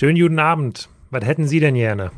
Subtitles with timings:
[0.00, 0.88] Schönen guten Abend.
[1.10, 2.10] Was hätten Sie denn gerne?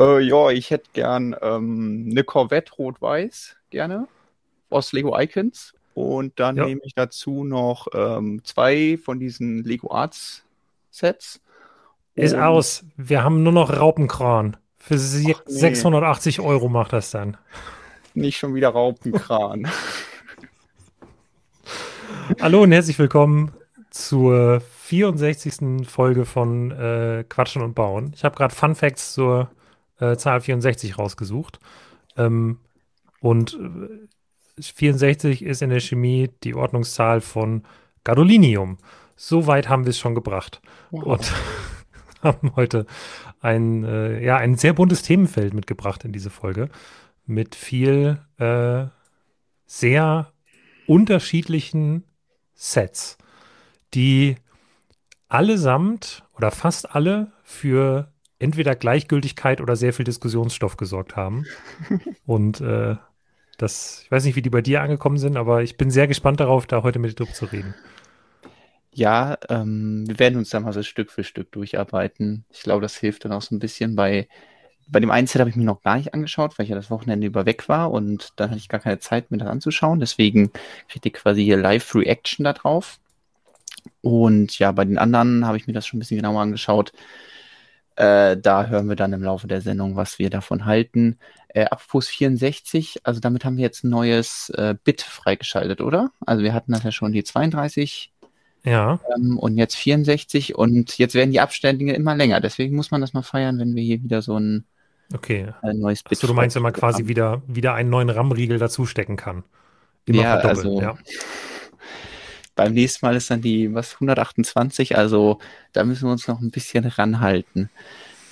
[0.00, 4.08] Äh, ja, ich hätte gern ähm, eine Corvette rot-weiß, gerne,
[4.70, 5.72] aus Lego Icons.
[5.94, 6.64] Und dann Ja.
[6.64, 10.42] nehme ich dazu noch ähm, zwei von diesen Lego Arts
[10.90, 11.40] Sets.
[12.16, 12.84] Ist Und aus.
[12.96, 14.56] Wir haben nur noch Raupenkran.
[14.76, 15.36] Für nee.
[15.46, 17.36] 680 Euro macht das dann.
[18.14, 19.70] Nicht schon wieder Raupenkran.
[22.40, 23.52] Hallo und herzlich willkommen
[23.90, 24.60] zur
[24.90, 25.86] 64.
[25.88, 28.10] Folge von äh, Quatschen und Bauen.
[28.12, 29.48] Ich habe gerade Fun Facts zur
[30.00, 31.60] äh, Zahl 64 rausgesucht.
[32.16, 32.58] Ähm,
[33.20, 33.56] und
[34.58, 37.62] äh, 64 ist in der Chemie die Ordnungszahl von
[38.02, 38.78] Gadolinium.
[39.14, 40.60] So weit haben wir es schon gebracht.
[40.90, 41.32] und
[42.22, 42.84] haben heute
[43.40, 46.68] ein, äh, ja, ein sehr buntes Themenfeld mitgebracht in diese Folge.
[47.26, 48.86] Mit viel äh,
[49.66, 50.32] sehr
[50.88, 52.02] unterschiedlichen
[52.54, 53.18] Sets,
[53.94, 54.34] die
[55.30, 61.46] allesamt oder fast alle für entweder Gleichgültigkeit oder sehr viel Diskussionsstoff gesorgt haben.
[62.26, 62.96] Und äh,
[63.56, 66.40] das, ich weiß nicht, wie die bei dir angekommen sind, aber ich bin sehr gespannt
[66.40, 67.74] darauf, da heute mit dir drüber zu reden.
[68.92, 72.44] Ja, ähm, wir werden uns da mal so Stück für Stück durcharbeiten.
[72.50, 74.26] Ich glaube, das hilft dann auch so ein bisschen bei,
[74.88, 76.90] bei dem einen Set habe ich mir noch gar nicht angeschaut, weil ich ja das
[76.90, 80.00] Wochenende über weg war und dann hatte ich gar keine Zeit, mir das anzuschauen.
[80.00, 80.50] Deswegen
[80.88, 82.98] kriegt ihr quasi hier Live-Reaction da drauf.
[84.00, 86.92] Und ja, bei den anderen habe ich mir das schon ein bisschen genauer angeschaut.
[88.00, 91.18] Äh, da hören wir dann im Laufe der Sendung, was wir davon halten.
[91.48, 96.10] Äh, Apropos 64, also damit haben wir jetzt ein neues äh, Bit freigeschaltet, oder?
[96.24, 98.10] Also wir hatten das ja schon die 32
[98.64, 102.40] Ja, ähm, und jetzt 64 und jetzt werden die Abstände immer länger.
[102.40, 104.64] Deswegen muss man das mal feiern, wenn wir hier wieder so ein,
[105.12, 105.52] okay.
[105.60, 109.16] ein neues Bit Achso, du meinst, wenn man quasi wieder, wieder einen neuen RAM-Riegel dazustecken
[109.16, 109.44] kann.
[110.06, 110.98] Immer Ja, verdoppeln, also ja.
[112.60, 115.38] Beim nächsten Mal ist dann die, was, 128, also
[115.72, 117.70] da müssen wir uns noch ein bisschen ranhalten.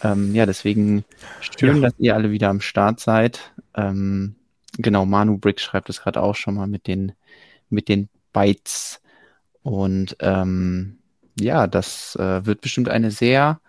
[0.02, 1.06] Ähm, ja, deswegen
[1.40, 1.88] schön, Ja.
[1.88, 3.54] dass ihr alle wieder am Start seid.
[3.74, 4.36] Ähm,
[4.76, 7.12] genau, Manu Brick schreibt es gerade auch schon mal mit den,
[7.70, 9.00] mit den Bytes.
[9.62, 10.98] Und ähm,
[11.40, 13.62] ja, das äh, wird bestimmt eine sehr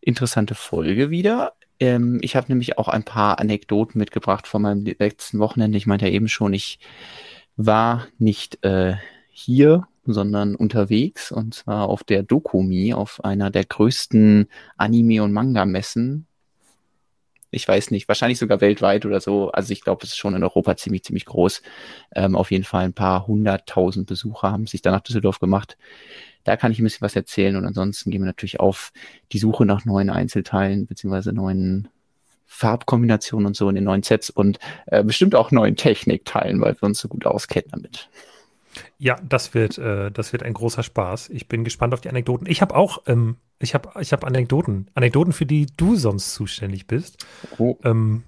[0.00, 1.52] interessante Folge wieder.
[1.78, 5.78] Ähm, ich habe nämlich auch ein paar Anekdoten mitgebracht von meinem letzten Wochenende.
[5.78, 6.80] Ich meinte ja eben schon, ich
[7.54, 8.96] war nicht äh,
[9.32, 16.26] hier, sondern unterwegs und zwar auf der Dokumi, auf einer der größten Anime- und Manga-Messen.
[17.50, 19.50] Ich weiß nicht, wahrscheinlich sogar weltweit oder so.
[19.50, 21.62] Also ich glaube, es ist schon in Europa ziemlich, ziemlich groß.
[22.14, 25.76] Ähm, auf jeden Fall ein paar hunderttausend Besucher haben sich da nach Düsseldorf gemacht.
[26.44, 28.92] Da kann ich ein bisschen was erzählen und ansonsten gehen wir natürlich auf
[29.32, 31.88] die Suche nach neuen Einzelteilen beziehungsweise neuen
[32.46, 36.82] Farbkombinationen und so in den neuen Sets und äh, bestimmt auch neuen Technikteilen, weil wir
[36.82, 38.08] uns so gut auskennen damit.
[38.98, 41.30] Ja, das wird, äh, das wird ein großer Spaß.
[41.30, 42.46] Ich bin gespannt auf die Anekdoten.
[42.46, 46.86] Ich habe auch, ähm, ich habe, ich habe Anekdoten, Anekdoten, für die du sonst zuständig
[46.86, 47.24] bist.
[47.58, 47.76] Oh.
[47.84, 48.22] Ähm,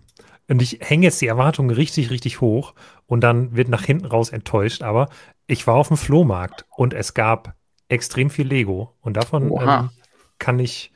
[0.49, 2.75] und ich hänge jetzt die Erwartungen richtig, richtig hoch
[3.07, 4.83] und dann wird nach hinten raus enttäuscht.
[4.83, 5.09] Aber
[5.47, 7.55] ich war auf dem Flohmarkt und es gab
[7.89, 9.91] extrem viel Lego und davon ähm,
[10.39, 10.93] kann ich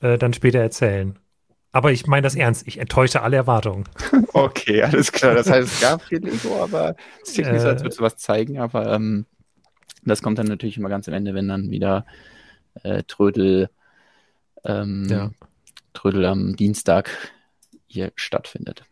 [0.00, 1.18] äh, dann später erzählen.
[1.72, 2.66] Aber ich meine das ernst.
[2.66, 3.84] Ich enttäusche alle Erwartungen.
[4.32, 5.34] Okay, alles klar.
[5.34, 8.16] Das heißt, es gab viel Lego, aber es sieht nicht so, als würdest du was
[8.16, 9.26] zeigen, aber ähm,
[10.04, 12.06] das kommt dann natürlich immer ganz am Ende, wenn dann wieder
[12.84, 13.68] äh, Trödel,
[14.64, 15.30] ähm, Ja.
[15.94, 17.10] Trödel am Dienstag
[17.88, 18.84] hier stattfindet.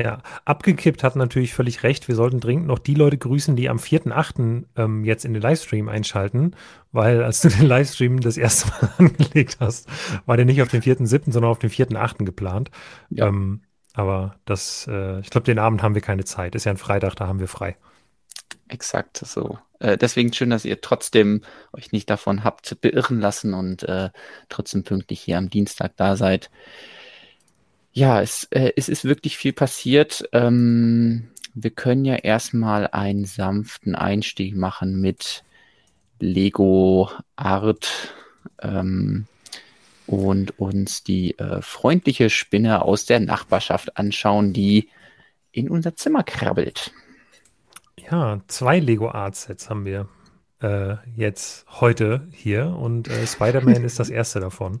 [0.00, 2.08] Ja, abgekippt hat natürlich völlig recht.
[2.08, 4.64] Wir sollten dringend noch die Leute grüßen, die am 4.8.
[4.76, 6.56] Ähm, jetzt in den Livestream einschalten,
[6.90, 9.88] weil als du den Livestream das erste Mal angelegt hast,
[10.24, 12.24] war der nicht auf den 4.7., sondern auf den 4.8.
[12.24, 12.70] geplant.
[13.10, 13.26] Ja.
[13.26, 13.60] Ähm,
[13.92, 16.54] aber das, äh, ich glaube, den Abend haben wir keine Zeit.
[16.54, 17.76] Ist ja ein Freitag, da haben wir frei.
[18.68, 19.58] Exakt so.
[19.80, 24.08] Äh, deswegen schön, dass ihr trotzdem euch nicht davon habt beirren lassen und äh,
[24.48, 26.50] trotzdem pünktlich hier am Dienstag da seid.
[27.92, 30.28] Ja, es, äh, es ist wirklich viel passiert.
[30.32, 35.42] Ähm, wir können ja erstmal einen sanften Einstieg machen mit
[36.20, 38.14] Lego Art
[38.60, 39.26] ähm,
[40.06, 44.88] und uns die äh, freundliche Spinne aus der Nachbarschaft anschauen, die
[45.50, 46.92] in unser Zimmer krabbelt.
[48.10, 50.08] Ja, zwei Lego Art Sets haben wir
[50.60, 54.80] äh, jetzt heute hier und äh, Spider-Man ist das erste davon.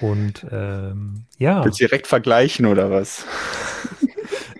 [0.00, 1.64] Und ähm, ja.
[1.64, 3.24] Willst du direkt vergleichen oder was?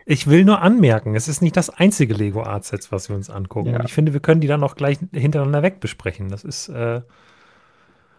[0.04, 3.30] Ich will nur anmerken, es ist nicht das einzige Lego Art Sets, was wir uns
[3.30, 3.70] angucken.
[3.70, 3.78] Ja.
[3.78, 6.28] Und ich finde, wir können die dann auch gleich hintereinander weg besprechen.
[6.28, 7.02] Das ist, äh,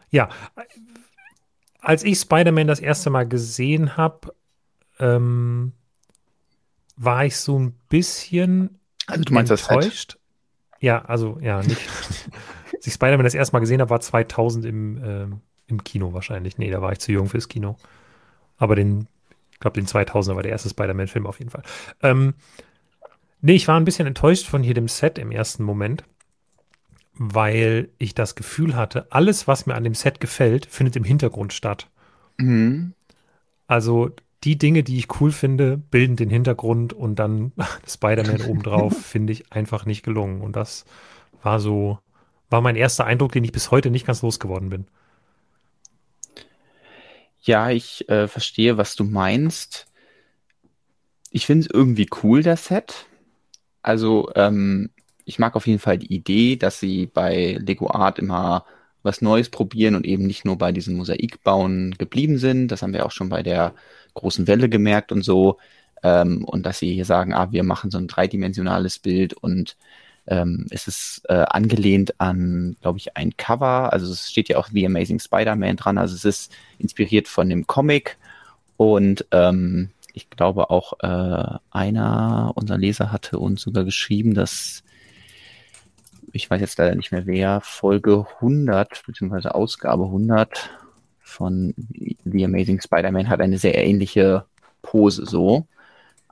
[0.10, 0.30] ja,
[1.82, 4.34] als ich Spider-Man das erste Mal gesehen habe,
[4.98, 5.74] ähm,
[6.96, 10.18] war ich so ein bisschen Also du meinst enttäuscht.
[10.84, 11.80] Ja, also, ja, nicht.
[12.74, 16.58] als ich Spider-Man das erste Mal gesehen habe, war 2000 im, ähm, im Kino wahrscheinlich.
[16.58, 17.78] Nee, da war ich zu jung fürs Kino.
[18.58, 19.08] Aber den,
[19.54, 21.64] ich glaube, den 2000er war der erste Spider-Man-Film auf jeden Fall.
[22.02, 22.34] Ähm,
[23.40, 26.04] nee, ich war ein bisschen enttäuscht von jedem Set im ersten Moment,
[27.14, 31.54] weil ich das Gefühl hatte, alles, was mir an dem Set gefällt, findet im Hintergrund
[31.54, 31.88] statt.
[32.36, 32.94] Mhm.
[33.68, 34.12] Also
[34.44, 37.54] die Dinge, die ich cool finde, bilden den Hintergrund und dann
[37.88, 40.42] Spider-Man obendrauf, finde ich einfach nicht gelungen.
[40.42, 40.86] Und das
[41.42, 42.00] war so,
[42.50, 44.88] war mein erster Eindruck, den ich bis heute nicht ganz losgeworden bin.
[47.42, 49.88] Ja, ich äh, verstehe, was du meinst.
[51.30, 53.06] Ich finde es irgendwie cool, das Set.
[53.81, 54.92] Also, ähm,
[55.25, 58.66] ich mag auf jeden Fall die Idee, dass sie bei Lego Art immer
[59.04, 62.69] was Neues probieren und eben nicht nur bei diesem Mosaikbauen geblieben sind.
[62.69, 63.74] Das haben wir auch schon bei der
[64.13, 65.57] großen Welle gemerkt und so.
[66.04, 69.77] Ähm, und dass sie hier sagen, ah, wir machen so ein dreidimensionales Bild und
[70.27, 73.92] ähm, es ist äh, angelehnt an, glaube ich, ein Cover.
[73.92, 75.98] Also es steht ja auch The Amazing Spider-Man dran.
[75.98, 78.18] Also es ist inspiriert von dem Comic.
[78.77, 84.83] Und ähm, ich glaube auch äh, einer unserer Leser hatte uns sogar geschrieben, dass
[86.31, 90.71] ich weiß jetzt leider nicht mehr wer, Folge 100 beziehungsweise Ausgabe 100
[91.24, 91.74] von
[92.25, 94.46] The Amazing Spider-Man hat eine sehr ähnliche
[94.81, 95.66] Pose so.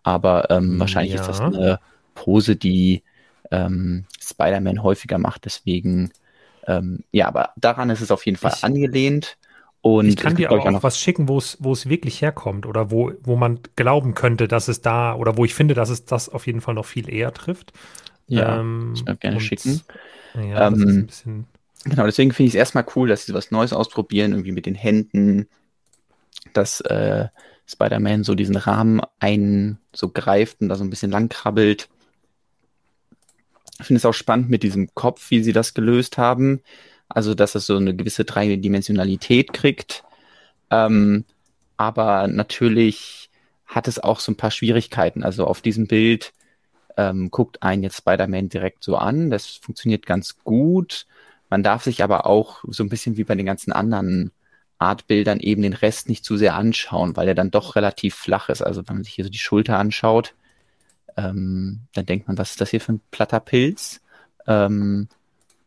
[0.04, 1.22] Aber ähm, wahrscheinlich ja.
[1.22, 1.80] ist das eine
[2.14, 3.04] Pose, die
[3.50, 5.46] ähm, Spider-Man häufiger macht.
[5.46, 6.12] Deswegen,
[6.68, 9.38] ähm, ja, aber daran ist es auf jeden Fall ich, angelehnt.
[9.82, 12.92] Und ich kann dir auch, auch was schicken, wo es, wo es wirklich herkommt oder
[12.92, 16.30] wo, wo man glauben könnte, dass es da oder wo ich finde, dass es das
[16.30, 17.74] auf jeden Fall noch viel eher trifft.
[18.28, 19.82] Ja, ähm, ich gerne und, schicken.
[20.36, 21.48] Ja, ähm, das ist ein bisschen
[21.86, 24.76] Genau, deswegen finde ich es erstmal cool, dass sie was Neues ausprobieren, irgendwie mit den
[24.76, 25.48] Händen,
[26.54, 27.28] dass äh,
[27.66, 31.90] Spider-Man so diesen Rahmen ein so greift und da so ein bisschen lang krabbelt.
[33.80, 36.62] Ich finde es auch spannend mit diesem Kopf, wie sie das gelöst haben.
[37.10, 40.04] Also, dass es so eine gewisse Dreidimensionalität kriegt.
[40.70, 41.26] Ähm,
[41.78, 43.30] aber natürlich
[43.66, 45.24] hat es auch so ein paar Schwierigkeiten.
[45.24, 46.34] Also auf diesem Bild
[46.98, 49.30] ähm, guckt einen jetzt Spider-Man direkt so an.
[49.30, 51.08] Das funktioniert ganz gut.
[51.52, 54.32] Man darf sich aber auch so ein bisschen wie bei den ganzen anderen
[54.80, 58.64] Artbildern eben den Rest nicht zu sehr anschauen, weil er dann doch relativ flach ist.
[58.64, 60.34] Also wenn man sich hier so die Schulter anschaut,
[61.18, 64.02] ähm, dann denkt man, was ist das hier für ein platter Pilz?
[64.48, 65.10] Ähm,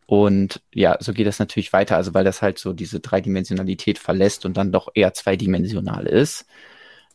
[0.06, 4.46] und ja, so geht das natürlich weiter, also weil das halt so diese Dreidimensionalität verlässt
[4.46, 6.46] und dann doch eher zweidimensional ist.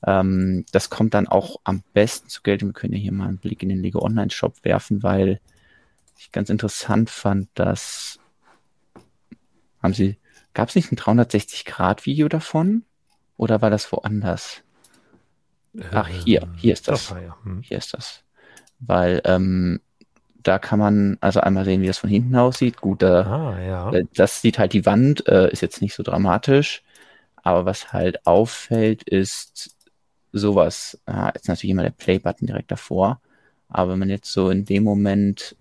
[0.06, 2.70] Ähm, das kommt dann auch am besten zu Geltung.
[2.70, 5.40] Wir können ja hier mal einen Blick in den Lego Online Shop werfen, weil
[6.20, 8.19] ich ganz interessant fand, dass
[9.82, 10.18] haben Sie,
[10.54, 12.84] gab es nicht ein 360-Grad-Video davon?
[13.38, 14.62] Oder war das woanders?
[15.92, 17.14] Ach, hier, hier ist das.
[17.44, 17.62] Hm.
[17.62, 18.24] Hier ist das.
[18.80, 19.80] Weil ähm,
[20.44, 22.82] da kann man also einmal sehen, wie das von hinten aussieht.
[22.82, 23.92] Gut, äh, ah, ja.
[23.92, 26.84] Äh, das sieht halt die Wand, äh, ist jetzt nicht so dramatisch.
[27.36, 29.76] Aber was halt auffällt, ist
[30.32, 31.00] sowas.
[31.06, 33.22] Ah, jetzt natürlich immer der Play-Button direkt davor.
[33.70, 35.56] Aber wenn man jetzt so in dem Moment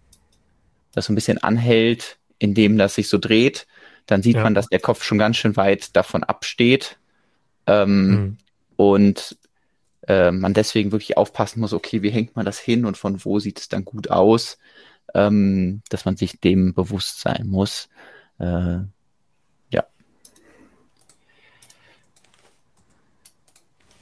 [0.92, 3.66] das so ein bisschen anhält, indem das sich so dreht,
[4.08, 4.42] dann sieht ja.
[4.42, 6.98] man, dass der Kopf schon ganz schön weit davon absteht.
[7.66, 8.36] Ähm, mhm.
[8.76, 9.36] Und
[10.08, 13.38] äh, man deswegen wirklich aufpassen muss, okay, wie hängt man das hin und von wo
[13.38, 14.58] sieht es dann gut aus,
[15.14, 17.90] ähm, dass man sich dem bewusst sein muss.
[18.38, 18.78] Äh,
[19.70, 19.84] ja.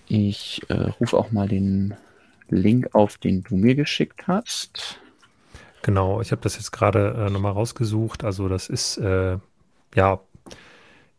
[0.06, 1.96] Ich äh, rufe auch mal den
[2.48, 5.00] Link auf, den du mir geschickt hast.
[5.82, 8.22] Genau, ich habe das jetzt gerade äh, nochmal rausgesucht.
[8.22, 9.38] Also das ist äh,
[9.96, 10.20] ja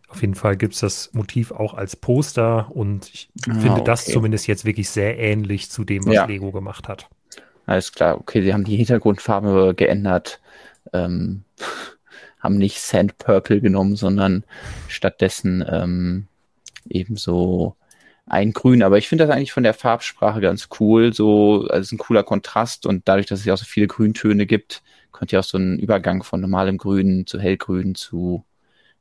[0.07, 3.83] auf jeden Fall gibt es das Motiv auch als Poster und ich ah, finde okay.
[3.83, 6.25] das zumindest jetzt wirklich sehr ähnlich zu dem, was ja.
[6.25, 7.09] Lego gemacht hat.
[7.65, 10.39] Alles klar, okay, sie haben die Hintergrundfarbe geändert,
[10.93, 11.43] ähm,
[12.39, 14.45] haben nicht Sand Purple genommen, sondern
[14.87, 16.27] stattdessen ähm,
[16.87, 17.75] ebenso
[18.25, 18.83] ein Grün.
[18.83, 21.97] Aber ich finde das eigentlich von der Farbsprache ganz cool, so, also es ist ein
[21.97, 25.45] cooler Kontrast und dadurch, dass es ja auch so viele Grüntöne gibt, könnte ja auch
[25.45, 28.45] so ein Übergang von normalem Grün zu hellgrün zu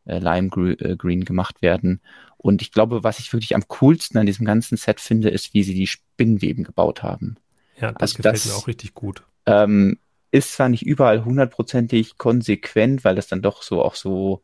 [0.06, 0.48] äh, Lime
[0.78, 2.00] äh, Green gemacht werden.
[2.38, 5.62] Und ich glaube, was ich wirklich am coolsten an diesem ganzen Set finde, ist, wie
[5.62, 7.36] sie die Spinnweben gebaut haben.
[7.80, 9.22] Ja, das also gefällt das, mir auch richtig gut.
[9.46, 9.98] Ähm,
[10.30, 14.42] ist zwar nicht überall hundertprozentig konsequent, weil das dann doch so auch so,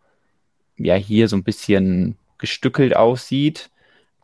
[0.76, 3.70] ja, hier so ein bisschen gestückelt aussieht,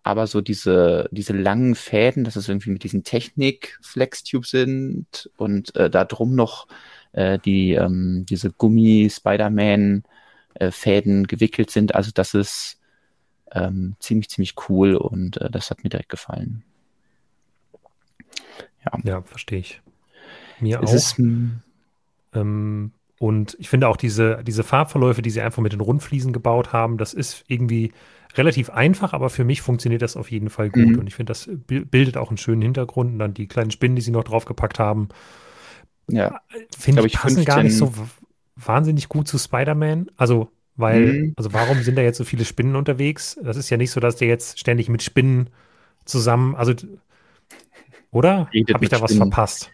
[0.02, 5.90] aber so diese, diese langen Fäden, dass es irgendwie mit diesen Technik-Flex-Tube sind und äh,
[5.90, 6.66] da drum noch
[7.12, 10.02] äh, die, ähm, diese Gummi-Spider-Man-
[10.58, 11.94] äh, Fäden gewickelt sind.
[11.94, 12.78] Also das ist
[13.52, 16.64] ähm, ziemlich, ziemlich cool und äh, das hat mir direkt gefallen.
[18.84, 19.80] Ja, ja verstehe ich.
[20.60, 20.94] Mir es auch.
[20.94, 21.18] Ist,
[22.34, 26.72] ähm, Und ich finde auch diese, diese Farbverläufe, die sie einfach mit den Rundfliesen gebaut
[26.72, 27.92] haben, das ist irgendwie
[28.34, 30.86] relativ einfach, aber für mich funktioniert das auf jeden Fall gut.
[30.86, 30.98] Mhm.
[30.98, 33.12] Und ich finde, das bildet auch einen schönen Hintergrund.
[33.12, 35.08] Und dann die kleinen Spinnen, die sie noch draufgepackt haben,
[36.08, 36.40] ja.
[36.76, 37.44] finde ich, passen 15...
[37.44, 37.92] gar nicht so
[38.64, 40.10] wahnsinnig gut zu Spider-Man.
[40.16, 41.34] Also, weil, mhm.
[41.36, 43.38] also warum sind da jetzt so viele Spinnen unterwegs?
[43.42, 45.50] Das ist ja nicht so, dass der jetzt ständig mit Spinnen
[46.04, 46.72] zusammen, also,
[48.10, 48.46] oder?
[48.46, 49.30] Habe ich da was Spinnen.
[49.30, 49.70] verpasst?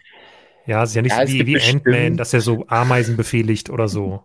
[0.65, 3.69] Ja, es ist ja nicht ja, so wie, wie Ant-Man, dass er so Ameisen befehligt
[3.69, 4.23] oder so.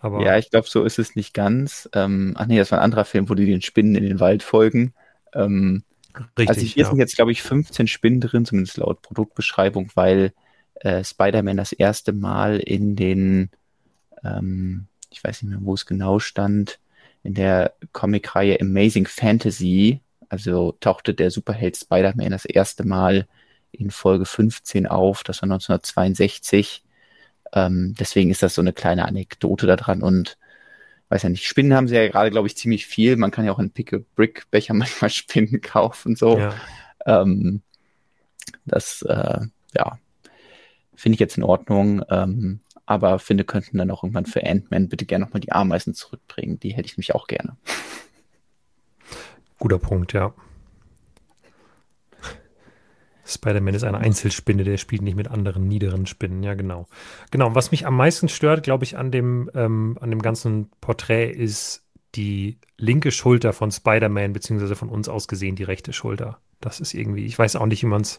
[0.00, 1.88] Aber ja, ich glaube, so ist es nicht ganz.
[1.92, 4.42] Ähm, ach nee, das war ein anderer Film, wo die den Spinnen in den Wald
[4.42, 4.92] folgen.
[5.34, 5.82] Ähm,
[6.38, 6.48] Richtig.
[6.48, 6.90] Also hier ja.
[6.90, 10.32] sind jetzt, glaube ich, 15 Spinnen drin, zumindest laut Produktbeschreibung, weil
[10.76, 13.50] äh, Spider-Man das erste Mal in den,
[14.24, 16.78] ähm, ich weiß nicht mehr, wo es genau stand,
[17.22, 23.26] in der Comicreihe Amazing Fantasy, also tauchte der Superheld Spider-Man das erste Mal
[23.72, 26.82] in Folge 15 auf, das war 1962.
[27.52, 30.38] Ähm, deswegen ist das so eine kleine Anekdote daran und
[31.08, 33.16] weiß ja nicht, Spinnen haben sie ja gerade, glaube ich, ziemlich viel.
[33.16, 36.38] Man kann ja auch in Pick-a-Brick-Becher manchmal Spinnen kaufen, so.
[36.38, 36.54] Ja.
[37.06, 37.62] Ähm,
[38.64, 39.40] das, äh,
[39.76, 39.98] ja,
[40.94, 42.02] finde ich jetzt in Ordnung.
[42.10, 46.58] Ähm, aber finde, könnten dann auch irgendwann für Ant-Man bitte gerne nochmal die Ameisen zurückbringen.
[46.58, 47.56] Die hätte ich nämlich auch gerne.
[49.58, 50.32] Guter Punkt, ja.
[53.26, 56.86] Spider-Man ist eine Einzelspinne, der spielt nicht mit anderen niederen Spinnen, ja genau.
[57.30, 61.30] Genau, was mich am meisten stört, glaube ich, an dem, ähm, an dem ganzen Porträt
[61.30, 66.38] ist die linke Schulter von Spider-Man, beziehungsweise von uns aus gesehen die rechte Schulter.
[66.60, 68.18] Das ist irgendwie, ich weiß auch nicht, wie man es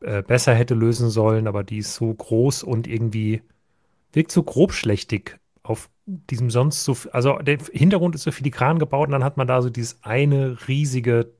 [0.00, 3.40] äh, besser hätte lösen sollen, aber die ist so groß und irgendwie
[4.12, 9.12] wirkt so grobschlächtig auf diesem sonst so, also der Hintergrund ist so filigran gebaut und
[9.12, 11.30] dann hat man da so dieses eine riesige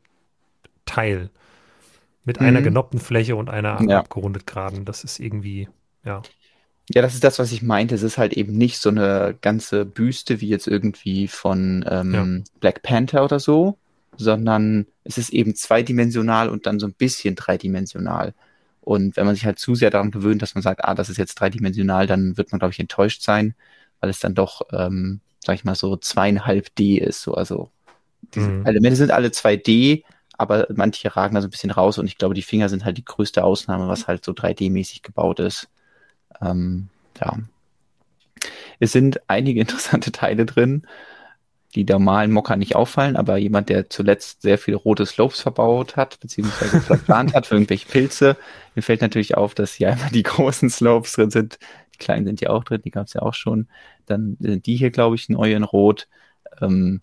[0.87, 1.31] Teil
[2.25, 2.47] mit mhm.
[2.47, 3.99] einer genoppten Fläche und einer ja.
[3.99, 4.85] abgerundet geraden.
[4.85, 5.69] Das ist irgendwie,
[6.05, 6.23] ja.
[6.91, 7.95] Ja, das ist das, was ich meinte.
[7.95, 12.59] Es ist halt eben nicht so eine ganze Büste wie jetzt irgendwie von ähm, ja.
[12.61, 13.79] Black Panther oder so,
[14.17, 18.35] sondern es ist eben zweidimensional und dann so ein bisschen dreidimensional.
[18.83, 21.17] Und wenn man sich halt zu sehr daran gewöhnt, dass man sagt, ah, das ist
[21.17, 23.55] jetzt dreidimensional, dann wird man, glaube ich, enttäuscht sein,
[24.01, 27.23] weil es dann doch, ähm, sag ich mal, so zweieinhalb D ist.
[27.23, 27.71] So, also
[28.35, 28.67] diese mhm.
[28.67, 30.03] Elemente sind alle 2D,
[30.37, 32.99] aber manche ragen da so ein bisschen raus und ich glaube, die Finger sind halt
[32.99, 35.69] die größte Ausnahme, was halt so 3D-mäßig gebaut ist.
[36.41, 36.89] Ähm,
[37.21, 37.39] ja.
[38.81, 40.87] Es sind einige interessante Teile drin,
[41.75, 46.21] die normalen Mocker nicht auffallen, aber jemand, der zuletzt sehr viele rote Slopes verbaut hat,
[46.21, 48.37] beziehungsweise verplant hat für irgendwelche Pilze,
[48.75, 51.59] mir fällt natürlich auf, dass hier einmal die großen Slopes drin sind.
[51.95, 53.69] Die kleinen sind ja auch drin, die gab es ja auch schon.
[54.07, 56.09] Dann sind die hier, glaube ich, neu in Rot.
[56.61, 57.01] Ähm,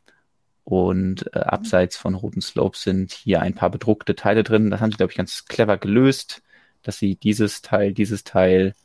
[0.64, 4.70] und äh, abseits von roten Slopes sind hier ein paar bedruckte Teile drin.
[4.70, 6.44] Das haben sie, glaube ich, ganz clever gelöst,
[6.84, 8.76] dass sie dieses Teil, dieses Teil,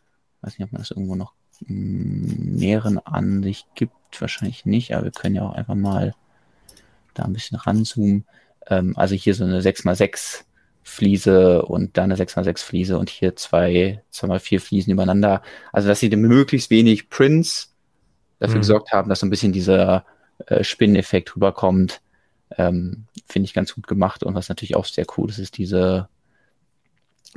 [0.41, 1.35] weiß nicht, ob man das irgendwo noch
[1.66, 6.14] näheren Ansicht gibt, wahrscheinlich nicht, aber wir können ja auch einfach mal
[7.14, 8.25] da ein bisschen ranzoomen.
[8.66, 10.44] Ähm, also hier so eine 6x6
[10.83, 15.42] Fliese und da eine 6x6 Fliese und hier zwei, 2x4 Fliesen übereinander.
[15.73, 17.75] Also, dass sie möglichst wenig Prints
[18.38, 18.61] dafür mhm.
[18.61, 20.04] gesorgt haben, dass so ein bisschen dieser
[20.47, 22.02] äh, Spinneneffekt rüberkommt.
[22.56, 24.23] Ähm, Finde ich ganz gut gemacht.
[24.23, 26.09] Und was natürlich auch sehr cool ist, ist diese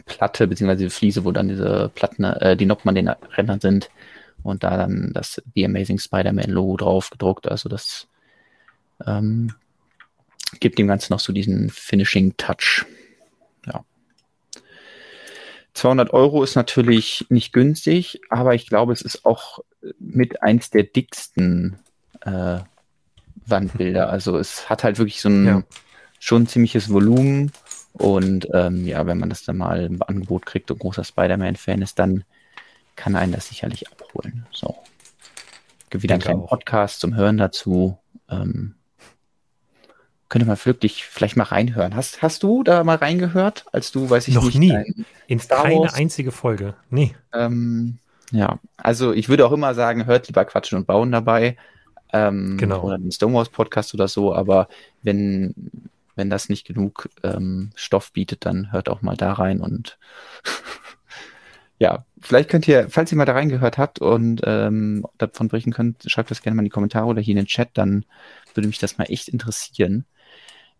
[0.05, 3.89] Platte, beziehungsweise die Fliese, wo dann diese Platten, äh, die Noppen an den Rändern sind
[4.43, 7.47] und da dann das The Amazing Spider-Man Logo drauf gedruckt.
[7.47, 8.07] Also das
[9.05, 9.53] ähm,
[10.59, 12.85] gibt dem Ganzen noch so diesen Finishing Touch.
[13.65, 13.83] Ja.
[15.73, 19.59] 200 Euro ist natürlich nicht günstig, aber ich glaube, es ist auch
[19.99, 21.77] mit eins der dicksten
[22.21, 22.59] äh,
[23.45, 24.09] Wandbilder.
[24.17, 25.63] Also es hat halt wirklich so ein ja.
[26.19, 27.51] schon ziemliches Volumen.
[27.93, 31.97] Und ähm, ja, wenn man das dann mal im Angebot kriegt und großer Spider-Man-Fan ist,
[31.99, 32.23] dann
[32.95, 34.45] kann einen das sicherlich abholen.
[34.51, 34.75] So.
[35.89, 36.49] Gibt wieder einen kleinen auch.
[36.49, 37.97] Podcast zum Hören dazu.
[38.29, 38.75] Ähm,
[40.29, 41.95] könnte man wirklich vielleicht mal reinhören.
[41.95, 45.05] Hast, hast du da mal reingehört, als du, weiß ich Noch nicht, nie.
[45.27, 45.93] In Star keine Wars?
[45.93, 46.73] einzige Folge.
[46.89, 47.15] Nee.
[47.33, 47.99] Ähm,
[48.31, 51.55] ja, also ich würde auch immer sagen, hört lieber Quatschen und Bauen dabei
[52.11, 52.83] ähm, genau.
[52.83, 54.67] oder den Stonewalls Podcast oder so, aber
[55.01, 55.53] wenn,
[56.17, 59.97] wenn das nicht genug ähm, Stoff bietet, dann hört auch mal da rein und
[61.79, 66.03] ja, vielleicht könnt ihr, falls ihr mal da reingehört habt und ähm, davon berichten könnt,
[66.07, 68.05] schreibt das gerne mal in die Kommentare oder hier in den Chat, dann
[68.53, 70.05] würde mich das mal echt interessieren,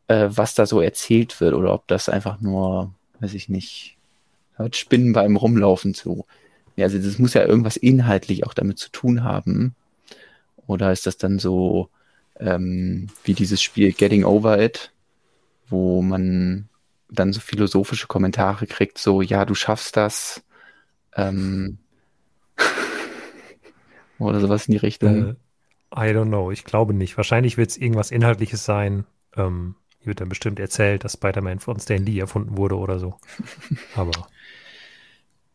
[0.08, 3.98] äh, was da so erzählt wird oder ob das einfach nur, weiß ich nicht,
[4.56, 6.26] hört Spinnen beim Rumlaufen zu.
[6.76, 9.76] Ja, also das muss ja irgendwas inhaltlich auch damit zu tun haben.
[10.68, 11.90] Oder ist das dann so
[12.40, 14.92] ähm, wie dieses Spiel Getting Over It,
[15.70, 16.70] wo man
[17.10, 20.44] dann so philosophische Kommentare kriegt, so, ja, du schaffst das.
[21.16, 21.80] Ähm,
[24.20, 25.30] Oder sowas in die Richtung.
[25.30, 25.36] Äh,
[25.96, 26.52] I don't know.
[26.52, 27.18] Ich glaube nicht.
[27.18, 29.06] Wahrscheinlich wird es irgendwas Inhaltliches sein.
[29.36, 33.16] Ähm, hier wird dann bestimmt erzählt, dass Spider-Man von Stan Lee erfunden wurde oder so.
[33.96, 34.28] Aber.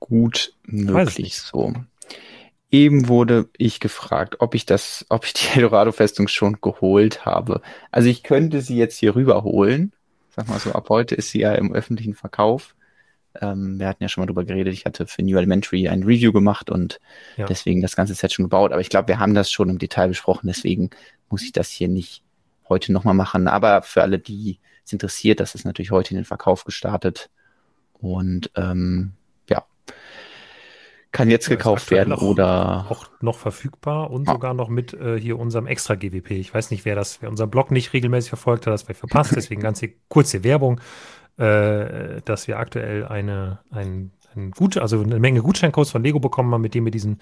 [0.00, 1.74] Gut möglich so.
[2.70, 7.60] Eben wurde ich gefragt, ob ich das, ob ich die Eldorado-Festung schon geholt habe.
[7.90, 9.92] Also ich könnte sie jetzt hier rüberholen.
[10.34, 12.74] Sag mal so, ab heute ist sie ja im öffentlichen Verkauf.
[13.40, 14.72] Ähm, wir hatten ja schon mal drüber geredet.
[14.72, 17.00] Ich hatte für New Elementary ein Review gemacht und
[17.36, 17.46] ja.
[17.46, 18.72] deswegen das ganze Set schon gebaut.
[18.72, 20.46] Aber ich glaube, wir haben das schon im Detail besprochen.
[20.46, 20.90] Deswegen
[21.28, 22.22] muss ich das hier nicht
[22.68, 23.46] heute nochmal machen.
[23.46, 27.28] Aber für alle, die es interessiert, das ist natürlich heute in den Verkauf gestartet.
[28.00, 29.12] Und ähm,
[31.12, 34.32] kann jetzt ja, gekauft werden oder auch noch verfügbar und ja.
[34.32, 36.30] sogar noch mit äh, hier unserem extra GWP.
[36.32, 39.36] Ich weiß nicht, wer das, wer unseren Blog nicht regelmäßig verfolgt hat, das wäre verpasst.
[39.36, 40.80] Deswegen ganz kurze Werbung,
[41.36, 46.54] äh, dass wir aktuell eine, ein, ein gut, also eine Menge Gutscheincodes von Lego bekommen
[46.54, 47.20] haben, mit dem wir diesen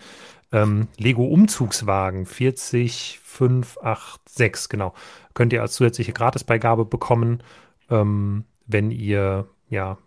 [0.52, 4.94] ähm, Lego Umzugswagen 40586 genau
[5.34, 7.42] könnt ihr als zusätzliche Gratisbeigabe bekommen,
[7.90, 9.98] ähm, wenn ihr ja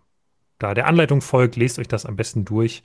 [0.60, 1.56] da der Anleitung folgt.
[1.56, 2.84] Lest euch das am besten durch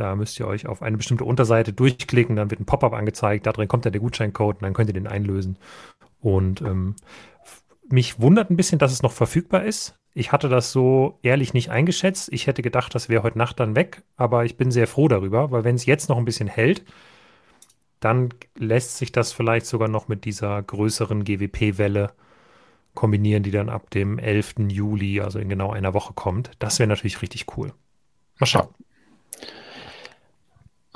[0.00, 3.52] da müsst ihr euch auf eine bestimmte Unterseite durchklicken, dann wird ein Pop-up angezeigt, da
[3.52, 5.58] drin kommt dann der Gutscheincode und dann könnt ihr den einlösen.
[6.20, 6.96] Und ähm,
[7.88, 9.94] mich wundert ein bisschen, dass es noch verfügbar ist.
[10.14, 12.32] Ich hatte das so ehrlich nicht eingeschätzt.
[12.32, 15.50] Ich hätte gedacht, das wäre heute Nacht dann weg, aber ich bin sehr froh darüber,
[15.50, 16.84] weil wenn es jetzt noch ein bisschen hält,
[18.00, 22.12] dann lässt sich das vielleicht sogar noch mit dieser größeren GWP-Welle
[22.94, 24.54] kombinieren, die dann ab dem 11.
[24.68, 26.50] Juli, also in genau einer Woche kommt.
[26.58, 27.72] Das wäre natürlich richtig cool.
[28.38, 28.68] Mal schauen.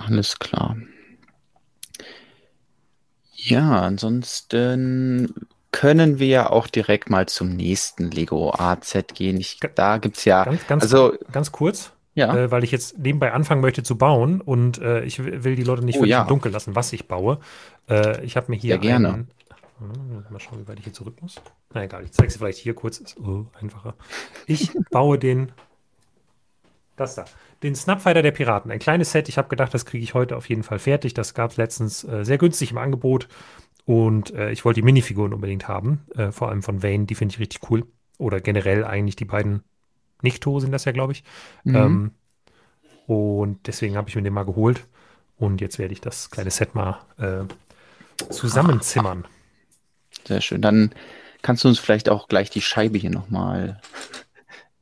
[0.06, 0.76] Alles klar.
[3.34, 5.34] Ja, ansonsten
[5.72, 9.38] können wir ja auch direkt mal zum nächsten Lego Set gehen.
[9.38, 12.36] Ich, da gibt's ja, ganz, ganz, also ganz kurz, ja.
[12.36, 15.84] Äh, weil ich jetzt nebenbei anfangen möchte zu bauen und äh, ich will die Leute
[15.84, 16.24] nicht oh, ja.
[16.24, 17.38] dunkel lassen, was ich baue.
[17.88, 19.08] Äh, ich habe mir hier ja, gerne.
[19.08, 19.28] Einen,
[19.78, 21.40] hm, mal schauen, wie weit ich hier zurück muss.
[21.72, 23.94] Na egal, ich zeige es vielleicht hier kurz, ist oh, einfacher.
[24.46, 25.52] Ich baue den,
[26.96, 27.24] das da,
[27.62, 28.70] den Snapfighter der Piraten.
[28.70, 29.28] Ein kleines Set.
[29.28, 31.14] Ich habe gedacht, das kriege ich heute auf jeden Fall fertig.
[31.14, 33.28] Das gab es letztens äh, sehr günstig im Angebot.
[33.84, 36.06] Und äh, ich wollte die Minifiguren unbedingt haben.
[36.14, 37.06] Äh, vor allem von Vane.
[37.06, 37.86] Die finde ich richtig cool.
[38.18, 39.62] Oder generell eigentlich die beiden
[40.22, 41.24] Nikto sind das ja, glaube ich.
[41.64, 41.76] Mhm.
[41.76, 42.10] Ähm,
[43.06, 44.84] und deswegen habe ich mir den mal geholt.
[45.36, 47.44] Und jetzt werde ich das kleine Set mal äh,
[48.30, 49.26] zusammenzimmern.
[50.24, 50.62] Sehr schön.
[50.62, 50.92] Dann
[51.42, 53.80] kannst du uns vielleicht auch gleich die Scheibe hier nochmal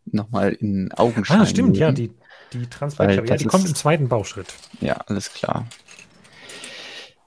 [0.06, 1.80] noch mal in Augenschein Ah, stimmt, legen.
[1.80, 2.10] ja, die,
[2.52, 4.52] die Transparent, ja, die kommt im zweiten Bauschritt.
[4.80, 5.66] Ja, alles klar.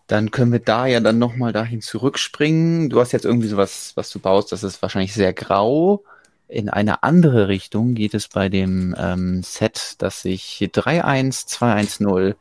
[0.07, 2.89] Dann können wir da ja dann nochmal dahin zurückspringen.
[2.89, 6.03] Du hast jetzt irgendwie sowas, was du baust, das ist wahrscheinlich sehr grau.
[6.49, 12.35] In eine andere Richtung geht es bei dem ähm, Set, das sich 31210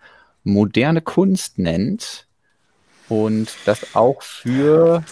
[0.45, 2.27] moderne Kunst nennt
[3.09, 5.05] und das auch für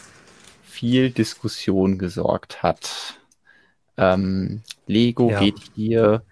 [0.65, 3.20] viel Diskussion gesorgt hat.
[3.97, 5.41] Ähm, Lego ja.
[5.41, 6.23] geht hier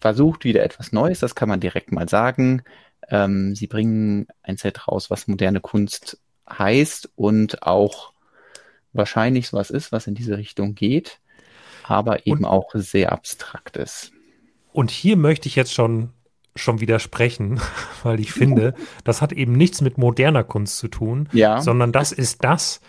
[0.00, 2.62] versucht wieder etwas Neues, das kann man direkt mal sagen.
[3.08, 8.12] Ähm, sie bringen ein Set raus, was moderne Kunst heißt und auch
[8.92, 11.20] wahrscheinlich sowas ist, was in diese Richtung geht,
[11.84, 14.12] aber eben und, auch sehr abstrakt ist.
[14.72, 16.10] Und hier möchte ich jetzt schon
[16.56, 17.60] schon widersprechen,
[18.02, 21.60] weil ich finde, das hat eben nichts mit moderner Kunst zu tun, ja.
[21.60, 22.80] sondern das ist das,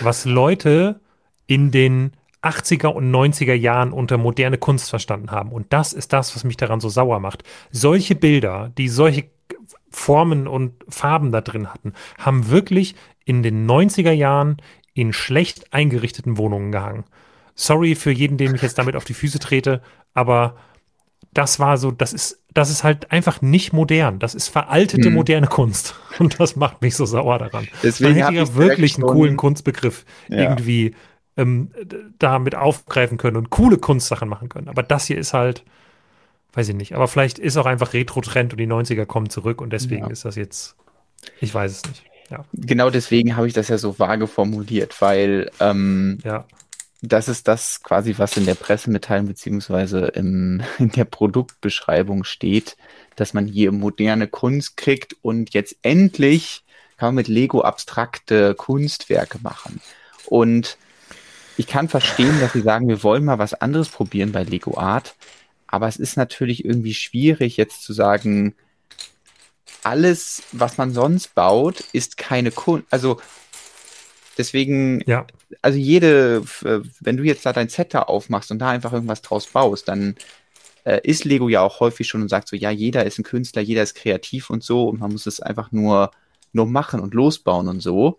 [0.00, 1.00] was Leute
[1.46, 5.52] in den 80er und 90er Jahren unter moderne Kunst verstanden haben.
[5.52, 7.44] Und das ist das, was mich daran so sauer macht.
[7.70, 9.30] Solche Bilder, die solche
[9.90, 14.56] Formen und Farben da drin hatten, haben wirklich in den 90er Jahren
[14.94, 17.04] in schlecht eingerichteten Wohnungen gehangen.
[17.54, 19.82] Sorry für jeden, den ich jetzt damit auf die Füße trete,
[20.14, 20.56] aber
[21.32, 24.18] das war so, das ist, das ist halt einfach nicht modern.
[24.18, 25.14] Das ist veraltete hm.
[25.14, 25.94] moderne Kunst.
[26.18, 27.68] Und das macht mich so sauer daran.
[27.82, 30.38] Deswegen Man hätte ja wirklich einen coolen Kunstbegriff ja.
[30.38, 30.94] irgendwie
[31.36, 31.70] ähm,
[32.18, 34.68] damit aufgreifen können und coole Kunstsachen machen können.
[34.68, 35.64] Aber das hier ist halt,
[36.52, 36.94] weiß ich nicht.
[36.94, 40.10] Aber vielleicht ist auch einfach Retro-Trend und die 90er kommen zurück und deswegen ja.
[40.10, 40.76] ist das jetzt,
[41.40, 42.04] ich weiß es nicht.
[42.30, 42.44] Ja.
[42.52, 46.46] Genau deswegen habe ich das ja so vage formuliert, weil ähm, ja.
[47.02, 52.76] das ist das quasi, was in der Pressemitteilung beziehungsweise im, in der Produktbeschreibung steht,
[53.16, 56.64] dass man hier moderne Kunst kriegt und jetzt endlich
[56.96, 59.80] kann man mit Lego abstrakte Kunstwerke machen.
[60.26, 60.78] Und
[61.56, 65.14] ich kann verstehen, dass sie sagen, wir wollen mal was anderes probieren bei Lego Art.
[65.66, 68.54] Aber es ist natürlich irgendwie schwierig, jetzt zu sagen,
[69.82, 72.86] alles, was man sonst baut, ist keine Kunst.
[72.90, 73.20] Also
[74.38, 75.26] deswegen, ja.
[75.60, 76.42] also jede,
[77.00, 80.16] wenn du jetzt da dein Set da aufmachst und da einfach irgendwas draus baust, dann
[80.84, 83.62] äh, ist Lego ja auch häufig schon und sagt so, ja, jeder ist ein Künstler,
[83.62, 86.10] jeder ist kreativ und so und man muss es einfach nur
[86.52, 88.18] nur machen und losbauen und so.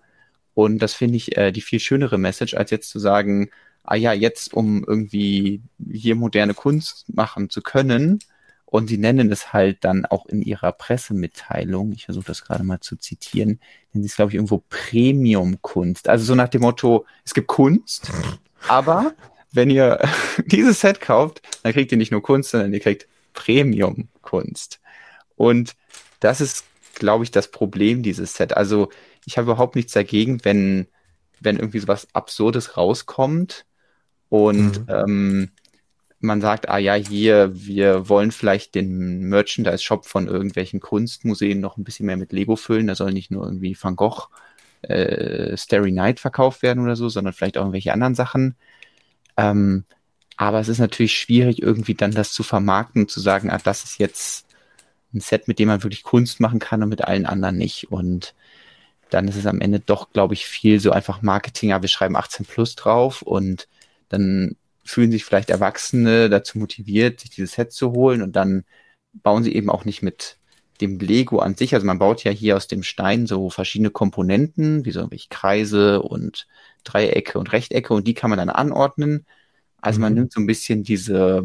[0.54, 3.50] Und das finde ich äh, die viel schönere Message, als jetzt zu sagen,
[3.84, 5.62] ah ja, jetzt um irgendwie
[5.92, 8.20] hier moderne Kunst machen zu können.
[8.66, 12.80] Und sie nennen es halt dann auch in ihrer Pressemitteilung, ich versuche das gerade mal
[12.80, 13.60] zu zitieren,
[13.92, 16.10] nennen sie es, glaube ich, irgendwo Premium-Kunst.
[16.10, 18.12] Also so nach dem Motto, es gibt Kunst,
[18.68, 19.14] aber
[19.52, 20.00] wenn ihr
[20.48, 24.80] dieses Set kauft, dann kriegt ihr nicht nur Kunst, sondern ihr kriegt Premium-Kunst.
[25.36, 25.76] Und
[26.20, 28.58] das ist, glaube ich, das Problem dieses Set.
[28.58, 28.90] Also
[29.26, 30.88] ich habe überhaupt nichts dagegen, wenn,
[31.40, 33.66] wenn irgendwie sowas Absurdes rauskommt
[34.30, 34.86] und mhm.
[34.90, 35.52] ähm,
[36.20, 41.84] man sagt, ah ja, hier, wir wollen vielleicht den Merchandise-Shop von irgendwelchen Kunstmuseen noch ein
[41.84, 42.88] bisschen mehr mit Lego füllen.
[42.88, 44.30] Da soll nicht nur irgendwie Van Gogh,
[44.84, 48.56] äh, Starry Night verkauft werden oder so, sondern vielleicht auch irgendwelche anderen Sachen.
[49.36, 49.84] Ähm,
[50.38, 53.84] aber es ist natürlich schwierig, irgendwie dann das zu vermarkten und zu sagen, ah, das
[53.84, 54.48] ist jetzt
[55.14, 57.92] ein Set, mit dem man wirklich Kunst machen kann und mit allen anderen nicht.
[57.92, 58.34] Und
[59.14, 62.16] dann ist es am Ende doch, glaube ich, viel so einfach Marketing, ja, wir schreiben
[62.16, 63.68] 18 plus drauf und
[64.10, 68.66] dann fühlen sich vielleicht Erwachsene dazu motiviert, sich dieses Set zu holen und dann
[69.14, 70.38] bauen sie eben auch nicht mit
[70.82, 71.74] dem Lego an sich.
[71.74, 76.02] Also man baut ja hier aus dem Stein so verschiedene Komponenten, wie so irgendwelche Kreise
[76.02, 76.48] und
[76.84, 79.26] Dreiecke und Rechtecke und die kann man dann anordnen.
[79.82, 80.20] Also man mhm.
[80.20, 81.44] nimmt so ein bisschen diese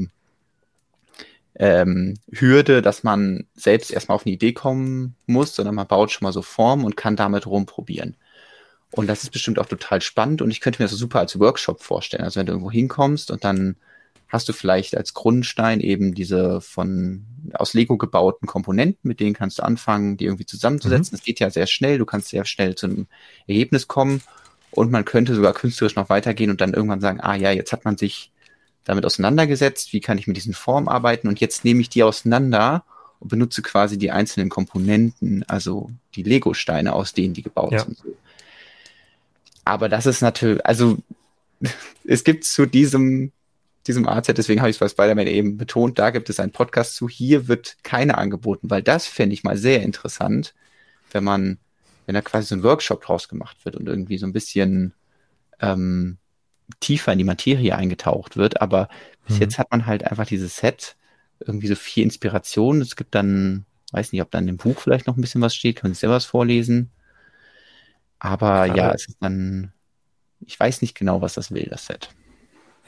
[1.58, 6.24] ähm, Hürde, dass man selbst erstmal auf eine Idee kommen muss, sondern man baut schon
[6.24, 8.16] mal so Formen und kann damit rumprobieren.
[8.90, 11.82] Und das ist bestimmt auch total spannend und ich könnte mir das super als Workshop
[11.82, 12.24] vorstellen.
[12.24, 13.76] Also wenn du irgendwo hinkommst und dann
[14.28, 19.58] hast du vielleicht als Grundstein eben diese von aus Lego gebauten Komponenten, mit denen kannst
[19.58, 21.16] du anfangen, die irgendwie zusammenzusetzen.
[21.16, 21.24] Es mhm.
[21.24, 23.06] geht ja sehr schnell, du kannst sehr schnell zu einem
[23.46, 24.22] Ergebnis kommen
[24.70, 27.84] und man könnte sogar künstlerisch noch weitergehen und dann irgendwann sagen, ah ja, jetzt hat
[27.84, 28.32] man sich
[28.88, 32.84] damit auseinandergesetzt, wie kann ich mit diesen Formen arbeiten und jetzt nehme ich die auseinander
[33.20, 37.80] und benutze quasi die einzelnen Komponenten, also die Lego-Steine, aus denen die gebaut ja.
[37.84, 37.98] sind.
[39.66, 40.96] Aber das ist natürlich, also
[42.04, 43.30] es gibt zu diesem
[43.86, 46.94] diesem AZ, deswegen habe ich es bei Spider-Man eben betont, da gibt es einen Podcast
[46.94, 50.54] zu, hier wird keine angeboten, weil das fände ich mal sehr interessant,
[51.10, 51.58] wenn man,
[52.04, 54.92] wenn da quasi so ein Workshop draus gemacht wird und irgendwie so ein bisschen
[55.60, 56.18] ähm,
[56.80, 58.60] tiefer in die Materie eingetaucht wird.
[58.60, 58.88] Aber
[59.26, 59.42] bis mhm.
[59.42, 60.96] jetzt hat man halt einfach dieses Set,
[61.40, 62.80] irgendwie so viel Inspiration.
[62.80, 65.76] Es gibt dann, weiß nicht, ob dann im Buch vielleicht noch ein bisschen was steht,
[65.76, 66.90] können Sie selber was vorlesen.
[68.18, 69.72] Aber ja, ja, es ist dann,
[70.40, 72.10] ich weiß nicht genau, was das will, das Set.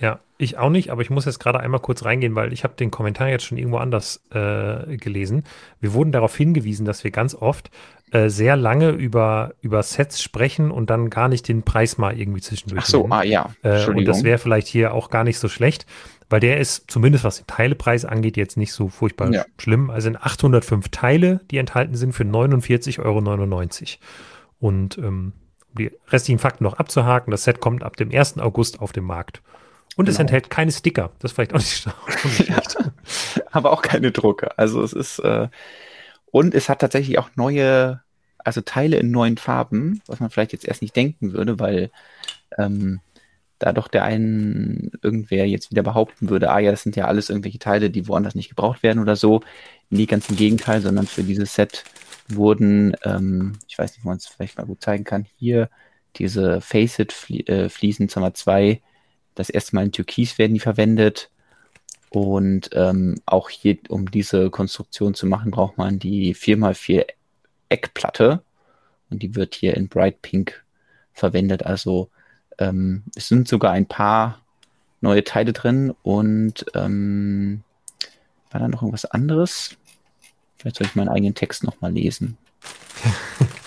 [0.01, 2.75] Ja, ich auch nicht, aber ich muss jetzt gerade einmal kurz reingehen, weil ich habe
[2.75, 5.45] den Kommentar jetzt schon irgendwo anders äh, gelesen.
[5.81, 7.71] Wir wurden darauf hingewiesen, dass wir ganz oft
[8.11, 12.41] äh, sehr lange über, über Sets sprechen und dann gar nicht den Preis mal irgendwie
[12.41, 12.85] zwischendurch.
[12.85, 13.13] Ach so, nehmen.
[13.13, 13.51] ah ja.
[13.63, 15.85] Äh, und das wäre vielleicht hier auch gar nicht so schlecht,
[16.31, 19.45] weil der ist zumindest was den Teilepreis angeht jetzt nicht so furchtbar ja.
[19.59, 19.91] schlimm.
[19.91, 23.19] Also sind 805 Teile, die enthalten sind für 49,99 Euro.
[24.59, 25.35] Und ähm,
[25.69, 28.39] um die restlichen Fakten noch abzuhaken, das Set kommt ab dem 1.
[28.39, 29.43] August auf den Markt.
[30.01, 30.15] Und genau.
[30.15, 31.13] es enthält keine Sticker.
[31.19, 31.87] Das ist vielleicht auch nicht,
[32.33, 32.49] schlecht.
[33.37, 34.57] Ja, aber auch keine Drucke.
[34.59, 35.49] Also es ist, äh,
[36.31, 38.01] und es hat tatsächlich auch neue,
[38.39, 41.91] also Teile in neuen Farben, was man vielleicht jetzt erst nicht denken würde, weil
[42.57, 43.01] ähm,
[43.59, 47.29] da doch der einen irgendwer jetzt wieder behaupten würde, ah ja, das sind ja alles
[47.29, 49.43] irgendwelche Teile, die woanders nicht gebraucht werden oder so.
[49.91, 51.85] Nie ganz im Gegenteil, sondern für dieses Set
[52.27, 55.69] wurden, ähm, ich weiß nicht, ob man es vielleicht mal gut zeigen kann, hier
[56.17, 58.81] diese Facet-Fliesen äh, Nummer 2
[59.40, 61.31] das erste Mal in Türkis werden die verwendet.
[62.11, 67.07] Und ähm, auch hier, um diese Konstruktion zu machen, braucht man die 4x4
[67.68, 68.42] Eckplatte.
[69.11, 70.64] Und die wird hier in Bright Pink
[71.12, 71.64] verwendet.
[71.64, 72.11] Also
[72.59, 74.40] ähm, es sind sogar ein paar
[75.00, 75.94] neue Teile drin.
[76.03, 77.62] Und ähm,
[78.50, 79.76] war da noch irgendwas anderes?
[80.57, 82.37] Vielleicht soll ich meinen eigenen Text nochmal lesen.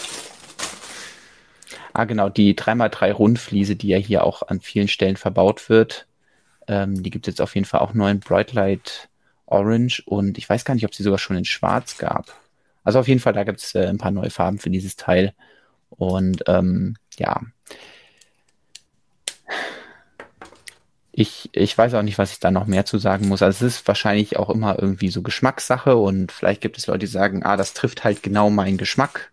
[1.93, 6.07] Ah, genau, die 3x3 Rundfliese, die ja hier auch an vielen Stellen verbaut wird.
[6.67, 9.09] Ähm, die gibt es jetzt auf jeden Fall auch neu in Bright Light
[9.45, 12.33] Orange und ich weiß gar nicht, ob sie sogar schon in Schwarz gab.
[12.83, 15.33] Also auf jeden Fall, da gibt es äh, ein paar neue Farben für dieses Teil.
[15.89, 17.41] Und ähm, ja.
[21.11, 23.43] Ich, ich weiß auch nicht, was ich da noch mehr zu sagen muss.
[23.43, 27.07] Also es ist wahrscheinlich auch immer irgendwie so Geschmackssache und vielleicht gibt es Leute, die
[27.07, 29.31] sagen, ah, das trifft halt genau meinen Geschmack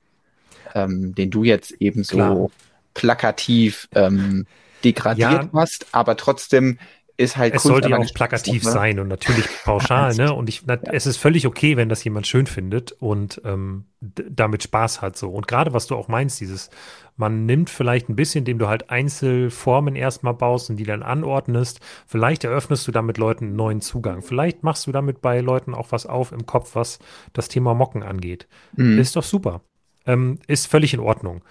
[0.74, 2.50] ähm, den du jetzt eben so Klar.
[2.94, 4.46] plakativ ähm,
[4.84, 5.50] degradiert ja.
[5.52, 6.78] hast, aber trotzdem
[7.20, 8.70] ist halt es Kunst sollte ja auch plakativ ne?
[8.70, 10.32] sein und natürlich pauschal, ne?
[10.32, 10.92] Und ich, na, ja.
[10.92, 15.28] es ist völlig okay, wenn das jemand schön findet und ähm, damit Spaß hat so.
[15.28, 16.70] Und gerade was du auch meinst, dieses,
[17.16, 21.80] man nimmt vielleicht ein bisschen, indem du halt Einzelformen erstmal baust und die dann anordnest.
[22.06, 24.22] Vielleicht eröffnest du damit Leuten einen neuen Zugang.
[24.22, 27.00] Vielleicht machst du damit bei Leuten auch was auf im Kopf, was
[27.34, 28.48] das Thema Mocken angeht.
[28.76, 28.98] Mhm.
[28.98, 29.60] Ist doch super.
[30.06, 31.42] Ähm, ist völlig in Ordnung.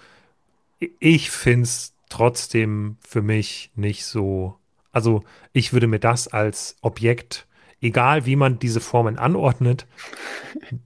[0.98, 4.56] Ich finde es trotzdem für mich nicht so.
[4.92, 7.46] Also, ich würde mir das als Objekt,
[7.80, 9.86] egal wie man diese Formen anordnet,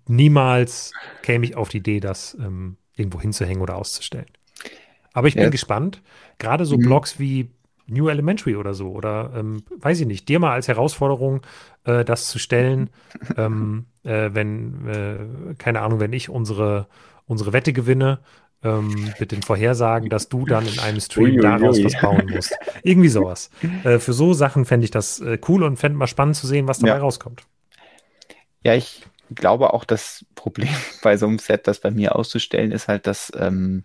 [0.06, 4.26] niemals käme ich auf die Idee, das ähm, irgendwo hinzuhängen oder auszustellen.
[5.12, 5.50] Aber ich bin Ja.
[5.50, 6.02] gespannt.
[6.38, 6.82] Gerade so Mhm.
[6.82, 7.50] Blogs wie
[7.86, 11.42] New Elementary oder so, oder ähm, weiß ich nicht, dir mal als Herausforderung,
[11.84, 12.90] äh, das zu stellen,
[13.36, 16.88] ähm, äh, wenn, äh, keine Ahnung, wenn ich unsere,
[17.26, 18.20] unsere Wette gewinne,
[18.62, 22.58] ähm, mit den Vorhersagen, dass du dann in einem Stream daraus was bauen musst.
[22.82, 23.50] Irgendwie sowas.
[23.84, 26.66] Äh, für so Sachen fände ich das äh, cool und fände mal spannend zu sehen,
[26.68, 27.02] was dabei Ja.
[27.02, 27.44] rauskommt.
[28.62, 30.68] Ja, ich glaube auch, das Problem
[31.02, 33.82] bei so einem Set, das bei mir auszustellen, ist halt, dass ähm,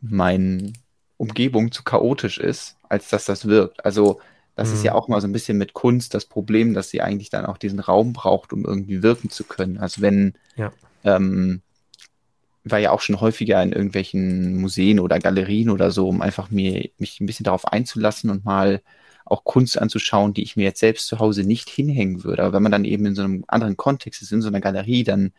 [0.00, 0.72] meine
[1.16, 3.84] Umgebung zu chaotisch ist, als dass das wirkt.
[3.84, 4.20] Also
[4.56, 4.86] das ist Mhm.
[4.86, 7.58] ja auch mal so ein bisschen mit Kunst das Problem, dass sie eigentlich dann auch
[7.58, 9.78] diesen Raum braucht, um irgendwie wirken zu können.
[9.78, 10.72] Also wenn, Ja.
[11.04, 11.62] ähm,
[12.64, 16.90] war ja auch schon häufiger in irgendwelchen Museen oder Galerien oder so, um einfach mir,
[16.98, 18.82] mich ein bisschen darauf einzulassen und mal
[19.26, 22.42] auch Kunst anzuschauen, die ich mir jetzt selbst zu Hause nicht hinhängen würde.
[22.42, 25.04] Aber wenn man dann eben in so einem anderen Kontext ist, in so einer Galerie,
[25.04, 25.32] dann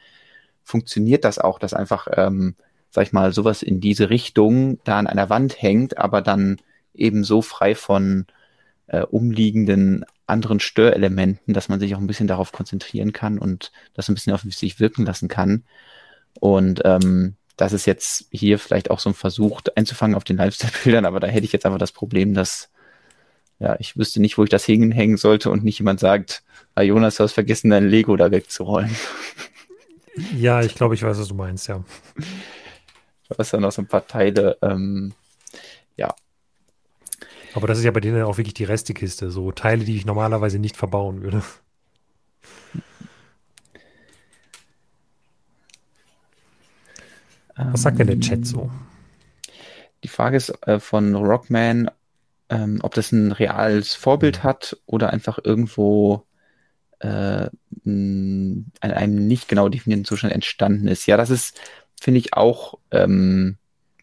[0.64, 2.56] funktioniert das auch, dass einfach, ähm,
[2.90, 6.58] sag ich mal, sowas in diese Richtung da an einer Wand hängt, aber dann
[6.94, 8.26] eben so frei von
[8.88, 14.10] äh, umliegenden anderen Störelementen, dass man sich auch ein bisschen darauf konzentrieren kann und das
[14.10, 15.64] ein bisschen auf sich wirken lassen kann.
[16.40, 21.06] Und ähm, das ist jetzt hier vielleicht auch so ein Versuch einzufangen auf den Lifestyle-Bildern,
[21.06, 22.70] aber da hätte ich jetzt einfach das Problem, dass
[23.60, 26.44] ja, ich wüsste nicht, wo ich das hinhängen sollte und nicht jemand sagt,
[26.76, 28.96] ah, Jonas, du hast vergessen, dein Lego da wegzurollen.
[30.34, 31.84] Ja, ich glaube, ich weiß, was du meinst, ja.
[33.28, 35.14] Da ist dann noch so ein paar Teile, ähm,
[37.56, 40.60] Aber das ist ja bei denen auch wirklich die Restekiste, so Teile, die ich normalerweise
[40.60, 41.42] nicht verbauen würde.
[47.56, 48.70] Was sagt denn der Chat so?
[50.04, 51.90] Die Frage ist äh, von Rockman,
[52.50, 56.26] ähm, ob das ein reales Vorbild hat oder einfach irgendwo
[57.00, 57.50] äh,
[57.84, 61.06] in einem nicht genau definierten Zustand entstanden ist.
[61.06, 61.60] Ja, das ist,
[62.00, 63.58] finde ich auch, ähm,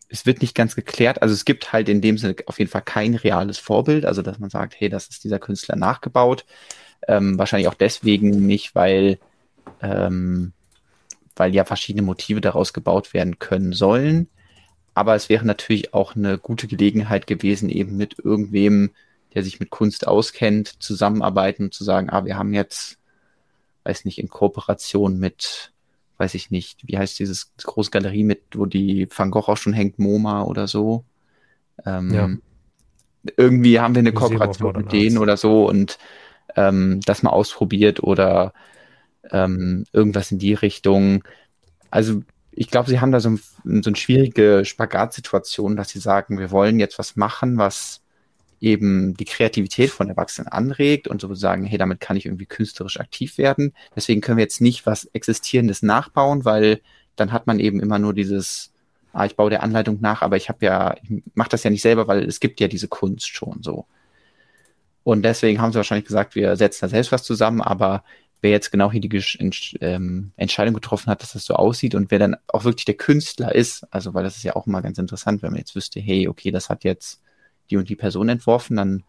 [0.08, 1.22] es wird nicht ganz geklärt.
[1.22, 4.38] Also es gibt halt in dem Sinne auf jeden Fall kein reales Vorbild, also dass
[4.38, 6.44] man sagt, hey, das ist dieser Künstler nachgebaut.
[7.08, 9.18] Ähm, wahrscheinlich auch deswegen nicht, weil
[9.80, 10.52] ähm,
[11.36, 14.28] weil ja verschiedene Motive daraus gebaut werden können sollen.
[14.94, 18.90] Aber es wäre natürlich auch eine gute Gelegenheit gewesen, eben mit irgendwem,
[19.34, 22.98] der sich mit Kunst auskennt, zusammenarbeiten und zu sagen, ah, wir haben jetzt,
[23.84, 25.72] weiß nicht, in Kooperation mit,
[26.18, 29.72] weiß ich nicht, wie heißt dieses große Galerie mit, wo die Van Gogh auch schon
[29.72, 31.04] hängt, MoMA oder so.
[31.86, 32.30] Ähm, Ja.
[33.36, 35.96] Irgendwie haben wir eine Kooperation mit denen oder so und
[36.56, 38.52] ähm, das mal ausprobiert oder
[39.32, 41.24] ähm, irgendwas in die Richtung.
[41.90, 46.38] Also ich glaube, sie haben da so, ein, so eine schwierige Spagatsituation, dass sie sagen,
[46.38, 48.02] wir wollen jetzt was machen, was
[48.60, 53.00] eben die Kreativität von Erwachsenen anregt und so sagen, hey, damit kann ich irgendwie künstlerisch
[53.00, 53.74] aktiv werden.
[53.96, 56.80] Deswegen können wir jetzt nicht was Existierendes nachbauen, weil
[57.16, 58.72] dann hat man eben immer nur dieses,
[59.12, 61.82] ah, ich baue der Anleitung nach, aber ich habe ja, ich mache das ja nicht
[61.82, 63.86] selber, weil es gibt ja diese Kunst schon so.
[65.04, 68.04] Und deswegen haben sie wahrscheinlich gesagt, wir setzen da selbst was zusammen, aber
[68.42, 72.10] wer jetzt genau hier die Entsch- ähm, Entscheidung getroffen hat, dass das so aussieht und
[72.10, 74.98] wer dann auch wirklich der Künstler ist, also weil das ist ja auch immer ganz
[74.98, 77.22] interessant, wenn man jetzt wüsste, hey, okay, das hat jetzt
[77.70, 79.04] die und die Person entworfen, dann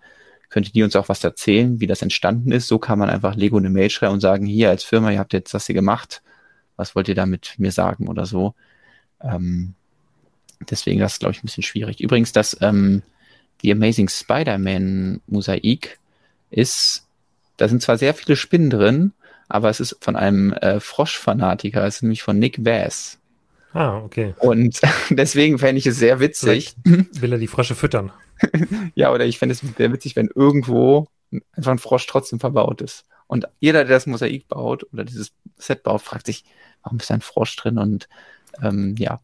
[0.50, 2.68] könnte die uns auch was erzählen, wie das entstanden ist.
[2.68, 5.34] So kann man einfach Lego eine Mail schreiben und sagen, hier als Firma, ihr habt
[5.34, 6.22] jetzt das hier gemacht,
[6.76, 8.54] was wollt ihr damit mir sagen oder so.
[9.20, 9.74] Ähm,
[10.70, 12.02] deswegen das ist, glaube ich, ein bisschen schwierig.
[12.02, 13.02] Übrigens, das ähm,
[13.64, 16.00] die Amazing Spider-Man Mosaik
[16.52, 17.08] ist,
[17.58, 19.14] da sind zwar sehr viele Spinnen drin,
[19.54, 23.20] aber es ist von einem äh, Frosch-Fanatiker, es ist nämlich von Nick Vass.
[23.74, 24.34] Ah, okay.
[24.40, 26.76] Und deswegen fände ich es sehr witzig.
[26.84, 28.12] Vielleicht will er die Frösche füttern.
[28.96, 31.08] Ja, oder ich fände es sehr witzig, wenn irgendwo
[31.54, 33.06] einfach ein Frosch trotzdem verbaut ist.
[33.28, 36.44] Und jeder, der das Mosaik baut oder dieses Set baut, fragt sich,
[36.82, 37.78] warum ist da ein Frosch drin?
[37.78, 38.10] Und
[38.62, 39.22] ähm, ja,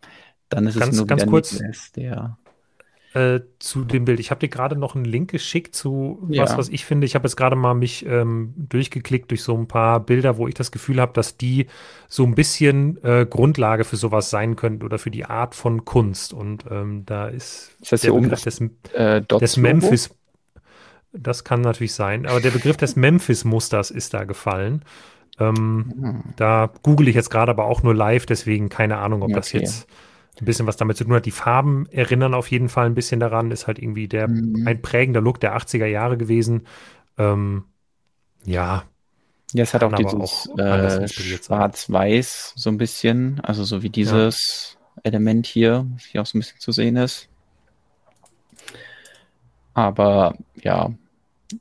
[0.47, 1.53] dann ist Ganz- es nur ganz kurz.
[1.53, 2.37] Nick Vass, der
[3.13, 4.19] Äh, zu dem Bild.
[4.19, 6.43] Ich habe dir gerade noch einen Link geschickt zu Ja.
[6.43, 7.05] was, was ich finde.
[7.07, 10.53] Ich habe jetzt gerade mal mich ähm, durchgeklickt durch so ein paar Bilder, wo ich
[10.53, 11.65] das Gefühl habe, dass die
[12.07, 16.33] so ein bisschen äh, Grundlage für sowas sein könnten oder für die Art von Kunst.
[16.33, 18.61] Und ähm, da ist, Ist das der hier oben Begriff des,
[18.93, 19.57] äh, des?
[19.57, 20.11] Memphis.
[21.11, 24.85] Das kann natürlich sein, aber der Begriff des Memphis-Musters ist da gefallen.
[25.39, 26.33] Ähm, Hm.
[26.35, 29.61] da google ich jetzt gerade aber auch nur live, deswegen keine Ahnung, ob das Okay.
[29.61, 29.87] jetzt
[30.41, 31.25] ein bisschen was damit zu tun hat.
[31.25, 34.67] Die Farben erinnern auf jeden Fall ein bisschen daran, ist halt irgendwie der Mhm.
[34.67, 36.67] ein prägender Look der 80er Jahre gewesen.
[37.17, 37.65] Ähm,
[38.45, 38.83] ja,
[39.53, 41.07] Ja, es hat auch dieses äh.
[41.07, 46.41] Schwarz-Weiß so ein bisschen, also so wie dieses Element hier, was hier auch so ein
[46.41, 47.29] bisschen zu sehen ist.
[49.73, 50.91] Aber ja,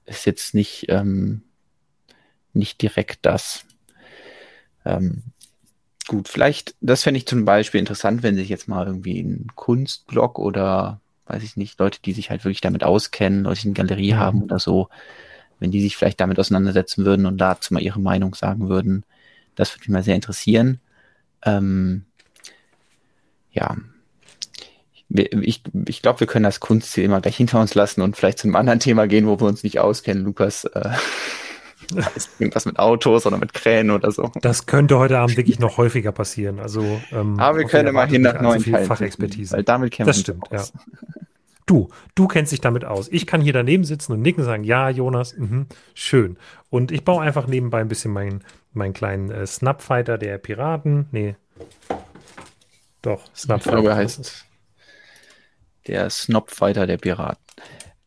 [0.06, 1.42] ist jetzt nicht, ähm,
[2.52, 3.64] nicht direkt das.
[4.84, 5.22] Ähm,
[6.08, 10.40] gut, vielleicht, das fände ich zum Beispiel interessant, wenn sich jetzt mal irgendwie ein Kunstblog
[10.40, 14.14] oder weiß ich nicht, Leute, die sich halt wirklich damit auskennen, Leute, die eine Galerie
[14.14, 14.18] mhm.
[14.18, 14.88] haben oder so,
[15.60, 19.04] wenn die sich vielleicht damit auseinandersetzen würden und dazu mal ihre Meinung sagen würden.
[19.54, 20.80] Das würde mich mal sehr interessieren.
[21.44, 22.06] Ähm,
[23.52, 23.76] ja.
[25.10, 28.56] Ich, ich glaube, wir können das Kunstthema gleich hinter uns lassen und vielleicht zu einem
[28.56, 30.24] anderen Thema gehen, wo wir uns nicht auskennen.
[30.24, 30.90] Lukas, äh,
[32.38, 34.30] irgendwas mit Autos oder mit Kränen oder so.
[34.42, 36.58] Das könnte heute Abend wirklich noch häufiger passieren.
[36.58, 39.56] Also, ähm, Aber wir können immerhin nach neuen Teilen Fachexpertise.
[39.56, 40.64] Weil damit kennen das stimmt, ja.
[41.66, 43.08] Du, du kennst dich damit aus.
[43.10, 46.38] Ich kann hier daneben sitzen und nicken und sagen, ja, Jonas, mh, schön.
[46.70, 51.06] Und ich baue einfach nebenbei ein bisschen meinen mein kleinen äh, Snapfighter der Piraten.
[51.10, 51.36] Nee.
[53.02, 53.76] Doch, Snapfighter.
[53.78, 54.46] Ich glaube, heißt
[55.86, 57.44] der Snopfighter der Piraten.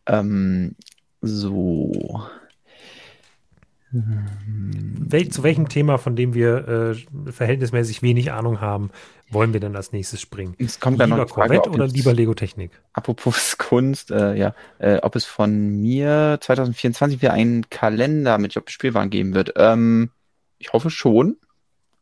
[0.08, 0.76] Ähm,
[1.22, 2.22] so.
[3.94, 8.90] Wel zu welchem Thema, von dem wir äh, verhältnismäßig wenig Ahnung haben,
[9.30, 10.56] wollen wir denn als nächstes springen?
[10.58, 12.72] Es kommt lieber noch Frage, Corvette oder lieber Lego Technik?
[12.94, 19.10] Apropos Kunst, äh, ja, äh, ob es von mir 2024 wieder einen Kalender mit Job-Spielwaren
[19.10, 19.54] geben wird.
[19.58, 20.12] Ähm,
[20.58, 21.38] ich hoffe schon,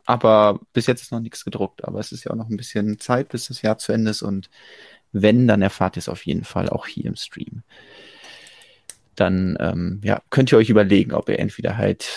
[0.05, 1.85] aber bis jetzt ist noch nichts gedruckt.
[1.85, 4.21] Aber es ist ja auch noch ein bisschen Zeit, bis das Jahr zu Ende ist
[4.21, 4.49] und
[5.11, 7.63] wenn, dann erfahrt ihr es auf jeden Fall auch hier im Stream
[9.19, 12.07] dann ähm, ja, könnt ihr euch überlegen, ob ihr entweder halt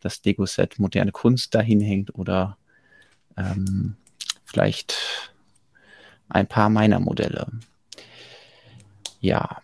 [0.00, 2.56] das Lego-Set moderne Kunst dahin hängt oder
[3.36, 3.96] ähm,
[4.44, 5.30] vielleicht
[6.28, 7.46] ein paar meiner Modelle.
[9.20, 9.60] Ja.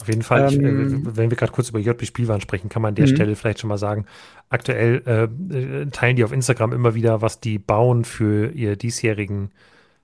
[0.00, 2.90] Auf jeden Fall, ähm, ich, äh, wenn wir gerade kurz über JB-Spielwaren sprechen, kann man
[2.90, 3.14] an der mhm.
[3.14, 4.06] Stelle vielleicht schon mal sagen,
[4.48, 9.52] aktuell äh, äh, teilen die auf Instagram immer wieder, was die bauen für ihr diesjährigen,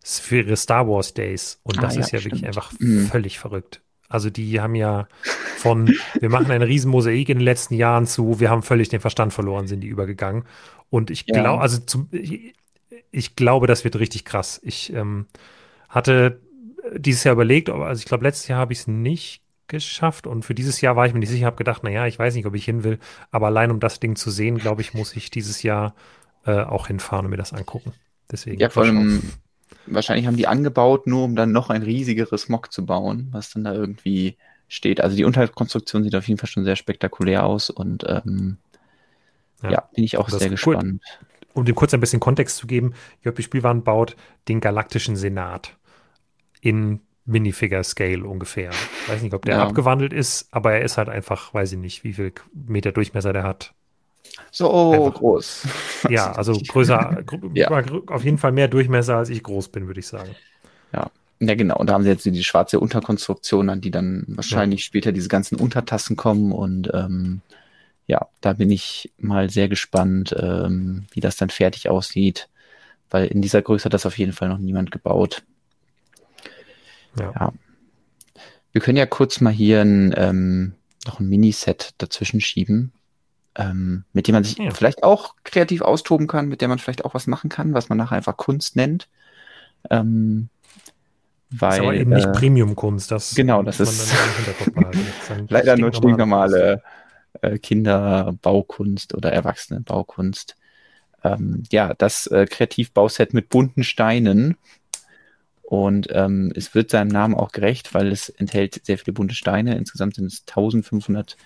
[0.04, 1.58] für ihre Star Wars Days.
[1.64, 3.06] Und das ah, ist ja, ja wirklich einfach mhm.
[3.06, 3.80] völlig verrückt.
[4.09, 5.07] Also die haben ja
[5.57, 9.33] von, wir machen ein Riesenmosaik in den letzten Jahren zu, wir haben völlig den Verstand
[9.33, 10.44] verloren, sind die übergegangen.
[10.90, 11.59] Und ich glaube, ja.
[11.59, 12.55] also zum, ich,
[13.11, 14.61] ich, glaube, das wird richtig krass.
[14.62, 15.27] Ich ähm,
[15.88, 16.40] hatte
[16.97, 20.55] dieses Jahr überlegt, also ich glaube, letztes Jahr habe ich es nicht geschafft und für
[20.55, 22.64] dieses Jahr war ich mir nicht sicher, habe gedacht, naja, ich weiß nicht, ob ich
[22.64, 22.99] hin will,
[23.31, 25.94] aber allein um das Ding zu sehen, glaube ich, muss ich dieses Jahr
[26.47, 27.92] äh, auch hinfahren und mir das angucken.
[28.31, 28.59] Deswegen.
[28.59, 29.23] Ja, vor allem,
[29.87, 33.64] wahrscheinlich haben die angebaut, nur um dann noch ein riesigeres Mock zu bauen, was dann
[33.64, 34.37] da irgendwie
[34.68, 35.00] steht.
[35.00, 38.59] Also die Unterkonstruktion sieht auf jeden Fall schon sehr spektakulär aus und ähm,
[39.62, 39.70] ja.
[39.70, 40.85] ja bin ich auch sehr gespannt.
[40.85, 41.26] Cool.
[41.54, 45.76] Um dem kurz ein bisschen Kontext zu geben, JP Spielwaren baut den Galaktischen Senat
[46.61, 48.70] in Minifigure Scale ungefähr.
[48.70, 49.62] Ich weiß nicht, ob der ja.
[49.62, 53.42] abgewandelt ist, aber er ist halt einfach, weiß ich nicht, wie viel Meter Durchmesser der
[53.42, 53.74] hat.
[54.50, 55.66] So Einfach, groß.
[56.11, 57.85] Ja, also größer, ja.
[58.07, 60.35] auf jeden Fall mehr Durchmesser, als ich groß bin, würde ich sagen.
[60.92, 61.11] Ja.
[61.40, 61.76] Ja, genau.
[61.76, 64.87] Und da haben sie jetzt die schwarze Unterkonstruktion, an die dann wahrscheinlich ja.
[64.87, 66.50] später diese ganzen Untertassen kommen.
[66.50, 67.42] Und ähm,
[68.09, 72.48] ja, da bin ich mal sehr gespannt, ähm, wie das dann fertig aussieht.
[73.09, 75.44] Weil in dieser Größe hat das auf jeden Fall noch niemand gebaut.
[77.16, 77.33] Ja.
[77.33, 77.52] ja.
[78.72, 80.74] Wir können ja kurz mal hier ein, ähm,
[81.07, 82.92] noch ein Miniset dazwischen schieben
[83.59, 84.71] ähm, mit dem man sich ja.
[84.71, 87.99] vielleicht auch kreativ austoben kann, mit der man vielleicht auch was machen kann, was man
[87.99, 89.09] nachher einfach Kunst nennt.
[89.90, 90.49] Ähm,
[91.51, 94.14] weil, das ist aber eben nicht äh, Premium-Kunst, das genau, das ist
[95.49, 96.83] leider nur stinknormale
[97.40, 100.57] äh, Kinderbaukunst oder Erwachsenenbaukunst.
[101.25, 104.57] Ähm, ja, das äh, Kreativbauset mit bunten Steinen.
[105.62, 109.77] Und ähm, es wird seinem Namen auch gerecht, weil es enthält sehr viele bunte Steine.
[109.77, 111.37] Insgesamt sind es 1500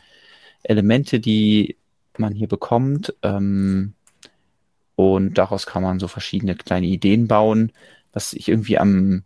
[0.62, 1.76] Elemente, die
[2.18, 3.14] man hier bekommt.
[3.22, 3.94] Ähm,
[4.96, 7.72] und daraus kann man so verschiedene kleine Ideen bauen.
[8.12, 9.24] Was ich irgendwie am,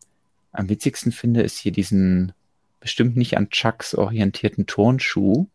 [0.52, 2.32] am witzigsten finde, ist hier diesen
[2.80, 5.46] bestimmt nicht an Chucks orientierten Turnschuh.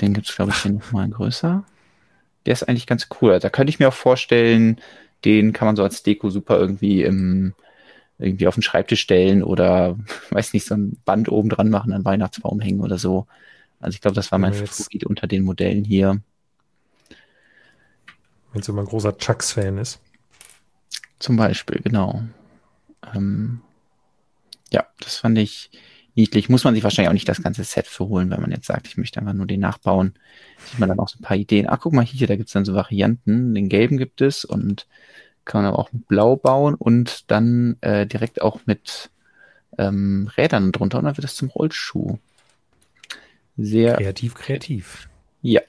[0.00, 1.64] Den gibt es, glaube ich, hier nochmal größer.
[2.46, 3.38] Der ist eigentlich ganz cool.
[3.38, 4.80] Da könnte ich mir auch vorstellen,
[5.24, 7.54] den kann man so als Deko super irgendwie im,
[8.18, 9.96] irgendwie auf den Schreibtisch stellen oder,
[10.30, 13.26] weiß nicht, so ein Band oben dran machen, an Weihnachtsbaum hängen oder so.
[13.82, 16.20] Also ich glaube, das war mein Favorit unter den Modellen hier.
[18.52, 20.00] Wenn so ein großer Chucks-Fan ist.
[21.18, 22.22] Zum Beispiel, genau.
[23.14, 23.60] Ähm,
[24.72, 25.70] ja, das fand ich
[26.14, 26.48] niedlich.
[26.48, 28.86] Muss man sich wahrscheinlich auch nicht das ganze Set für holen, wenn man jetzt sagt,
[28.86, 30.14] ich möchte einfach nur den nachbauen.
[30.66, 31.68] Sieht man dann auch so ein paar Ideen.
[31.68, 33.54] Ach, guck mal hier, da gibt es dann so Varianten.
[33.54, 34.86] Den gelben gibt es und
[35.44, 39.10] kann man aber auch mit blau bauen und dann äh, direkt auch mit
[39.78, 42.18] ähm, Rädern drunter und dann wird das zum Rollschuh.
[43.56, 45.08] Sehr kreativ, kreativ.
[45.42, 45.60] Ja,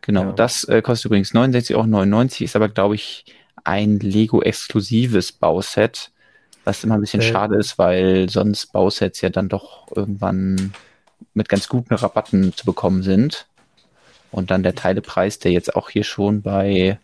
[0.00, 0.24] genau.
[0.24, 0.32] Ja.
[0.32, 3.24] Das äh, kostet übrigens 69,99 Euro, ist aber, glaube ich,
[3.64, 6.12] ein Lego-exklusives Bauset,
[6.64, 10.72] was immer ein bisschen äh, schade ist, weil sonst Bausets ja dann doch irgendwann
[11.34, 13.46] mit ganz guten Rabatten zu bekommen sind.
[14.30, 16.98] Und dann der Teilepreis, der jetzt auch hier schon bei,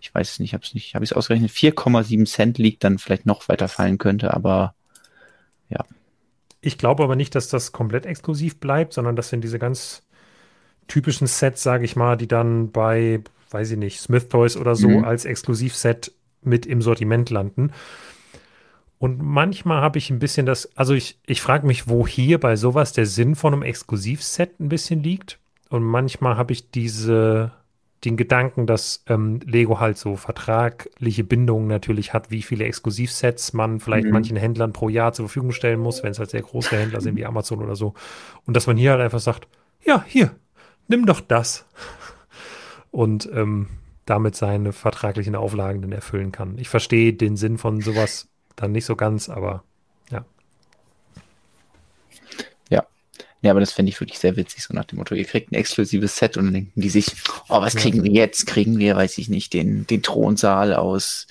[0.00, 2.98] ich weiß es nicht, habe es nicht, habe ich es ausgerechnet, 4,7 Cent liegt, dann
[2.98, 4.74] vielleicht noch weiter fallen könnte, aber
[5.68, 5.84] ja.
[6.60, 10.02] Ich glaube aber nicht, dass das komplett exklusiv bleibt, sondern das sind diese ganz
[10.88, 14.88] typischen Sets, sage ich mal, die dann bei, weiß ich nicht, Smith Toys oder so
[14.88, 15.04] mhm.
[15.04, 17.72] als Exklusivset mit im Sortiment landen.
[18.98, 22.56] Und manchmal habe ich ein bisschen das, also ich, ich frage mich, wo hier bei
[22.56, 25.38] sowas der Sinn von einem Exklusivset ein bisschen liegt.
[25.68, 27.52] Und manchmal habe ich diese,
[28.04, 33.80] den Gedanken, dass ähm, Lego halt so vertragliche Bindungen natürlich hat, wie viele Exklusivsets man
[33.80, 34.12] vielleicht mhm.
[34.12, 37.16] manchen Händlern pro Jahr zur Verfügung stellen muss, wenn es halt sehr große Händler sind
[37.16, 37.94] wie Amazon oder so.
[38.46, 39.48] Und dass man hier halt einfach sagt,
[39.84, 40.30] ja, hier,
[40.86, 41.66] nimm doch das.
[42.90, 43.68] Und ähm,
[44.06, 46.56] damit seine vertraglichen Auflagen dann erfüllen kann.
[46.58, 49.64] Ich verstehe den Sinn von sowas dann nicht so ganz, aber
[50.10, 50.24] ja.
[52.70, 52.86] Ja.
[53.40, 55.54] Ja, aber das fände ich wirklich sehr witzig, so nach dem Motto, ihr kriegt ein
[55.54, 57.12] exklusives Set und dann denken die sich,
[57.48, 58.46] oh, was kriegen wir jetzt?
[58.46, 61.28] Kriegen wir, weiß ich nicht, den, den Thronsaal aus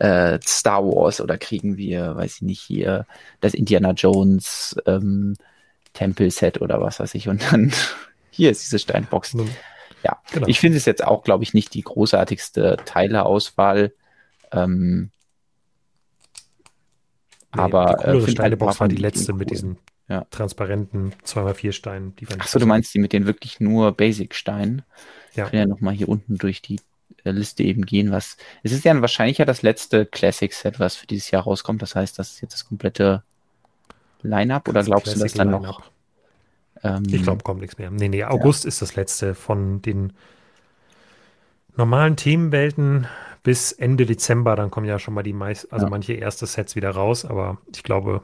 [0.00, 3.06] äh, Star Wars oder kriegen wir, weiß ich nicht, hier
[3.40, 5.36] das Indiana Jones ähm,
[5.92, 7.28] Tempel-Set oder was weiß ich.
[7.28, 7.72] Und dann
[8.30, 9.36] hier ist diese Steinbox.
[10.02, 10.48] Ja, genau.
[10.48, 13.92] ich finde es jetzt auch, glaube ich, nicht die großartigste Teileauswahl.
[14.50, 15.12] Ähm,
[17.54, 19.38] Nee, aber die coolere äh, Steinebox war die letzte cool.
[19.38, 19.78] mit diesen
[20.08, 20.26] ja.
[20.30, 22.14] transparenten 2x4 Steinen.
[22.38, 24.82] Achso, du meinst die mit den wirklich nur Basic-Steinen?
[25.34, 25.44] Ja.
[25.44, 26.80] Ich kann ja nochmal hier unten durch die
[27.24, 28.36] äh, Liste eben gehen, was.
[28.62, 31.82] Es ist ja wahrscheinlich ja das letzte Classic-Set, was für dieses Jahr rauskommt.
[31.82, 33.22] Das heißt, das ist jetzt das komplette
[34.22, 35.82] Line-Up oder glaubst du, dass dann noch.
[36.82, 37.90] Ähm, ich glaube, kommt nichts mehr.
[37.90, 38.68] Nee, nee, August ja.
[38.68, 40.12] ist das letzte von den
[41.76, 43.06] normalen Themenwelten
[43.42, 45.90] bis Ende Dezember, dann kommen ja schon mal die meist, also ja.
[45.90, 48.22] manche erste Sets wieder raus, aber ich glaube,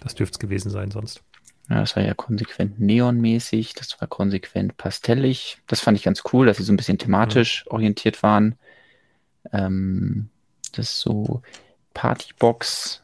[0.00, 1.22] das dürfte es gewesen sein sonst.
[1.68, 5.58] Ja, das war ja konsequent neonmäßig, das war konsequent pastellig.
[5.66, 7.72] Das fand ich ganz cool, dass sie so ein bisschen thematisch mhm.
[7.72, 8.54] orientiert waren.
[9.52, 10.28] Ähm,
[10.72, 11.42] das ist so
[11.94, 13.02] Partybox,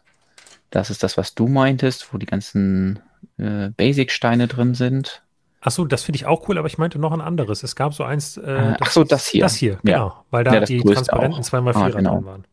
[0.70, 3.00] das ist das, was du meintest, wo die ganzen
[3.38, 5.22] äh, Basic-Steine drin sind.
[5.60, 7.62] Achso, das finde ich auch cool, aber ich meinte noch ein anderes.
[7.62, 8.36] Es gab so eins.
[8.36, 9.42] Äh, ah, Ach so, das hier.
[9.42, 10.08] Das hier, genau.
[10.08, 10.24] Ja.
[10.30, 12.14] Weil da ja, die transparenten 2x4 ah, genau.
[12.16, 12.44] drin waren.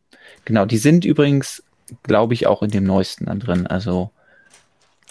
[0.46, 1.64] Genau, die sind übrigens,
[2.04, 3.66] glaube ich, auch in dem neuesten dann drin.
[3.66, 4.12] Also,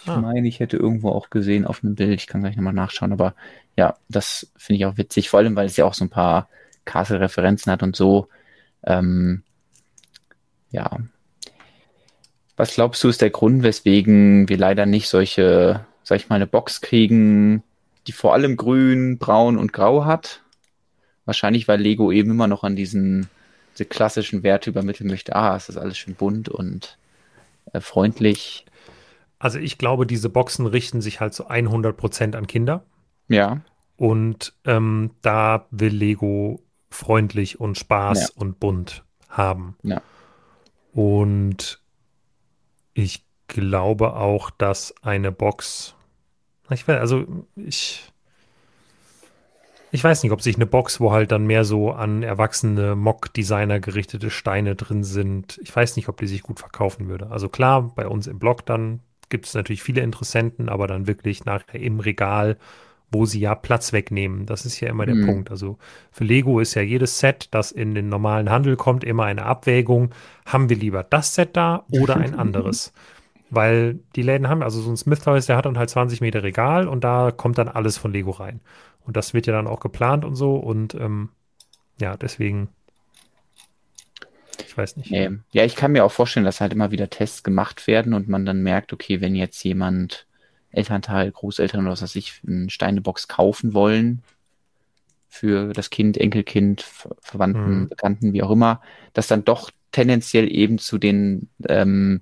[0.09, 0.21] ich ah.
[0.21, 2.21] meine, ich hätte irgendwo auch gesehen auf einem Bild.
[2.21, 3.35] Ich kann gleich nochmal nachschauen, aber
[3.77, 6.49] ja, das finde ich auch witzig, vor allem, weil es ja auch so ein paar
[6.85, 8.29] Castle-Referenzen hat und so.
[8.85, 9.43] Ähm,
[10.71, 10.99] ja.
[12.57, 16.47] Was glaubst du, ist der Grund, weswegen wir leider nicht solche, sag ich mal, eine
[16.47, 17.63] Box kriegen,
[18.07, 20.43] die vor allem grün, braun und grau hat.
[21.25, 23.29] Wahrscheinlich, weil Lego eben immer noch an diesen
[23.79, 25.37] diese klassischen Werte übermitteln möchte.
[25.37, 26.99] Ah, es ist alles schön bunt und
[27.73, 28.67] äh, freundlich.
[29.39, 32.85] Also ich glaube, diese Boxen richten sich halt zu 100 Prozent an Kinder.
[33.29, 33.61] Ja.
[33.97, 38.29] Und ähm, da will Lego freundlich und Spaß ja.
[38.37, 39.77] und bunt haben.
[39.83, 40.03] Ja.
[40.93, 41.81] Und
[42.95, 45.95] ich glaube auch, dass eine Box
[46.71, 47.25] ich weiß, also
[47.57, 48.13] ich.
[49.91, 53.81] Ich weiß nicht, ob sich eine Box, wo halt dann mehr so an erwachsene Mock-Designer
[53.81, 57.31] gerichtete Steine drin sind, ich weiß nicht, ob die sich gut verkaufen würde.
[57.31, 61.45] Also klar, bei uns im Blog dann gibt es natürlich viele Interessenten, aber dann wirklich
[61.45, 62.57] nachher im Regal,
[63.11, 64.47] wo sie ja Platz wegnehmen.
[64.47, 65.27] Das ist ja immer der mhm.
[65.27, 65.51] Punkt.
[65.51, 65.79] Also
[66.11, 70.11] für Lego ist ja jedes Set, das in den normalen Handel kommt, immer eine Abwägung.
[70.45, 72.93] Haben wir lieber das Set da oder ein anderes?
[73.51, 76.43] Weil die Läden haben, also so ein Smith Toys, der hat dann halt 20 Meter
[76.43, 78.61] Regal und da kommt dann alles von Lego rein.
[79.07, 81.31] Und das wird ja dann auch geplant und so und ähm,
[82.01, 82.69] ja, deswegen.
[84.67, 85.11] Ich weiß nicht.
[85.11, 85.31] Nee.
[85.53, 88.45] Ja, ich kann mir auch vorstellen, dass halt immer wieder Tests gemacht werden und man
[88.45, 90.27] dann merkt, okay, wenn jetzt jemand
[90.71, 94.23] Elternteil, Großeltern oder was weiß ich, eine Steinebox kaufen wollen
[95.29, 96.83] für das Kind, Enkelkind,
[97.21, 97.89] Verwandten, mhm.
[97.89, 98.81] Bekannten, wie auch immer,
[99.13, 102.21] dass dann doch tendenziell eben zu den ähm,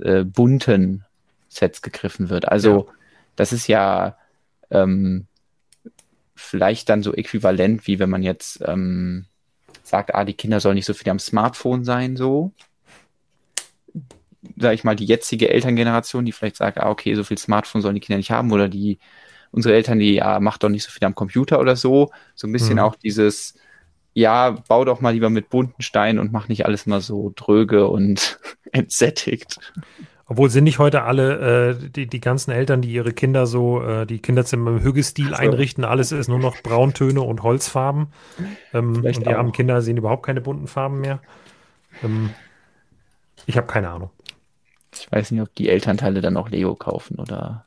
[0.00, 1.04] äh, bunten
[1.48, 2.48] Sets gegriffen wird.
[2.48, 2.94] Also ja.
[3.36, 4.16] das ist ja
[4.70, 5.26] ähm,
[6.34, 9.26] vielleicht dann so äquivalent, wie wenn man jetzt ähm,
[9.88, 12.52] sagt, ah, die Kinder sollen nicht so viel am Smartphone sein, so.
[14.56, 17.94] Sag ich mal, die jetzige Elterngeneration, die vielleicht sagt, ah, okay, so viel Smartphone sollen
[17.94, 18.98] die Kinder nicht haben, oder die,
[19.50, 22.10] unsere Eltern, die, ja, macht doch nicht so viel am Computer oder so.
[22.34, 22.80] So ein bisschen mhm.
[22.80, 23.54] auch dieses,
[24.14, 27.88] ja, bau doch mal lieber mit bunten Steinen und mach nicht alles mal so dröge
[27.88, 28.40] und
[28.72, 29.58] entsättigt.
[30.28, 34.06] Obwohl sind nicht heute alle, äh, die, die ganzen Eltern, die ihre Kinder so, äh,
[34.06, 35.34] die Kinderzimmer im Hüggestil so.
[35.34, 38.08] einrichten, alles ist nur noch Brauntöne und Holzfarben.
[38.74, 39.54] Ähm, und die armen auch.
[39.54, 41.20] Kinder sehen überhaupt keine bunten Farben mehr.
[42.04, 42.30] Ähm,
[43.46, 44.10] ich habe keine Ahnung.
[44.92, 47.64] Ich weiß nicht, ob die Elternteile dann auch Lego kaufen oder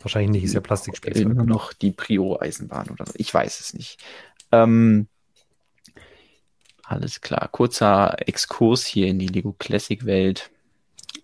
[0.00, 1.34] Wahrscheinlich nicht, ist ja nur Plastikspielzeug.
[1.44, 3.12] noch die Prio-Eisenbahn oder so.
[3.16, 3.98] Ich weiß es nicht.
[4.52, 5.08] Ähm,
[6.84, 7.48] alles klar.
[7.48, 10.50] Kurzer Exkurs hier in die Lego Classic Welt.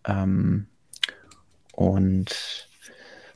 [0.05, 0.67] Ähm,
[1.73, 2.69] und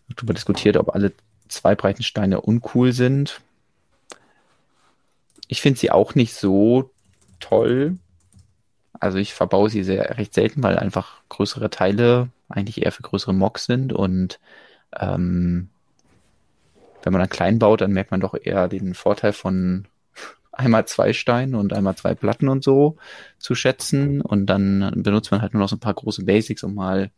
[0.09, 1.12] darüber diskutiert, ob alle
[1.49, 3.40] zwei Breitensteine uncool sind.
[5.49, 6.90] Ich finde sie auch nicht so
[7.40, 7.99] toll.
[9.01, 13.34] Also ich verbaue sie sehr recht selten, weil einfach größere Teile eigentlich eher für größere
[13.34, 14.40] Mocks sind und
[14.99, 15.68] ähm,
[17.03, 19.86] wenn man dann klein baut, dann merkt man doch eher den Vorteil von
[20.59, 22.96] einmal zwei Steinen und einmal zwei Platten und so
[23.38, 24.20] zu schätzen.
[24.20, 27.11] Und dann benutzt man halt nur noch so ein paar große Basics, um mal,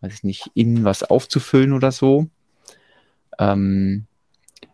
[0.00, 2.28] weiß ich nicht, innen was aufzufüllen oder so.
[3.38, 4.06] Ähm,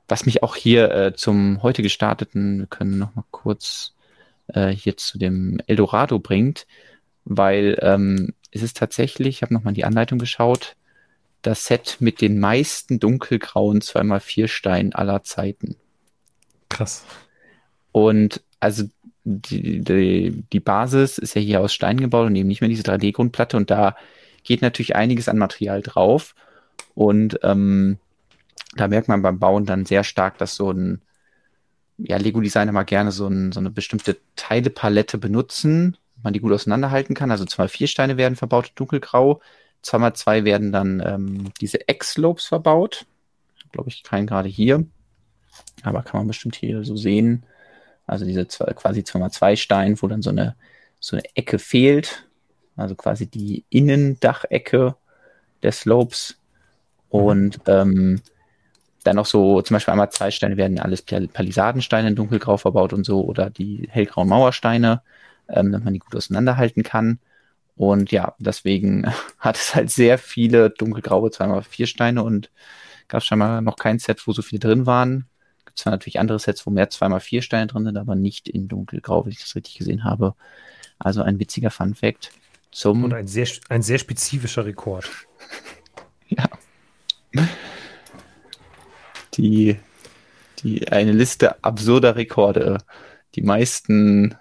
[0.08, 3.94] was mich auch hier äh, zum heute gestarteten, wir können noch mal kurz
[4.48, 6.66] äh, hier zu dem Eldorado bringt,
[7.24, 10.74] weil ähm, es ist tatsächlich, ich habe noch mal in die Anleitung geschaut,
[11.42, 15.76] das Set mit den meisten dunkelgrauen 2x4 Steinen aller Zeiten.
[16.68, 17.04] Krass.
[17.92, 18.84] Und also
[19.24, 22.82] die, die, die Basis ist ja hier aus Stein gebaut und eben nicht mehr diese
[22.82, 23.96] 3D-Grundplatte und da
[24.44, 26.34] geht natürlich einiges an Material drauf.
[26.94, 27.98] Und ähm,
[28.76, 31.02] da merkt man beim Bauen dann sehr stark, dass so ein
[31.98, 37.14] ja, Lego-Designer mal gerne so, ein, so eine bestimmte Teilepalette benutzen, man die gut auseinanderhalten
[37.14, 37.30] kann.
[37.30, 39.40] Also zwei vier Steine werden verbaut, dunkelgrau.
[39.82, 43.06] Zweimal zwei werden dann ähm, diese X-Slopes verbaut.
[43.72, 44.84] Glaube ich, keinen gerade hier.
[45.82, 47.44] Aber kann man bestimmt hier so sehen.
[48.10, 50.56] Also diese zwei, quasi zweimal zwei Stein, wo dann so eine,
[51.00, 52.26] so eine Ecke fehlt.
[52.76, 54.96] Also quasi die Innendachecke
[55.62, 56.38] der Slopes.
[57.10, 58.22] Und ähm,
[59.04, 62.92] dann noch so, zum Beispiel einmal zwei Steine werden alles Pal- Palisadensteine in dunkelgrau verbaut
[62.92, 65.02] und so, oder die hellgrauen Mauersteine,
[65.48, 67.18] ähm, damit man die gut auseinanderhalten kann.
[67.76, 69.06] Und ja, deswegen
[69.38, 72.50] hat es halt sehr viele dunkelgraue zweimal vier Steine und
[73.08, 75.29] gab es scheinbar noch kein Set, wo so viele drin waren.
[75.70, 78.66] Gibt zwar natürlich andere Sets, wo mehr zweimal vier Steine drin sind, aber nicht in
[78.66, 80.34] dunkelgrau, wenn ich das richtig gesehen habe.
[80.98, 82.32] Also ein witziger Fun Fact
[82.72, 85.08] zum Und ein sehr, ein sehr spezifischer Rekord.
[86.32, 86.48] Ja.
[89.34, 89.76] Die,
[90.60, 92.78] die, eine Liste absurder Rekorde.
[93.34, 94.36] Die meisten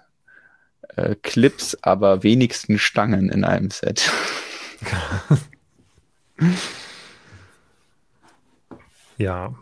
[0.94, 4.08] äh, Clips, aber wenigsten Stangen in einem Set.
[9.18, 9.54] Ja.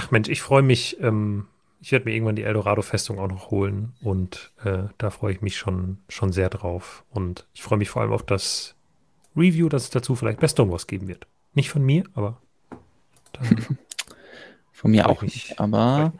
[0.00, 0.98] Ach Mensch, ich freue mich.
[1.00, 1.46] Ähm,
[1.82, 5.56] ich werde mir irgendwann die Eldorado-Festung auch noch holen und äh, da freue ich mich
[5.56, 7.04] schon, schon sehr drauf.
[7.10, 8.76] Und ich freue mich vor allem auf das
[9.36, 11.26] Review, das es dazu vielleicht bei Stonewalls geben wird.
[11.54, 12.40] Nicht von mir, aber
[14.72, 16.14] Von mir auch nicht, aber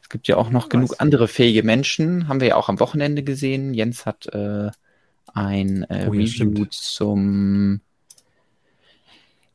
[0.00, 1.00] es gibt ja auch noch genug weiß.
[1.00, 2.28] andere fähige Menschen.
[2.28, 3.74] Haben wir ja auch am Wochenende gesehen.
[3.74, 4.70] Jens hat äh,
[5.34, 6.72] ein äh, Oh Review stimmt.
[6.72, 7.80] zum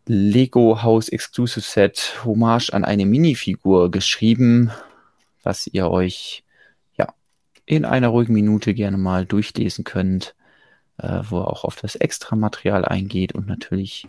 [0.05, 4.71] Lego House Exclusive Set Hommage an eine Minifigur geschrieben,
[5.43, 6.43] was ihr euch
[6.97, 7.07] ja
[7.65, 10.35] in einer ruhigen Minute gerne mal durchlesen könnt,
[10.97, 14.07] äh, wo er auch auf das Extramaterial eingeht und natürlich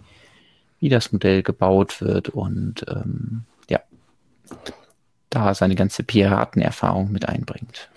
[0.80, 3.80] wie das Modell gebaut wird und ähm, ja,
[5.30, 7.88] da seine ganze Piratenerfahrung mit einbringt.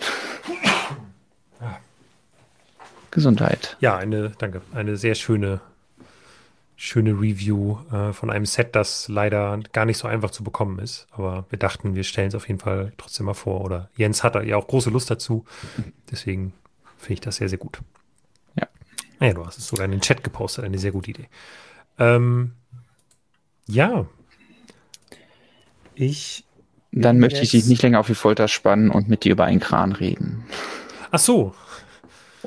[3.15, 3.77] Gesundheit.
[3.79, 5.61] Ja, eine, danke, eine sehr schöne,
[6.75, 11.07] schöne Review äh, von einem Set, das leider gar nicht so einfach zu bekommen ist.
[11.11, 13.61] Aber wir dachten, wir stellen es auf jeden Fall trotzdem mal vor.
[13.61, 15.45] Oder Jens hat da ja auch große Lust dazu.
[16.11, 16.53] Deswegen
[16.97, 17.79] finde ich das sehr, sehr gut.
[18.59, 18.67] Ja.
[19.19, 21.29] Ah ja, du hast es sogar in den Chat gepostet, eine sehr gute Idee.
[21.97, 22.53] Ähm,
[23.67, 24.05] ja.
[25.93, 26.43] Ich.
[26.91, 29.59] Dann möchte ich dich nicht länger auf die Folter spannen und mit dir über einen
[29.59, 30.45] Kran reden.
[31.11, 31.53] Ach so.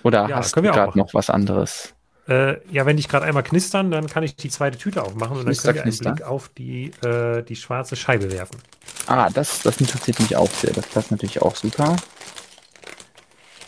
[0.03, 1.95] Oder Ja, hast du gerade noch was anderes?
[2.29, 5.47] Äh, ja, wenn die gerade einmal knistern, dann kann ich die zweite Tüte aufmachen und
[5.47, 5.97] dann können wir einen.
[5.99, 8.59] Blick auf die, äh, die schwarze Scheibe werfen.
[9.07, 10.73] Ah, das, das interessiert mich auch sehr.
[10.75, 11.97] Das passt natürlich auch super.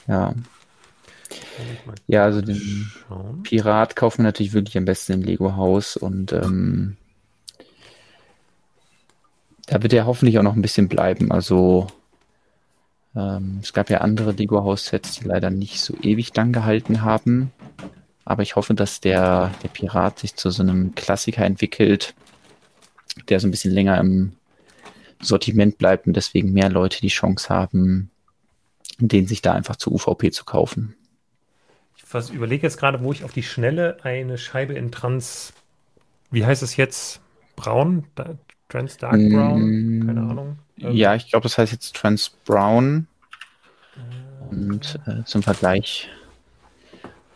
[0.06, 0.34] Ja,
[2.06, 3.42] Ja, also den- Schauen.
[3.44, 6.96] Pirat kaufen wir natürlich wirklich am besten im Lego-Haus und ähm,
[9.66, 11.30] da wird er hoffentlich auch noch ein bisschen bleiben.
[11.32, 11.86] Also
[13.16, 17.52] ähm, es gab ja andere Lego-Haus-Sets, die leider nicht so ewig lang gehalten haben.
[18.25, 22.14] Aber ich hoffe, dass der, der Pirat sich zu so einem Klassiker entwickelt,
[23.29, 24.33] der so ein bisschen länger im
[25.21, 28.11] Sortiment bleibt und deswegen mehr Leute die Chance haben,
[28.99, 30.97] den sich da einfach zu UVP zu kaufen.
[31.97, 35.53] Ich überlege jetzt gerade, wo ich auf die Schnelle eine Scheibe in Trans,
[36.31, 37.23] wie heißt es jetzt?
[37.57, 38.07] Braun?
[38.68, 39.79] Trans Dark Brown?
[40.01, 40.59] Keine Mm, Ahnung.
[40.77, 43.09] Ja, ich glaube, das heißt jetzt Trans Brown.
[44.51, 46.09] Und äh, zum Vergleich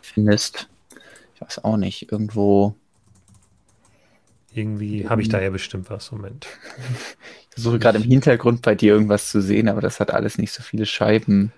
[0.01, 0.69] findest,
[1.35, 2.75] ich weiß auch nicht, irgendwo,
[4.51, 6.11] Irgendwie habe ich da ja bestimmt was.
[6.11, 6.47] Moment.
[7.49, 10.51] ich versuche gerade im Hintergrund bei dir irgendwas zu sehen, aber das hat alles nicht
[10.51, 11.53] so viele Scheiben.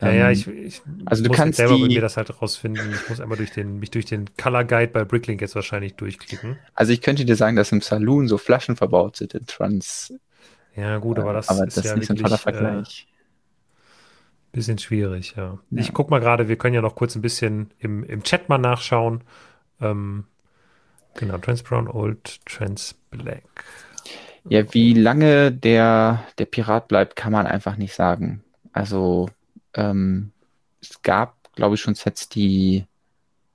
[0.00, 2.92] Ja, ja, Ähm, ich, ich also du muss kannst selber die- mir das halt rausfinden.
[2.94, 6.58] Ich muss einmal durch den, mich durch den Color Guide bei Bricklink jetzt wahrscheinlich durchklicken.
[6.74, 10.14] Also ich könnte dir sagen, dass im Saloon so Flaschen verbaut sind in Trans.
[10.76, 12.82] Ja, gut, aber das aber ist das ist ja nicht so ein toller wirklich äh,
[12.82, 13.06] Vergleich.
[14.52, 15.58] Bisschen schwierig, ja.
[15.70, 15.80] Ja.
[15.80, 18.58] Ich guck mal gerade, wir können ja noch kurz ein bisschen im, im Chat mal
[18.58, 19.22] nachschauen.
[19.80, 20.24] Ähm,
[21.14, 23.64] genau, Trans Brown Old, Trans Black.
[24.48, 28.42] Ja, wie lange der, der Pirat bleibt, kann man einfach nicht sagen.
[28.72, 29.28] Also
[29.74, 30.32] ähm,
[30.80, 32.86] es gab, glaube ich, schon Sets, die,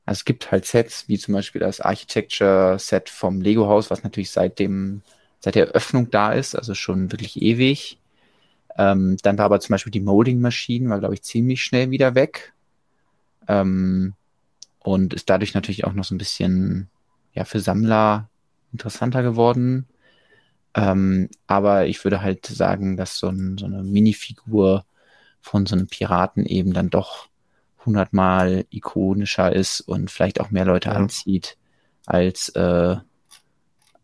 [0.06, 4.60] also es gibt halt Sets, wie zum Beispiel das Architecture-Set vom Lego-Haus, was natürlich seit
[4.60, 5.02] dem,
[5.40, 7.98] seit der Eröffnung da ist, also schon wirklich ewig.
[8.78, 12.54] Ähm, dann war aber zum Beispiel die Molding-Maschine, war, glaube ich, ziemlich schnell wieder weg.
[13.48, 14.14] Ähm,
[14.80, 16.90] und ist dadurch natürlich auch noch so ein bisschen,
[17.34, 18.30] ja, für Sammler
[18.72, 19.88] interessanter geworden.
[20.76, 24.86] Ähm, aber ich würde halt sagen, dass so, ein, so eine Minifigur
[25.42, 27.28] von so einem Piraten eben dann doch
[27.86, 30.96] hundertmal ikonischer ist und vielleicht auch mehr Leute Ja.
[30.96, 31.58] anzieht
[32.06, 32.96] als, äh,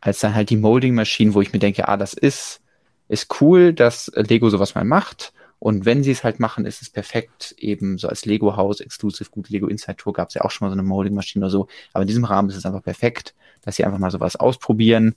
[0.02, 2.62] als dann halt die Molding-Maschinen, wo ich mir denke, ah, das ist,
[3.10, 5.34] ist cool, dass Lego sowas mal macht.
[5.60, 9.50] Und wenn sie es halt machen, ist es perfekt, eben so als Lego-Haus, Exclusive, gut,
[9.50, 11.68] Lego Inside Tour gab es ja auch schon mal so eine Molding-Maschine oder so.
[11.92, 15.16] Aber in diesem Rahmen ist es einfach perfekt, dass sie einfach mal sowas ausprobieren.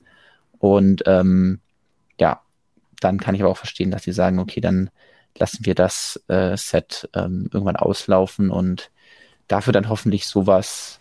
[0.58, 1.60] Und ähm,
[2.18, 2.40] ja,
[2.98, 4.90] dann kann ich aber auch verstehen, dass sie sagen, okay, dann
[5.38, 8.90] lassen wir das äh, Set ähm, irgendwann auslaufen und
[9.48, 11.00] dafür dann hoffentlich sowas,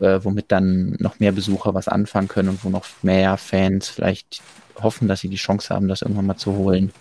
[0.00, 4.42] äh, womit dann noch mehr Besucher was anfangen können und wo noch mehr Fans vielleicht
[4.82, 6.92] hoffen, dass sie die Chance haben, das irgendwann mal zu holen,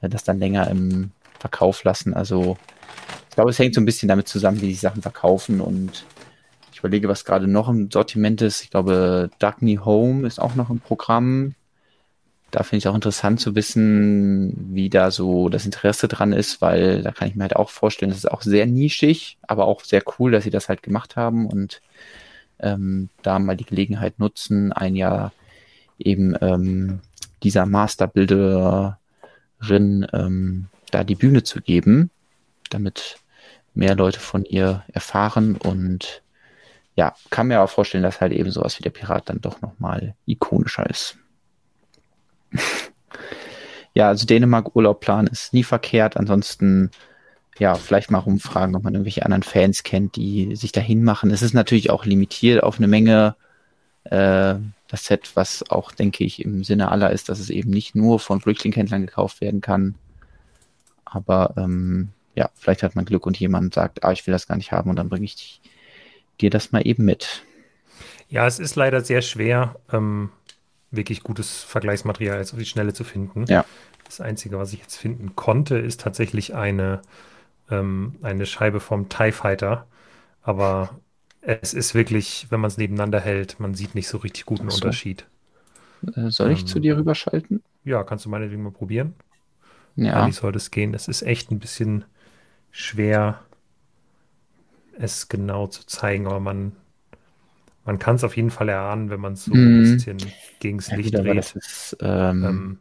[0.00, 2.14] äh, das dann länger im Verkauf lassen.
[2.14, 2.56] Also
[3.28, 6.04] ich glaube, es hängt so ein bisschen damit zusammen, wie die Sachen verkaufen und
[6.72, 8.62] ich überlege, was gerade noch im Sortiment ist.
[8.62, 11.54] Ich glaube, Dagny Home ist auch noch im Programm.
[12.52, 17.02] Da finde ich auch interessant zu wissen, wie da so das Interesse dran ist, weil
[17.02, 20.02] da kann ich mir halt auch vorstellen, das ist auch sehr nischig, aber auch sehr
[20.18, 21.80] cool, dass sie das halt gemacht haben und
[22.60, 25.32] ähm, da mal die Gelegenheit nutzen, ein Jahr
[25.98, 27.00] eben ähm,
[27.42, 28.96] dieser Masterbilderin
[30.12, 32.10] ähm, da die Bühne zu geben,
[32.68, 33.16] damit
[33.72, 36.22] mehr Leute von ihr erfahren und
[36.96, 40.14] ja, kann mir auch vorstellen, dass halt eben sowas wie der Pirat dann doch nochmal
[40.26, 41.16] ikonischer ist.
[43.94, 46.16] ja, also Dänemark-Urlaubplan ist nie verkehrt.
[46.16, 46.90] Ansonsten,
[47.58, 51.30] ja, vielleicht mal rumfragen, ob man irgendwelche anderen Fans kennt, die sich dahin machen.
[51.30, 53.36] Es ist natürlich auch limitiert auf eine Menge.
[54.04, 54.54] Äh,
[54.88, 58.20] das Set, was auch, denke ich, im Sinne aller ist, dass es eben nicht nur
[58.20, 59.94] von Bricklink-Händlern gekauft werden kann.
[61.04, 64.56] Aber ähm, ja, vielleicht hat man Glück und jemand sagt, ah, ich will das gar
[64.56, 65.60] nicht haben und dann bringe ich
[66.40, 67.44] dir das mal eben mit.
[68.28, 70.30] Ja, es ist leider sehr schwer, ähm,
[70.92, 73.46] wirklich gutes Vergleichsmaterial jetzt auf die Schnelle zu finden.
[73.46, 73.64] Ja.
[74.04, 77.02] Das Einzige, was ich jetzt finden konnte, ist tatsächlich eine,
[77.70, 79.86] ähm, eine Scheibe vom TIE Fighter.
[80.42, 81.00] Aber
[81.42, 84.74] es ist wirklich, wenn man es nebeneinander hält, man sieht nicht so richtig guten so.
[84.76, 85.26] Unterschied.
[86.14, 87.62] Äh, soll ich Ähm, zu dir rüberschalten?
[87.84, 89.14] Ja, kannst du meinetwegen mal probieren.
[89.96, 90.26] Ja.
[90.26, 90.94] Wie soll das gehen?
[90.94, 92.04] Es ist echt ein bisschen
[92.72, 93.42] schwer,
[94.98, 96.72] es genau zu zeigen, aber man,
[97.84, 99.74] man kann es auf jeden Fall erahnen, wenn man es so ein Mhm.
[99.74, 101.34] bisschen gegens Ja, Licht dreht.
[101.34, 102.80] das ist, ähm, Ähm,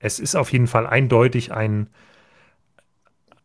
[0.00, 1.90] es ist auf jeden Fall eindeutig ein,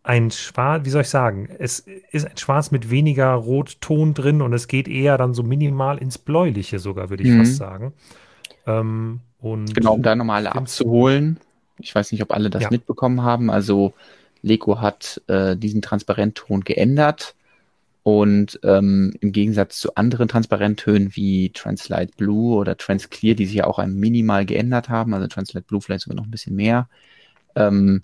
[0.04, 1.48] ein Schwarz, wie soll ich sagen?
[1.60, 5.98] Es ist ein Schwarz mit weniger Rotton drin und es geht eher dann so minimal
[6.00, 7.32] ins Bläuliche sogar, würde ich Mhm.
[7.32, 7.94] fast sagen.
[8.68, 11.40] Ähm, und Genau, um da nochmal abzuholen.
[11.80, 12.70] Ich weiß nicht, ob alle das Ja.
[12.70, 13.50] mitbekommen haben.
[13.50, 13.94] Also
[14.42, 17.36] Lego hat äh, diesen Transparentton geändert
[18.04, 23.68] und ähm, im Gegensatz zu anderen Transparenttönen wie Translite Blue oder Transclear, die sich ja
[23.68, 26.90] auch ein minimal geändert haben, also Translite Blue vielleicht sogar noch ein bisschen mehr,
[27.56, 28.04] ähm,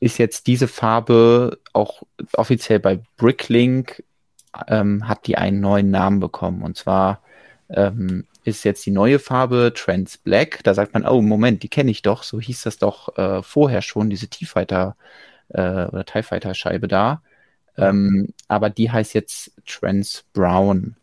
[0.00, 2.02] ist jetzt diese Farbe auch
[2.32, 4.04] offiziell bei Bricklink
[4.66, 7.22] ähm, hat die einen neuen Namen bekommen und zwar
[7.68, 10.60] ähm, ist jetzt die neue Farbe Trans Black.
[10.64, 12.22] Da sagt man, oh Moment, die kenne ich doch.
[12.22, 14.96] So hieß das doch äh, vorher schon, diese T-Fighter
[15.50, 17.22] äh, oder TIE Fighter Scheibe da.
[17.78, 20.96] Ähm, aber die heißt jetzt Trans Brown.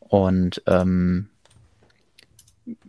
[0.00, 1.28] Und ähm,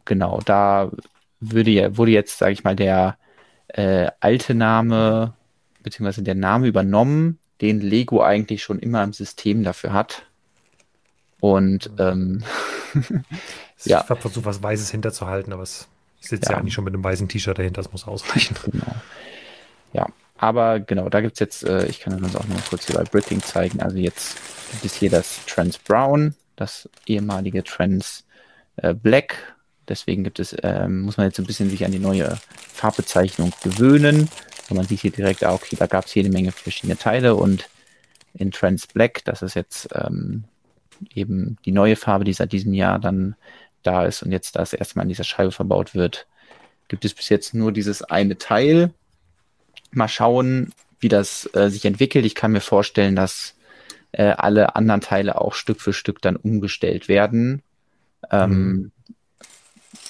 [0.05, 0.91] genau, da
[1.39, 3.17] würde wurde jetzt, sage ich mal, der
[3.67, 5.33] äh, alte Name
[5.83, 10.23] beziehungsweise der Name übernommen den Lego eigentlich schon immer im System dafür hat.
[11.39, 12.43] Und ähm,
[13.83, 14.01] ja.
[14.01, 15.87] Ich habe versucht, was Weißes hinterzuhalten, aber es,
[16.19, 16.53] ich sitze ja.
[16.53, 18.55] ja eigentlich schon mit einem weißen T-Shirt dahinter, das muss ausreichen.
[18.65, 18.95] Genau.
[19.93, 22.95] Ja, aber genau, da gibt es jetzt, äh, ich kann das auch noch kurz hier
[22.95, 23.81] bei Bricking zeigen.
[23.81, 24.37] Also jetzt
[24.71, 28.25] gibt es hier das Trans Brown, das ehemalige Trans
[28.77, 29.55] äh, Black.
[29.87, 32.37] Deswegen gibt es, äh, muss man jetzt ein bisschen sich an die neue
[32.73, 34.29] Farbbezeichnung gewöhnen.
[34.69, 37.69] Und man sieht hier direkt, ah, okay, da gab es jede Menge verschiedene Teile und
[38.33, 40.43] in Trans Black, das ist jetzt ähm,
[41.13, 43.35] eben die neue Farbe, die seit diesem Jahr dann
[43.83, 46.27] da ist und jetzt das erstmal in dieser Scheibe verbaut wird,
[46.87, 48.91] gibt es bis jetzt nur dieses eine Teil.
[49.95, 52.25] Mal schauen, wie das äh, sich entwickelt.
[52.25, 53.55] Ich kann mir vorstellen, dass
[54.11, 57.61] äh, alle anderen Teile auch Stück für Stück dann umgestellt werden.
[58.31, 58.91] Ähm, mhm.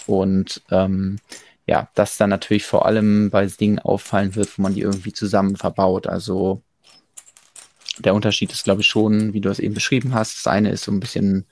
[0.08, 1.20] Und ähm,
[1.66, 5.56] ja, das dann natürlich vor allem bei Dingen auffallen wird, wo man die irgendwie zusammen
[5.56, 6.08] verbaut.
[6.08, 6.62] Also
[7.98, 10.38] der Unterschied ist, glaube ich, schon, wie du es eben beschrieben hast.
[10.38, 11.46] Das eine ist so ein bisschen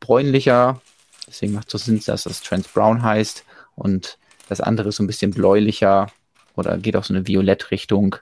[0.00, 0.80] bräunlicher,
[1.26, 3.44] deswegen macht es so Sinn, dass das Trans Brown heißt.
[3.74, 4.18] Und
[4.48, 6.08] das andere ist so ein bisschen bläulicher
[6.58, 8.16] oder geht auch so eine Violett-Richtung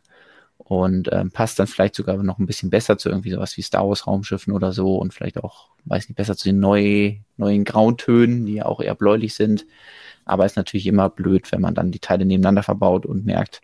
[0.59, 3.87] und ähm, passt dann vielleicht sogar noch ein bisschen besser zu irgendwie sowas wie Star
[3.89, 8.47] Wars Raumschiffen oder so und vielleicht auch, weiß nicht, besser zu den neu, neuen Grautönen,
[8.47, 9.66] die ja auch eher bläulich sind.
[10.24, 13.61] Aber ist natürlich immer blöd, wenn man dann die Teile nebeneinander verbaut und merkt,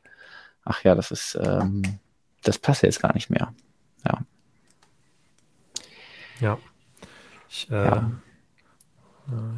[0.65, 1.83] ach ja, das ist, ähm,
[2.43, 3.53] das passt ja jetzt gar nicht mehr.
[4.07, 4.21] Ja.
[6.41, 6.59] Ja.
[7.49, 8.11] Ich, äh, ja.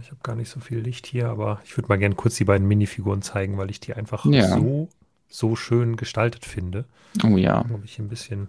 [0.01, 2.45] ich habe gar nicht so viel Licht hier, aber ich würde mal gerne kurz die
[2.45, 4.49] beiden Minifiguren zeigen, weil ich die einfach ja.
[4.49, 4.89] so,
[5.35, 6.85] so schön gestaltet finde.
[7.24, 7.64] Oh ja.
[7.72, 8.49] Ob ich ein bisschen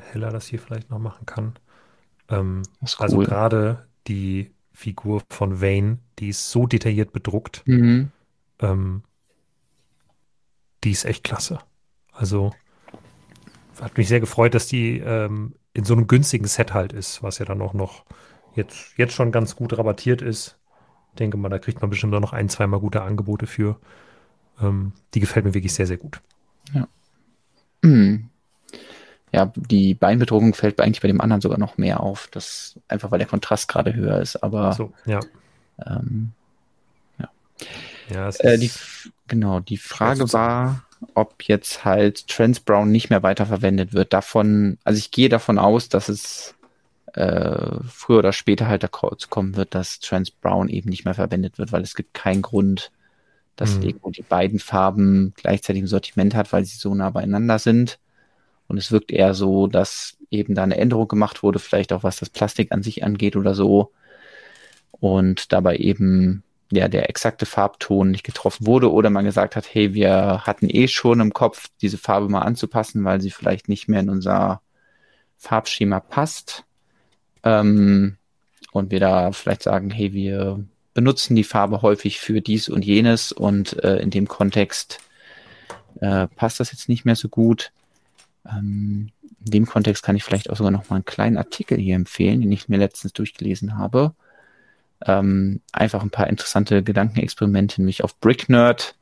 [0.00, 1.54] heller das hier vielleicht noch machen kann.
[2.28, 2.62] Ähm,
[2.98, 3.24] also cool.
[3.24, 7.62] Gerade die Figur von Wayne, die ist so detailliert bedruckt.
[7.66, 8.10] Mhm.
[8.60, 9.02] Ähm,
[10.84, 11.58] die ist echt klasse.
[12.12, 12.52] Also
[13.80, 17.38] hat mich sehr gefreut, dass die ähm, in so einem günstigen Set halt ist, was
[17.38, 18.04] ja dann auch noch
[18.54, 20.58] jetzt, jetzt schon ganz gut rabattiert ist.
[21.10, 23.78] Ich denke mal, da kriegt man bestimmt auch noch ein, zweimal gute Angebote für.
[24.60, 26.20] Ähm, die gefällt mir wirklich sehr, sehr gut.
[26.72, 26.88] Ja.
[27.82, 28.30] Mhm.
[29.32, 32.28] Ja, die Beinbedruckung fällt eigentlich bei dem anderen sogar noch mehr auf.
[32.30, 35.20] Das einfach weil der Kontrast gerade höher ist, aber so, ja.
[35.84, 36.32] Ähm,
[37.18, 37.28] ja.
[38.08, 38.70] ja äh, die,
[39.26, 40.84] genau, die Frage war,
[41.14, 44.12] ob jetzt halt Trans Brown nicht mehr weiterverwendet wird.
[44.12, 46.54] Davon, also ich gehe davon aus, dass es
[47.12, 51.58] äh, früher oder später halt dazu kommen wird, dass Trans Brown eben nicht mehr verwendet
[51.58, 52.90] wird, weil es gibt keinen Grund,
[53.56, 53.82] dass mhm.
[53.82, 57.98] Lego die beiden Farben gleichzeitig im Sortiment hat, weil sie so nah beieinander sind.
[58.68, 62.18] Und es wirkt eher so, dass eben da eine Änderung gemacht wurde, vielleicht auch was
[62.18, 63.92] das Plastik an sich angeht oder so.
[64.90, 66.42] Und dabei eben
[66.72, 70.88] ja, der exakte Farbton nicht getroffen wurde oder man gesagt hat, hey, wir hatten eh
[70.88, 74.62] schon im Kopf, diese Farbe mal anzupassen, weil sie vielleicht nicht mehr in unser
[75.36, 76.64] Farbschema passt.
[77.44, 78.16] Ähm,
[78.72, 80.64] und wir da vielleicht sagen, hey, wir
[80.96, 84.98] benutzen die Farbe häufig für dies und jenes und äh, in dem Kontext
[86.00, 87.70] äh, passt das jetzt nicht mehr so gut.
[88.44, 89.10] Ähm,
[89.44, 92.40] in dem Kontext kann ich vielleicht auch sogar noch mal einen kleinen Artikel hier empfehlen,
[92.40, 94.14] den ich mir letztens durchgelesen habe
[95.04, 98.96] ähm, einfach ein paar interessante Gedankenexperimente, nämlich auf Brick Nerd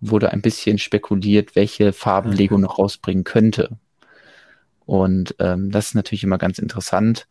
[0.00, 3.78] wurde ein bisschen spekuliert, welche Farben Lego noch rausbringen könnte.
[4.86, 7.26] Und ähm, das ist natürlich immer ganz interessant.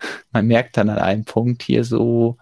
[0.32, 2.38] Man merkt dann an einem Punkt hier so,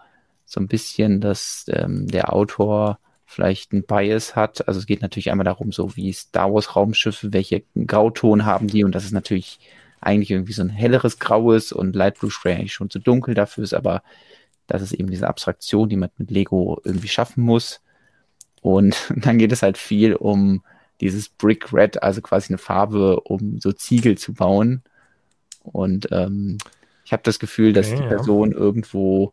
[0.46, 4.66] so ein bisschen, dass ähm, der Autor vielleicht ein Bias hat.
[4.66, 8.84] Also es geht natürlich einmal darum, so wie Star Wars Raumschiffe, welche Grauton haben die
[8.84, 9.58] und das ist natürlich
[10.00, 13.64] eigentlich irgendwie so ein helleres Graues und Light Blue Spray eigentlich schon zu dunkel dafür
[13.64, 14.02] ist, aber
[14.66, 17.80] das ist eben diese Abstraktion, die man mit Lego irgendwie schaffen muss.
[18.62, 20.62] Und dann geht es halt viel um
[21.00, 24.82] dieses Brick Red, also quasi eine Farbe, um so Ziegel zu bauen.
[25.62, 26.58] Und ähm,
[27.04, 28.56] ich habe das Gefühl, dass okay, die Person ja.
[28.56, 29.32] irgendwo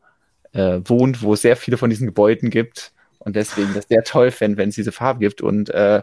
[0.54, 4.32] äh, wohnt, wo es sehr viele von diesen Gebäuden gibt und deswegen das sehr toll
[4.32, 5.42] fände, wenn es diese Farbe gibt.
[5.42, 6.02] Und äh,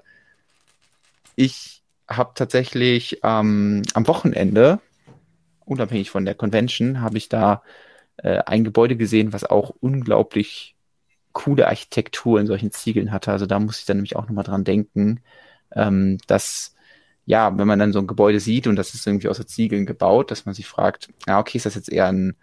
[1.37, 4.81] ich habe tatsächlich ähm, am Wochenende,
[5.65, 7.63] unabhängig von der Convention, habe ich da
[8.19, 10.75] äh, ein Gebäude gesehen, was auch unglaublich
[11.33, 13.31] coole Architektur in solchen Ziegeln hatte.
[13.31, 15.21] Also da muss ich dann nämlich auch nochmal dran denken,
[15.75, 16.75] ähm, dass
[17.27, 20.33] ja, wenn man dann so ein Gebäude sieht und das ist irgendwie aus Ziegeln gebaut,
[20.33, 22.35] dass man sich fragt, ja, okay, ist das jetzt eher ein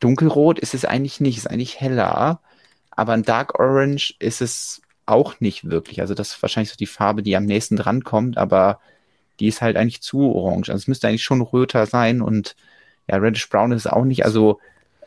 [0.00, 0.58] dunkelrot?
[0.58, 2.40] Ist es eigentlich nicht, ist eigentlich heller,
[2.90, 6.00] aber ein Dark Orange ist es auch nicht wirklich.
[6.00, 8.80] Also das ist wahrscheinlich so die Farbe, die am nächsten dran kommt, aber
[9.40, 10.70] die ist halt eigentlich zu orange.
[10.70, 12.56] Also es müsste eigentlich schon röter sein und
[13.08, 14.24] ja, Reddish Brown ist es auch nicht.
[14.24, 14.60] Also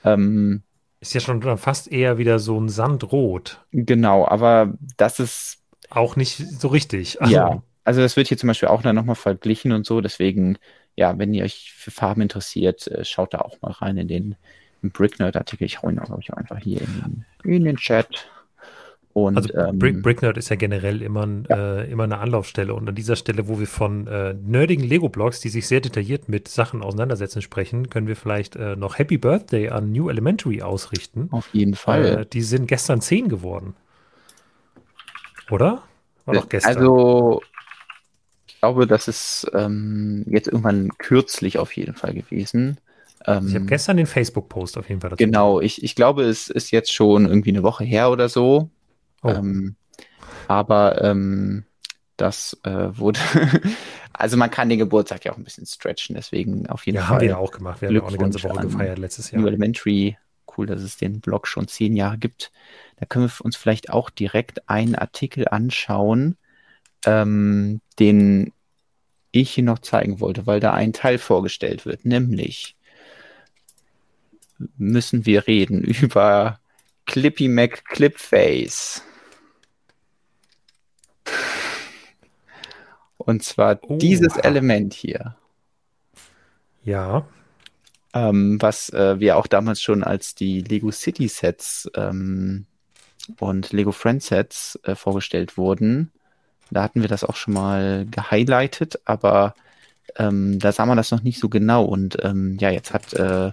[0.03, 0.63] ähm,
[1.01, 3.59] ist ja schon fast eher wieder so ein Sandrot.
[3.71, 5.59] Genau, aber das ist
[5.89, 7.21] auch nicht so richtig.
[7.21, 10.01] Also, ja, also das wird hier zum Beispiel auch dann nochmal verglichen und so.
[10.01, 10.57] Deswegen,
[10.95, 14.35] ja, wenn ihr euch für Farben interessiert, äh, schaut da auch mal rein in den
[14.89, 15.65] Bricknerd-Artikel.
[15.65, 18.27] Ich hau ihn, glaube ich, einfach hier in, in den Chat.
[19.13, 21.79] Und, also ähm, Brick, Bricknerd ist ja generell immer, Ja.
[21.81, 22.73] äh, immer eine Anlaufstelle.
[22.73, 26.47] Und an dieser Stelle, wo wir von äh, nerdigen Lego-Blogs, die sich sehr detailliert mit
[26.47, 31.27] Sachen auseinandersetzen, sprechen, können wir vielleicht äh, noch Happy Birthday an New Elementary ausrichten.
[31.31, 32.05] auf jeden Fall.
[32.05, 33.75] Äh, die sind gestern 10 geworden.
[35.49, 35.83] Oder?
[36.25, 36.77] War doch gestern.
[36.77, 37.41] Also,
[38.47, 42.77] ich glaube, das ist ähm, jetzt irgendwann kürzlich auf jeden Fall gewesen.
[43.25, 45.23] Ähm, ich habe gestern den Facebook-Post auf jeden Fall dazu.
[45.23, 48.69] Genau, ich, ich glaube, es ist jetzt schon irgendwie eine Woche her oder so.
[49.23, 49.29] Oh.
[49.29, 49.75] Ähm,
[50.47, 51.65] aber ähm,
[52.17, 53.19] das äh, wurde,
[54.13, 57.15] also man kann den Geburtstag ja auch ein bisschen stretchen, deswegen auf jeden Ja, Fall.
[57.15, 57.81] haben wir ja auch gemacht.
[57.81, 59.49] Wir haben ja auch eine ganze Woche gefeiert letztes New Jahr.
[59.49, 60.17] Elementary,
[60.57, 62.51] cool, dass es den Blog schon zehn Jahre gibt.
[62.97, 66.37] Da können wir uns vielleicht auch direkt einen Artikel anschauen,
[67.05, 68.53] ähm, den
[69.31, 72.75] ich hier noch zeigen wollte, weil da ein Teil vorgestellt wird, nämlich
[74.77, 76.59] müssen wir reden über
[77.05, 79.03] Clippy Mac Clipface.
[83.17, 83.97] Und zwar Oha.
[83.97, 85.35] dieses Element hier.
[86.83, 87.27] Ja,
[88.13, 92.65] ähm, was äh, wir auch damals schon als die Lego City Sets ähm,
[93.39, 96.11] und Lego Friends Sets äh, vorgestellt wurden.
[96.71, 99.55] Da hatten wir das auch schon mal gehighlightet, aber
[100.17, 101.85] ähm, da sah man das noch nicht so genau.
[101.85, 103.51] Und ähm, ja, jetzt hat äh,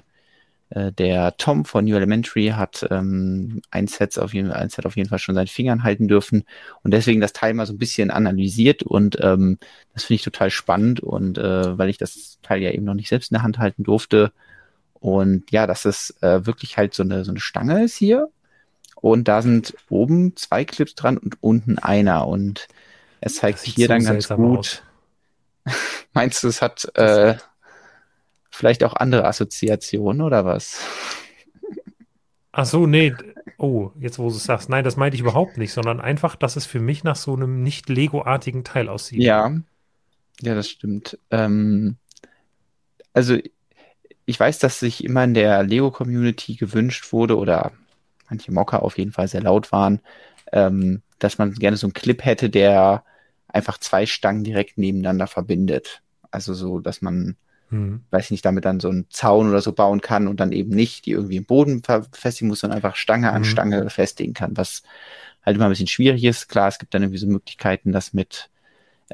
[0.70, 4.96] äh, der Tom von New Elementary hat ähm, ein, Set auf jeden, ein Set auf
[4.96, 6.44] jeden Fall schon seinen Fingern halten dürfen
[6.82, 9.58] und deswegen das Teil mal so ein bisschen analysiert und ähm,
[9.94, 13.08] das finde ich total spannend und äh, weil ich das Teil ja eben noch nicht
[13.08, 14.32] selbst in der Hand halten durfte
[14.94, 18.28] und ja, dass es äh, wirklich halt so eine, so eine Stange ist hier
[18.96, 22.68] und da sind oben zwei Clips dran und unten einer und
[23.20, 24.82] es zeigt sieht hier dann ganz gut.
[26.12, 27.36] Meinst du, es hat äh,
[28.58, 30.80] vielleicht auch andere Assoziationen oder was?
[32.50, 33.14] Ach so, nee.
[33.56, 34.68] Oh, jetzt wo du es sagst.
[34.68, 37.62] Nein, das meinte ich überhaupt nicht, sondern einfach, dass es für mich nach so einem
[37.62, 39.22] nicht Lego-artigen Teil aussieht.
[39.22, 39.54] Ja,
[40.40, 41.18] ja, das stimmt.
[41.30, 41.96] Ähm,
[43.12, 43.36] also
[44.26, 47.72] ich weiß, dass sich immer in der Lego-Community gewünscht wurde oder
[48.28, 50.00] manche Mocker auf jeden Fall sehr laut waren,
[50.52, 53.04] ähm, dass man gerne so einen Clip hätte, der
[53.46, 56.02] einfach zwei Stangen direkt nebeneinander verbindet.
[56.30, 57.36] Also so, dass man,
[57.70, 58.02] Hm.
[58.10, 60.70] weiß ich nicht, damit dann so einen Zaun oder so bauen kann und dann eben
[60.70, 63.46] nicht die irgendwie im Boden befestigen muss, sondern einfach Stange an Mhm.
[63.46, 64.82] Stange befestigen kann, was
[65.44, 66.48] halt immer ein bisschen schwierig ist.
[66.48, 68.50] Klar, es gibt dann irgendwie so Möglichkeiten, das mit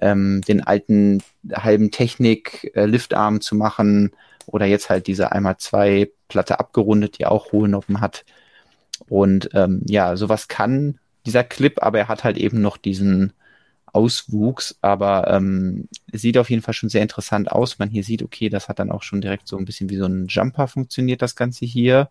[0.00, 4.12] ähm, den alten halben Technik-Liftarm zu machen
[4.46, 8.24] oder jetzt halt diese einmal zwei Platte abgerundet, die auch hohe Noppen hat.
[9.08, 13.32] Und ähm, ja, sowas kann dieser Clip, aber er hat halt eben noch diesen
[13.94, 17.78] Auswuchs, aber ähm, sieht auf jeden Fall schon sehr interessant aus.
[17.78, 20.06] Man hier sieht, okay, das hat dann auch schon direkt so ein bisschen wie so
[20.06, 22.10] ein Jumper funktioniert, das Ganze hier.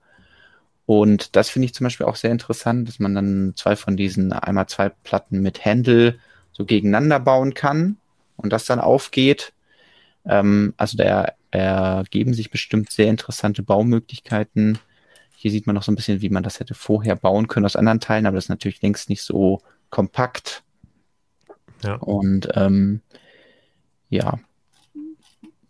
[0.86, 4.34] Und das finde ich zum Beispiel auch sehr interessant, dass man dann zwei von diesen
[4.34, 6.20] einmal zwei Platten mit Handle
[6.52, 7.98] so gegeneinander bauen kann
[8.38, 9.54] und das dann aufgeht.
[10.26, 14.80] Ähm, also da ergeben sich bestimmt sehr interessante Baumöglichkeiten.
[15.36, 17.76] Hier sieht man noch so ein bisschen, wie man das hätte vorher bauen können aus
[17.76, 20.63] anderen Teilen, aber das ist natürlich längst nicht so kompakt.
[21.84, 21.96] Ja.
[21.96, 23.02] Und ähm,
[24.10, 24.40] ja,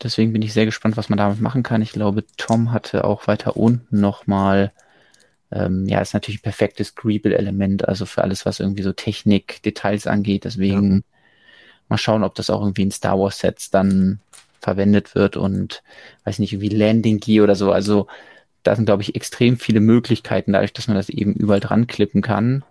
[0.02, 1.82] deswegen bin ich sehr gespannt, was man damit machen kann.
[1.82, 4.72] Ich glaube, Tom hatte auch weiter unten nochmal,
[5.52, 10.08] ähm, ja, ist natürlich ein perfektes Greeble-Element, also für alles, was irgendwie so Technik, Details
[10.08, 10.46] angeht.
[10.46, 11.04] Deswegen
[11.90, 14.20] mal schauen, ob das auch irgendwie in Star Wars Sets dann
[14.60, 15.84] verwendet wird und
[16.24, 17.72] weiß nicht, irgendwie Landing Gear oder so.
[17.72, 18.08] Also
[18.64, 22.22] da sind, glaube ich, extrem viele Möglichkeiten, dadurch, dass man das eben überall dran klippen
[22.22, 22.64] kann.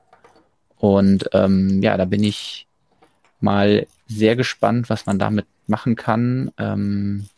[0.79, 2.67] Und ähm, ja, da bin ich
[3.43, 6.51] mal sehr gespannt, was man damit machen kann.
[6.59, 7.29] Ähm,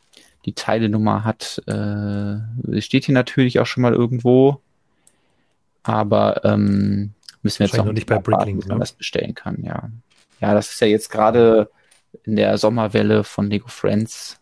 [0.44, 4.60] die Teilenummer hat, äh, steht hier natürlich auch schon mal irgendwo,
[5.82, 8.78] aber ähm, müssen wir jetzt noch noch nicht bei Bricklink, ne?
[8.78, 9.90] das bestellen kann, ja.
[10.40, 11.70] Ja, das ist ja jetzt gerade
[12.24, 14.38] in der Sommerwelle von Lego Friends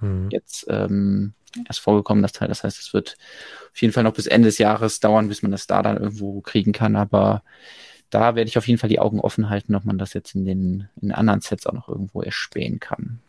[0.00, 0.28] Hm.
[0.30, 1.32] jetzt ähm,
[1.66, 2.48] erst vorgekommen, das Teil.
[2.48, 3.16] Das heißt, es wird
[3.72, 6.40] auf jeden Fall noch bis Ende des Jahres dauern, bis man das da dann irgendwo
[6.40, 6.96] kriegen kann.
[6.96, 7.42] Aber
[8.10, 10.44] da werde ich auf jeden Fall die Augen offen halten, ob man das jetzt in
[10.44, 13.20] den in anderen Sets auch noch irgendwo erspähen kann.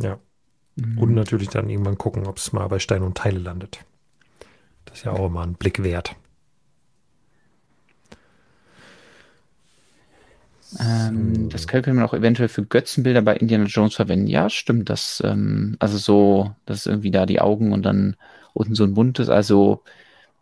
[0.00, 0.18] Ja.
[0.76, 0.98] Mhm.
[0.98, 3.80] Und natürlich dann irgendwann gucken, ob es mal bei Stein und Teile landet.
[4.84, 6.16] Das ist ja auch immer ein Blick wert.
[10.78, 11.48] Ähm, So.
[11.48, 14.26] das könnte man auch eventuell für Götzenbilder bei Indiana Jones verwenden.
[14.28, 14.88] Ja, stimmt.
[14.88, 18.16] Das, ähm, also so, das ist irgendwie da die Augen und dann
[18.52, 19.28] unten so ein buntes.
[19.28, 19.82] Also,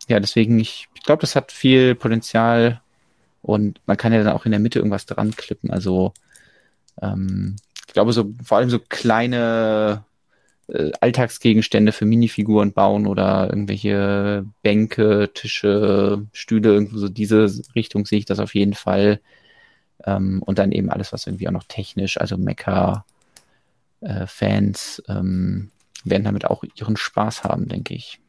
[0.09, 2.81] ja, deswegen, ich, ich glaube, das hat viel Potenzial
[3.41, 5.71] und man kann ja dann auch in der Mitte irgendwas dran klippen.
[5.71, 6.13] Also,
[7.01, 7.55] Ähm,
[7.87, 10.05] ich glaube, so vor allem so kleine
[10.69, 17.45] äh, Alltagsgegenstände für Minifiguren bauen oder irgendwelche Bänke, Tische, Stühle, irgendwo so diese
[17.75, 19.21] Richtung sehe ich das auf jeden Fall.
[20.05, 23.05] Ähm, und dann eben alles, was irgendwie auch noch technisch, also Mecha-Fans
[25.07, 25.71] äh, ähm,
[26.03, 28.19] werden damit auch ihren Spaß haben, denke ich.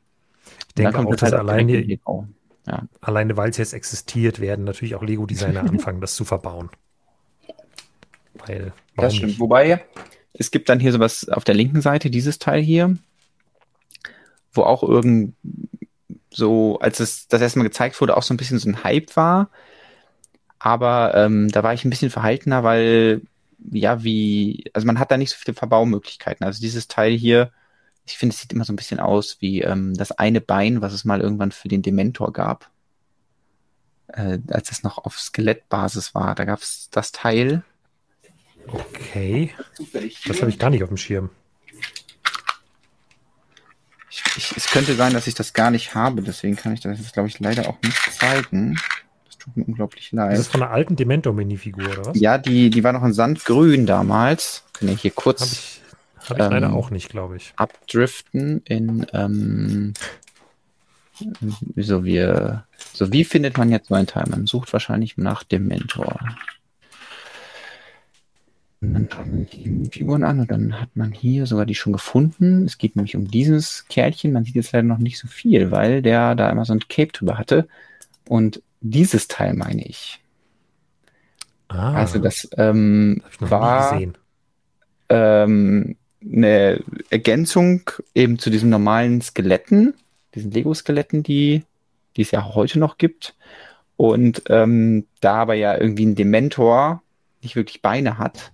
[0.68, 1.82] Ich denke auch, dass halt alleine,
[2.66, 2.82] ja.
[3.00, 6.70] alleine weil es jetzt existiert, werden natürlich auch Lego-Designer anfangen, das zu verbauen.
[8.34, 9.30] Weil, das stimmt.
[9.30, 9.40] Nicht?
[9.40, 9.84] Wobei,
[10.32, 12.96] es gibt dann hier sowas auf der linken Seite, dieses Teil hier,
[14.52, 15.34] wo auch irgend
[16.30, 19.50] so, als es das erstmal gezeigt wurde, auch so ein bisschen so ein Hype war.
[20.58, 23.22] Aber ähm, da war ich ein bisschen verhaltener, weil
[23.70, 26.44] ja, wie, also man hat da nicht so viele Verbaumöglichkeiten.
[26.44, 27.52] Also dieses Teil hier,
[28.06, 30.92] ich finde, es sieht immer so ein bisschen aus wie ähm, das eine Bein, was
[30.92, 32.70] es mal irgendwann für den Dementor gab.
[34.08, 36.34] Äh, als es noch auf Skelettbasis war.
[36.34, 37.62] Da gab es das Teil
[38.66, 39.54] Okay.
[40.26, 41.30] Das habe ich gar nicht auf dem Schirm.
[44.10, 47.12] Ich, ich, es könnte sein, dass ich das gar nicht habe, deswegen kann ich das,
[47.12, 48.76] glaube ich, leider auch nicht zeigen.
[49.26, 50.32] Das tut mir unglaublich leid.
[50.32, 52.20] Das ist von einer alten Dementor-Minifigur, oder was?
[52.20, 54.64] Ja, die, die war noch in Sandgrün damals.
[54.72, 55.79] Kann ich hier kurz.
[56.28, 57.52] Habe ich, ich ähm, leider auch nicht, glaube ich.
[57.56, 59.06] Abdriften in.
[59.12, 59.94] Ähm,
[61.76, 62.26] so wie,
[62.94, 64.24] so wie findet man jetzt so ein Teil?
[64.30, 66.18] Man sucht wahrscheinlich nach Dementor.
[68.80, 71.92] Und dann schaut man die Figuren an und dann hat man hier sogar die schon
[71.92, 72.64] gefunden.
[72.64, 74.32] Es geht nämlich um dieses Kerlchen.
[74.32, 77.12] Man sieht jetzt leider noch nicht so viel, weil der da immer so ein Cape
[77.12, 77.68] drüber hatte.
[78.26, 80.20] Und dieses Teil meine ich.
[81.68, 84.00] Ah, also das ähm, war
[85.10, 89.94] ähm, eine Ergänzung eben zu diesen normalen Skeletten,
[90.34, 91.64] diesen Lego-Skeletten, die,
[92.16, 93.34] die es ja heute noch gibt.
[93.96, 97.02] Und ähm, da aber ja irgendwie ein Dementor
[97.42, 98.52] nicht wirklich Beine hat,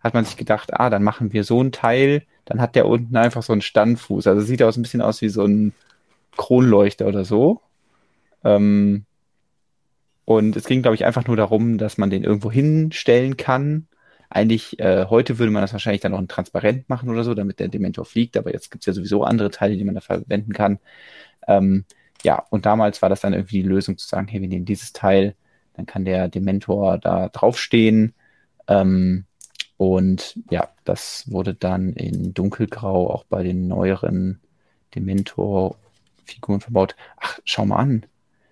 [0.00, 3.16] hat man sich gedacht, ah, dann machen wir so ein Teil, dann hat der unten
[3.16, 4.26] einfach so einen Standfuß.
[4.26, 5.72] Also sieht aus ein bisschen aus wie so ein
[6.36, 7.60] Kronleuchter oder so.
[8.44, 9.04] Ähm,
[10.24, 13.86] und es ging, glaube ich, einfach nur darum, dass man den irgendwo hinstellen kann.
[14.30, 17.68] Eigentlich, äh, heute würde man das wahrscheinlich dann auch transparent machen oder so, damit der
[17.68, 20.78] Dementor fliegt, aber jetzt gibt es ja sowieso andere Teile, die man da verwenden kann.
[21.48, 21.84] Ähm,
[22.22, 24.92] ja, und damals war das dann irgendwie die Lösung zu sagen, hey, wir nehmen dieses
[24.92, 25.34] Teil,
[25.74, 28.14] dann kann der Dementor da draufstehen.
[28.68, 29.24] Ähm,
[29.76, 34.40] und ja, das wurde dann in dunkelgrau auch bei den neueren
[34.94, 36.94] Dementor-Figuren verbaut.
[37.18, 38.06] Ach, schau mal an.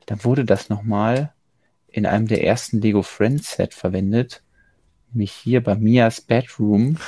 [0.07, 1.33] Dann wurde das nochmal
[1.89, 4.43] in einem der ersten Lego Friends Set verwendet.
[5.13, 6.99] Nämlich hier bei Mias Bedroom.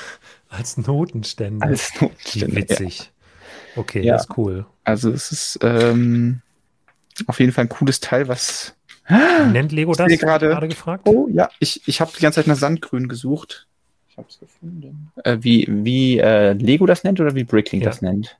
[0.48, 1.66] Als Notenständer.
[1.66, 2.56] Als Notenständer.
[2.56, 2.98] Witzig.
[2.98, 3.80] Ja.
[3.80, 4.14] Okay, ja.
[4.14, 4.66] das ist cool.
[4.84, 6.40] Also es ist ähm,
[7.26, 8.74] auf jeden Fall ein cooles Teil, was
[9.52, 10.06] Nennt Lego das?
[10.18, 11.08] Gerade gefragt.
[11.08, 13.66] Oh ja, ich, ich habe die ganze Zeit nach Sandgrün gesucht
[14.20, 15.12] habe es gefunden.
[15.24, 17.90] Äh, wie wie äh, Lego das nennt oder wie Bricklink ja.
[17.90, 18.38] das nennt?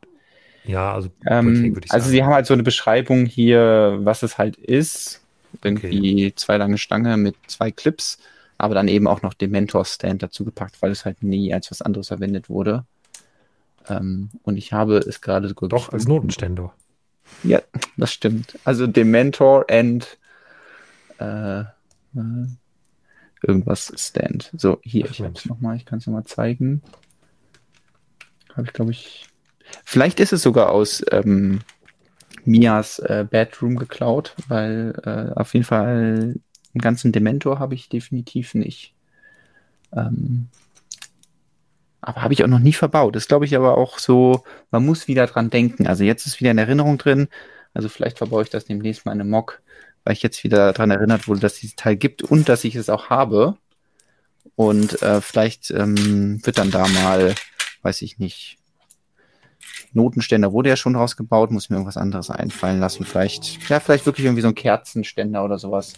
[0.65, 4.39] Ja, also ähm, würde ich Also sie haben halt so eine Beschreibung hier, was es
[4.39, 5.23] halt ist.
[5.65, 6.33] Irgendwie okay.
[6.37, 8.19] zwei lange Stange mit zwei Clips,
[8.61, 11.83] aber dann eben auch noch den Mentor-Stand dazu gepackt, weil es halt nie als was
[11.83, 12.85] anderes verwendet wurde.
[13.89, 15.69] Ähm, und ich habe es gerade sogar.
[15.69, 16.73] Doch, als Notenständer.
[17.43, 17.61] Ja,
[17.97, 18.59] das stimmt.
[18.65, 20.19] Also Dementor and
[21.19, 21.67] äh, äh
[23.43, 24.51] irgendwas Stand.
[24.57, 26.83] So, hier, Ach, ich habe es nochmal, ich kann es nochmal zeigen.
[28.55, 29.27] Habe ich, glaube ich.
[29.85, 31.61] Vielleicht ist es sogar aus ähm,
[32.45, 36.37] Mias äh, Bedroom geklaut, weil äh, auf jeden Fall
[36.75, 38.95] einen ganzen Dementor habe ich definitiv nicht.
[39.95, 40.49] Ähm,
[42.01, 43.17] aber habe ich auch noch nie verbaut.
[43.17, 45.87] Das glaube ich aber auch so, man muss wieder dran denken.
[45.87, 47.29] Also jetzt ist wieder in Erinnerung drin.
[47.75, 49.61] Also vielleicht verbaue ich das demnächst mal in einem Mock
[50.05, 52.75] weil ich jetzt wieder daran erinnert wurde, dass es dieses Teil gibt und dass ich
[52.75, 53.57] es auch habe.
[54.57, 57.35] Und äh, vielleicht ähm, wird dann da mal,
[57.83, 58.59] weiß ich nicht,
[59.93, 63.05] Notenständer wurde ja schon rausgebaut, muss mir irgendwas anderes einfallen lassen.
[63.05, 65.95] Vielleicht, ja, vielleicht wirklich irgendwie so ein Kerzenständer oder sowas.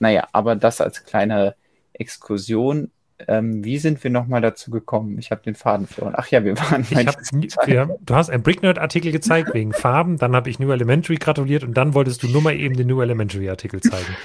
[0.00, 1.54] Naja, aber das als kleine
[1.92, 2.90] Exkursion
[3.28, 5.18] ähm, wie sind wir nochmal dazu gekommen?
[5.18, 6.14] Ich habe den Faden verloren.
[6.16, 6.86] Ach ja, wir waren.
[6.88, 11.16] Ich hab, wir, du hast einen Bricknerd-Artikel gezeigt wegen Farben, dann habe ich New Elementary
[11.16, 14.16] gratuliert und dann wolltest du nur mal eben den New Elementary-Artikel zeigen.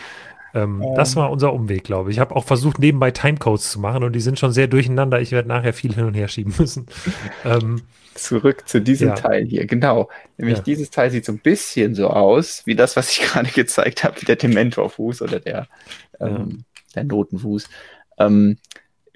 [0.55, 2.17] Ähm, ähm, das war unser Umweg, glaube ich.
[2.17, 5.19] Ich habe auch versucht, nebenbei Timecodes zu machen und die sind schon sehr durcheinander.
[5.19, 6.87] Ich werde nachher viel hin und her schieben müssen.
[7.43, 7.81] Ähm,
[8.15, 9.15] Zurück zu diesem ja.
[9.15, 10.09] Teil hier, genau.
[10.37, 10.63] Nämlich ja.
[10.63, 14.19] dieses Teil sieht so ein bisschen so aus, wie das, was ich gerade gezeigt habe,
[14.21, 15.67] wie der Dementor-Fuß oder der,
[16.19, 16.63] ähm,
[16.95, 17.67] der Notenfuß.
[18.17, 18.57] Ähm,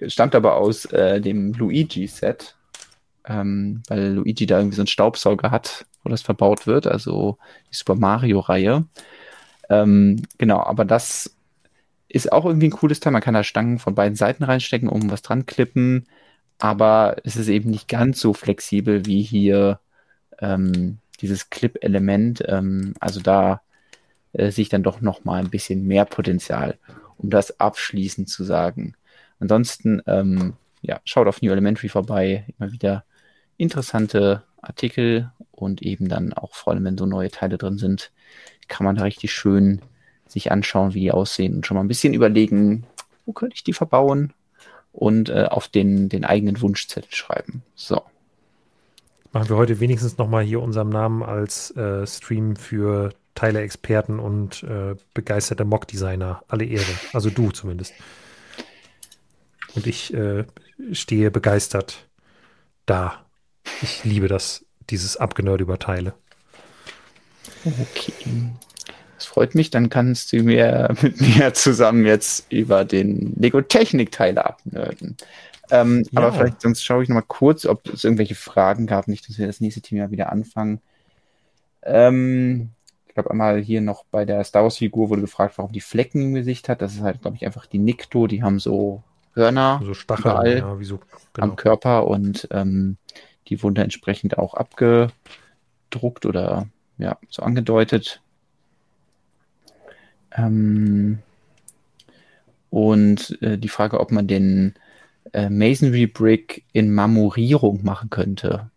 [0.05, 2.55] stammt aber aus äh, dem Luigi-Set,
[3.25, 7.37] ähm, weil Luigi da irgendwie so einen Staubsauger hat, wo das verbaut wird, also
[7.71, 8.85] die Super Mario-Reihe.
[9.69, 11.35] Ähm, genau, aber das
[12.07, 13.13] ist auch irgendwie ein cooles Teil.
[13.13, 16.07] Man kann da Stangen von beiden Seiten reinstecken, um was dran klippen.
[16.57, 19.79] Aber es ist eben nicht ganz so flexibel wie hier
[20.39, 22.43] ähm, dieses Clip-Element.
[22.47, 23.61] Ähm, also da
[24.33, 26.77] äh, sehe ich dann doch noch mal ein bisschen mehr Potenzial,
[27.17, 28.95] um das abschließend zu sagen.
[29.39, 32.45] Ansonsten, ähm, ja, schaut auf New Elementary vorbei.
[32.57, 33.05] Immer wieder
[33.57, 38.11] interessante Artikel und eben dann auch vor allem, wenn so neue Teile drin sind,
[38.69, 39.81] kann man da richtig schön
[40.27, 42.85] sich anschauen, wie die aussehen und schon mal ein bisschen überlegen,
[43.25, 44.33] wo könnte ich die verbauen
[44.91, 47.63] und äh, auf den, den eigenen Wunschzettel schreiben.
[47.75, 48.01] So.
[49.31, 54.95] Machen wir heute wenigstens nochmal hier unserem Namen als äh, Stream für Teile-Experten und äh,
[55.13, 56.91] begeisterte Mock-Designer alle Ehre.
[57.13, 57.93] Also du zumindest.
[59.75, 60.45] Und ich äh,
[60.91, 62.07] stehe begeistert
[62.85, 63.23] da.
[63.81, 66.13] Ich liebe das, dieses Abgenörd über Teile.
[67.65, 68.13] Okay.
[69.15, 75.17] Das freut mich, dann kannst du mir mit mir zusammen jetzt über den Lego-Technik-Teile abnörden.
[75.71, 76.21] Ähm, ja.
[76.21, 79.37] Aber vielleicht sonst schaue ich noch mal kurz, ob es irgendwelche Fragen gab, nicht, dass
[79.37, 80.81] wir das nächste Thema wieder anfangen.
[81.83, 82.69] Ähm,
[83.07, 86.33] ich glaube einmal hier noch bei der Star Wars-Figur wurde gefragt, warum die Flecken im
[86.33, 86.81] Gesicht hat.
[86.81, 88.27] Das ist halt, glaube ich, einfach die Nikto.
[88.27, 89.03] Die haben so
[89.33, 90.99] Hörner so Stacheln ja, wieso,
[91.33, 91.47] genau.
[91.47, 92.97] am Körper und ähm,
[93.47, 96.67] die wurden entsprechend auch abgedruckt oder
[96.99, 98.21] ja, so angedeutet.
[100.37, 101.19] Ähm,
[102.69, 104.75] und äh, die Frage, ob man den
[105.33, 108.69] äh, Masonry Brick in Marmorierung machen könnte.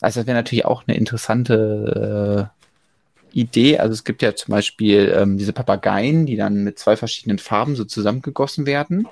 [0.00, 2.50] Also das wäre natürlich auch eine interessante
[3.32, 3.78] äh, Idee.
[3.78, 7.76] Also es gibt ja zum Beispiel ähm, diese Papageien, die dann mit zwei verschiedenen Farben
[7.76, 9.08] so zusammengegossen werden.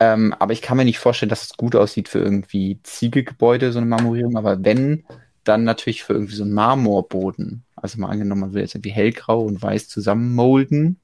[0.00, 3.78] Ähm, aber ich kann mir nicht vorstellen, dass es gut aussieht für irgendwie Ziegelgebäude, so
[3.78, 4.36] eine Marmorierung.
[4.36, 5.04] Aber wenn,
[5.44, 7.64] dann natürlich für irgendwie so einen Marmorboden.
[7.74, 10.98] Also mal angenommen, man will jetzt irgendwie hellgrau und weiß zusammenmolden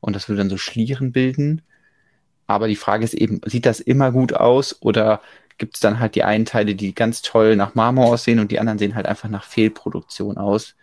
[0.00, 1.62] und das würde dann so Schlieren bilden.
[2.46, 5.22] Aber die Frage ist eben, sieht das immer gut aus oder
[5.56, 8.60] gibt es dann halt die einen Teile, die ganz toll nach Marmor aussehen und die
[8.60, 10.74] anderen sehen halt einfach nach Fehlproduktion aus?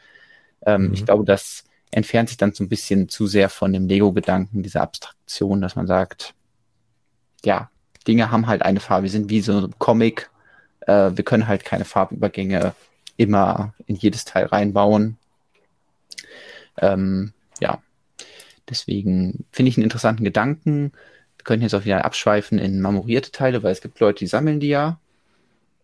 [0.65, 0.93] Ähm, mhm.
[0.93, 4.81] Ich glaube, das entfernt sich dann so ein bisschen zu sehr von dem Lego-Gedanken, dieser
[4.81, 6.33] Abstraktion, dass man sagt,
[7.43, 7.69] ja,
[8.07, 10.31] Dinge haben halt eine Farbe, wir sind wie so ein Comic,
[10.87, 12.73] äh, wir können halt keine Farbübergänge
[13.17, 15.17] immer in jedes Teil reinbauen.
[16.77, 17.81] Ähm, ja,
[18.69, 20.91] deswegen finde ich einen interessanten Gedanken.
[21.37, 24.59] Wir können jetzt auch wieder abschweifen in marmorierte Teile, weil es gibt Leute, die sammeln
[24.59, 24.99] die ja.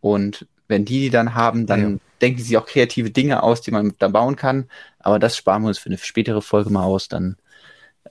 [0.02, 2.00] Und wenn die die dann haben, dann ja.
[2.22, 4.70] denken sie auch kreative Dinge aus, die man da bauen kann.
[5.00, 7.08] Aber das sparen wir uns für eine spätere Folge mal aus.
[7.08, 7.38] Dann,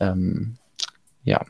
[0.00, 0.56] ähm,
[1.24, 1.44] ja,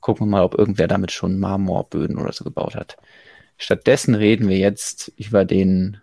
[0.00, 2.96] gucken wir mal, ob irgendwer damit schon Marmorböden oder so gebaut hat.
[3.56, 6.00] Stattdessen reden wir jetzt über den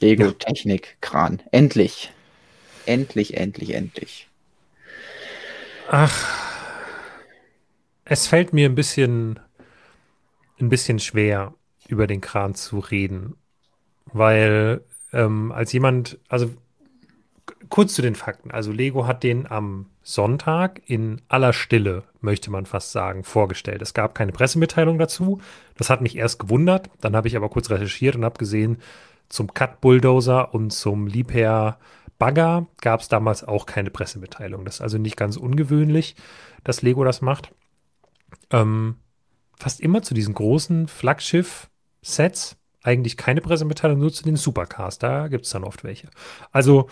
[0.00, 1.42] Lego Technik Kran.
[1.50, 2.12] Endlich.
[2.86, 4.28] Endlich, endlich, endlich.
[5.88, 6.42] Ach.
[8.04, 9.40] Es fällt mir ein bisschen,
[10.60, 11.54] ein bisschen schwer,
[11.88, 13.36] über den Kran zu reden.
[14.06, 16.50] Weil ähm, als jemand, also
[17.68, 18.50] kurz zu den Fakten.
[18.50, 23.82] Also Lego hat den am Sonntag in aller Stille, möchte man fast sagen, vorgestellt.
[23.82, 25.40] Es gab keine Pressemitteilung dazu.
[25.76, 26.90] Das hat mich erst gewundert.
[27.00, 28.78] Dann habe ich aber kurz recherchiert und habe gesehen,
[29.30, 31.78] zum Cut Bulldozer und zum Liebherr
[32.18, 34.64] Bagger gab es damals auch keine Pressemitteilung.
[34.64, 36.14] Das ist also nicht ganz ungewöhnlich,
[36.62, 37.52] dass Lego das macht.
[38.50, 38.96] Ähm,
[39.56, 44.98] fast immer zu diesen großen Flaggschiff-Sets eigentlich keine Pressemitteilung, nur zu den Supercars.
[44.98, 46.08] Da gibt es dann oft welche.
[46.52, 46.88] Also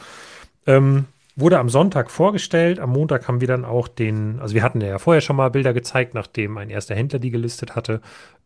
[0.67, 1.05] ähm,
[1.37, 2.79] wurde am Sonntag vorgestellt.
[2.79, 5.73] Am Montag haben wir dann auch den, also wir hatten ja vorher schon mal Bilder
[5.73, 8.01] gezeigt, nachdem ein erster Händler die gelistet hatte.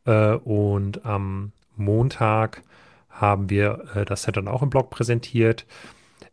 [0.05, 2.63] Äh, und am Montag
[3.11, 5.67] haben wir äh, das Set dann auch im Blog präsentiert.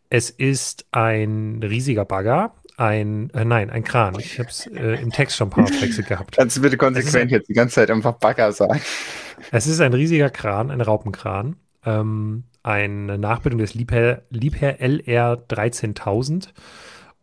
[0.10, 4.16] Es ist ein riesiger Bagger, ein, äh, nein, ein Kran.
[4.20, 6.36] Ich habe es äh, im Text schon ein paar Wechsel gehabt.
[6.38, 8.80] Kannst du bitte konsequent jetzt die ganze Zeit einfach Bagger sagen?
[9.52, 11.56] Es ist ein riesiger Kran, ein Raupenkran.
[11.86, 16.54] Ähm, eine Nachbildung des Liebherr, Liebherr LR 13000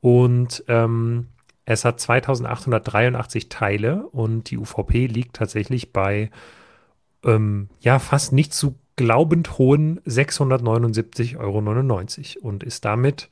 [0.00, 1.28] und ähm,
[1.64, 6.30] es hat 2883 Teile und die UVP liegt tatsächlich bei
[7.24, 13.30] ähm, ja fast nicht zu glaubend hohen 679,99 Euro und ist damit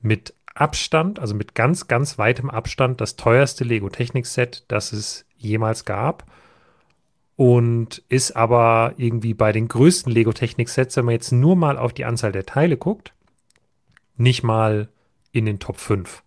[0.00, 5.26] mit Abstand, also mit ganz, ganz weitem Abstand, das teuerste Lego Technik Set, das es
[5.36, 6.24] jemals gab
[7.38, 12.04] und ist aber irgendwie bei den größten Lego-Technik-Sets, wenn man jetzt nur mal auf die
[12.04, 13.14] Anzahl der Teile guckt,
[14.16, 14.88] nicht mal
[15.30, 16.24] in den Top 5.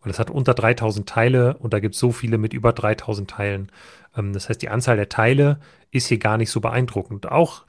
[0.00, 3.28] Weil es hat unter 3000 Teile und da gibt es so viele mit über 3000
[3.28, 3.70] Teilen.
[4.16, 5.60] Ähm, das heißt, die Anzahl der Teile
[5.90, 7.30] ist hier gar nicht so beeindruckend.
[7.30, 7.66] Auch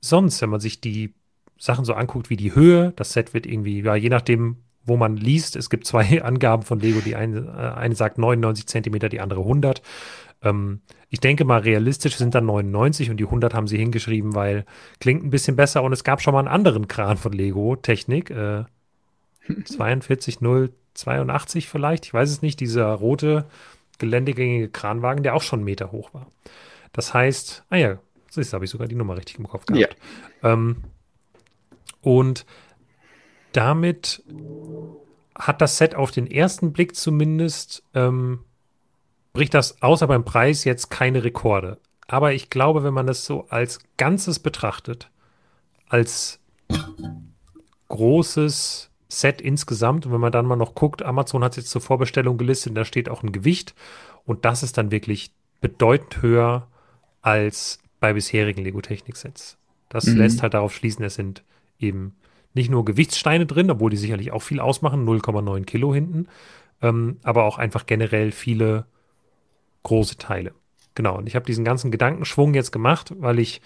[0.00, 1.12] sonst, wenn man sich die
[1.58, 4.56] Sachen so anguckt wie die Höhe, das Set wird irgendwie, ja, je nachdem,
[4.86, 8.66] wo man liest, es gibt zwei Angaben von Lego, die eine, äh, eine sagt 99
[8.68, 9.82] Zentimeter, die andere 100.
[10.42, 14.64] Ähm, ich denke mal, realistisch sind dann 99 und die 100 haben sie hingeschrieben, weil
[15.00, 18.30] klingt ein bisschen besser und es gab schon mal einen anderen Kran von Lego Technik,
[18.30, 18.64] äh,
[19.64, 23.46] 42082 vielleicht, ich weiß es nicht, dieser rote
[23.98, 26.30] geländegängige Kranwagen, der auch schon einen Meter hoch war.
[26.92, 27.98] Das heißt, ah ja,
[28.34, 29.96] das habe ich sogar die Nummer richtig im Kopf gehabt.
[30.42, 30.52] Ja.
[30.52, 30.76] Ähm,
[32.00, 32.46] und
[33.52, 34.22] damit
[35.34, 38.40] hat das Set auf den ersten Blick zumindest, ähm,
[39.32, 41.78] bricht das außer beim Preis jetzt keine Rekorde.
[42.06, 45.10] Aber ich glaube, wenn man das so als Ganzes betrachtet,
[45.88, 46.40] als
[47.88, 51.80] großes Set insgesamt, und wenn man dann mal noch guckt, Amazon hat es jetzt zur
[51.80, 53.74] Vorbestellung gelistet, da steht auch ein Gewicht
[54.24, 56.66] und das ist dann wirklich bedeutend höher
[57.22, 59.58] als bei bisherigen Lego-Technik-Sets.
[59.88, 60.16] Das mhm.
[60.16, 61.44] lässt halt darauf schließen, es sind
[61.78, 62.16] eben
[62.54, 66.26] nicht nur Gewichtssteine drin, obwohl die sicherlich auch viel ausmachen, 0,9 Kilo hinten,
[66.82, 68.86] ähm, aber auch einfach generell viele
[69.82, 70.52] große Teile.
[70.94, 73.60] Genau, und ich habe diesen ganzen Gedankenschwung jetzt gemacht, weil ich,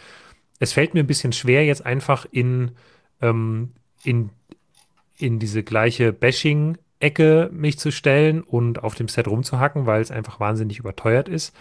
[0.61, 2.73] es fällt mir ein bisschen schwer, jetzt einfach in,
[3.20, 3.73] ähm,
[4.03, 4.31] in,
[5.16, 10.39] in diese gleiche Bashing-Ecke mich zu stellen und auf dem Set rumzuhacken, weil es einfach
[10.41, 11.57] wahnsinnig überteuert ist.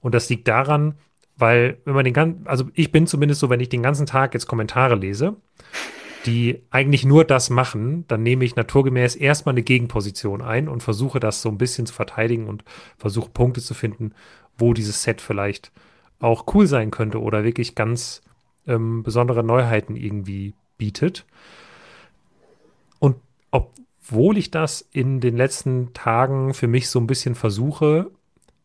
[0.00, 0.96] Und das liegt daran,
[1.36, 4.34] weil, wenn man den ganzen, also ich bin zumindest so, wenn ich den ganzen Tag
[4.34, 5.36] jetzt Kommentare lese,
[6.24, 11.20] die eigentlich nur das machen, dann nehme ich naturgemäß erstmal eine Gegenposition ein und versuche
[11.20, 12.64] das so ein bisschen zu verteidigen und
[12.96, 14.14] versuche Punkte zu finden,
[14.56, 15.70] wo dieses Set vielleicht
[16.20, 18.22] auch cool sein könnte oder wirklich ganz
[18.66, 21.26] ähm, besondere Neuheiten irgendwie bietet.
[22.98, 23.16] Und
[23.50, 28.10] obwohl ich das in den letzten Tagen für mich so ein bisschen versuche,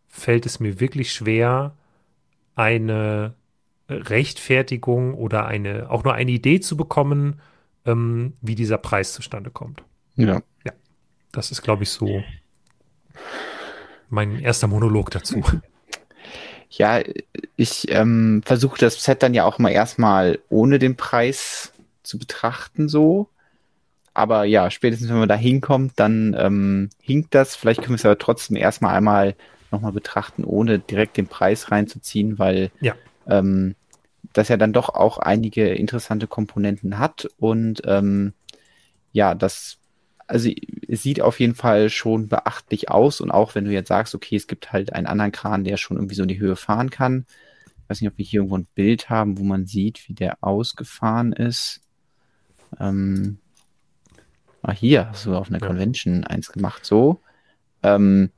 [0.08, 1.76] fällt es mir wirklich schwer,
[2.56, 3.34] eine
[3.90, 7.42] Rechtfertigung oder eine, auch nur eine Idee zu bekommen,
[7.86, 9.84] ähm, wie dieser Preis zustande kommt.
[10.16, 10.42] Ja.
[10.66, 10.74] Ja.
[11.32, 12.24] Das ist, glaube ich, so
[14.10, 15.42] mein erster Monolog dazu.
[16.72, 17.02] Ja,
[17.56, 21.74] ich ähm, versuche das Set dann ja auch mal erstmal ohne den Preis
[22.04, 23.28] zu betrachten, so.
[24.14, 27.56] Aber ja, spätestens wenn man da hinkommt, dann ähm, hinkt das.
[27.56, 29.36] Vielleicht können wir es aber trotzdem erstmal einmal
[29.72, 32.94] nochmal betrachten, ohne direkt den Preis reinzuziehen, weil ja.
[33.28, 33.76] ähm,
[34.34, 38.34] das ja dann doch auch einige interessante Komponenten hat und ähm,
[39.12, 39.80] ja, das
[40.30, 40.52] also
[40.88, 44.36] es sieht auf jeden Fall schon beachtlich aus und auch wenn du jetzt sagst, okay,
[44.36, 47.26] es gibt halt einen anderen Kran, der schon irgendwie so in die Höhe fahren kann.
[47.66, 50.38] Ich weiß nicht, ob wir hier irgendwo ein Bild haben, wo man sieht, wie der
[50.42, 51.82] ausgefahren ist.
[52.80, 53.40] Ähm,
[54.62, 55.66] ah, hier hast du auf einer ja.
[55.66, 57.20] Convention eins gemacht, so.
[57.82, 58.30] Ähm,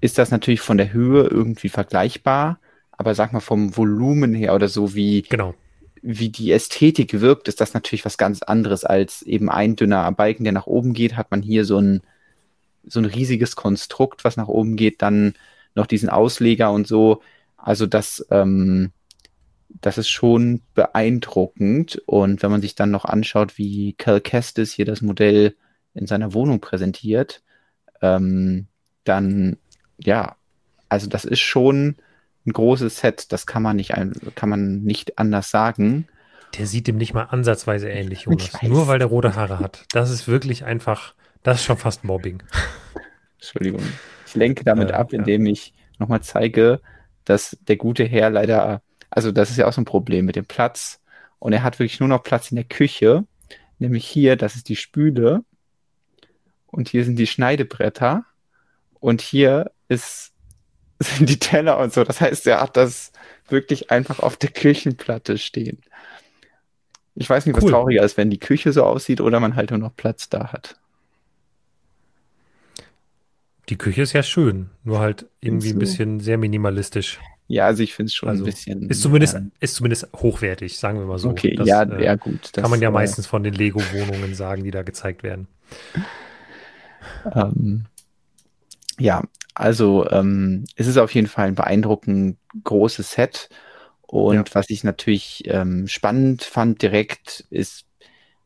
[0.00, 2.60] ist das natürlich von der Höhe irgendwie vergleichbar
[2.92, 5.54] aber sag mal vom Volumen her oder so wie, genau.
[6.02, 10.44] wie die Ästhetik wirkt, ist das natürlich was ganz anderes als eben ein dünner Balken,
[10.44, 12.02] der nach oben geht, hat man hier so ein,
[12.84, 15.34] so ein riesiges Konstrukt, was nach oben geht, dann
[15.74, 17.22] noch diesen Ausleger und so.
[17.56, 18.90] Also das, ähm,
[19.68, 22.02] das ist schon beeindruckend.
[22.06, 25.56] Und wenn man sich dann noch anschaut, wie Cal Kestis hier das Modell
[25.94, 27.42] in seiner Wohnung präsentiert,
[28.02, 28.66] ähm,
[29.04, 29.56] dann
[30.04, 30.36] ja,
[30.88, 31.96] also das ist schon
[32.46, 33.92] ein großes Set, das kann man nicht,
[34.34, 36.08] kann man nicht anders sagen.
[36.58, 38.62] Der sieht dem nicht mal ansatzweise ähnlich, Jonas.
[38.62, 39.86] Nur weil der rote Haare hat.
[39.92, 42.42] Das ist wirklich einfach, das ist schon fast Mobbing.
[43.38, 43.82] Entschuldigung.
[44.26, 45.52] Ich lenke damit äh, ab, indem ja.
[45.52, 46.80] ich nochmal zeige,
[47.24, 50.44] dass der gute Herr leider, also das ist ja auch so ein Problem mit dem
[50.44, 51.00] Platz.
[51.38, 53.24] Und er hat wirklich nur noch Platz in der Küche.
[53.78, 55.44] Nämlich hier, das ist die Spüle.
[56.66, 58.24] Und hier sind die Schneidebretter.
[59.00, 60.31] Und hier ist
[61.02, 62.04] sind die Teller und so.
[62.04, 63.12] Das heißt, er hat das
[63.48, 65.78] wirklich einfach auf der Küchenplatte stehen.
[67.14, 67.70] Ich weiß nicht, was cool.
[67.70, 70.76] trauriger ist, wenn die Küche so aussieht oder man halt nur noch Platz da hat.
[73.68, 77.20] Die Küche ist ja schön, nur halt irgendwie ein bisschen sehr minimalistisch.
[77.48, 78.88] Ja, also ich finde es schon also ein bisschen.
[78.88, 81.28] Ist zumindest, äh, ist zumindest hochwertig, sagen wir mal so.
[81.28, 82.50] Okay, das, ja, äh, ja, gut.
[82.52, 85.48] Das, kann man ja äh, meistens von den Lego-Wohnungen sagen, die da gezeigt werden.
[87.34, 87.84] Ähm,
[88.98, 89.22] ja,
[89.54, 93.48] also ähm, es ist auf jeden Fall ein beeindruckend großes Set.
[94.02, 94.44] Und ja.
[94.54, 97.86] was ich natürlich ähm, spannend fand direkt ist,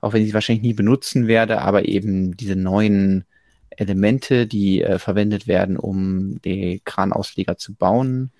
[0.01, 3.25] auch wenn ich es wahrscheinlich nie benutzen werde, aber eben diese neuen
[3.71, 8.31] Elemente, die äh, verwendet werden, um die Kranausleger zu bauen.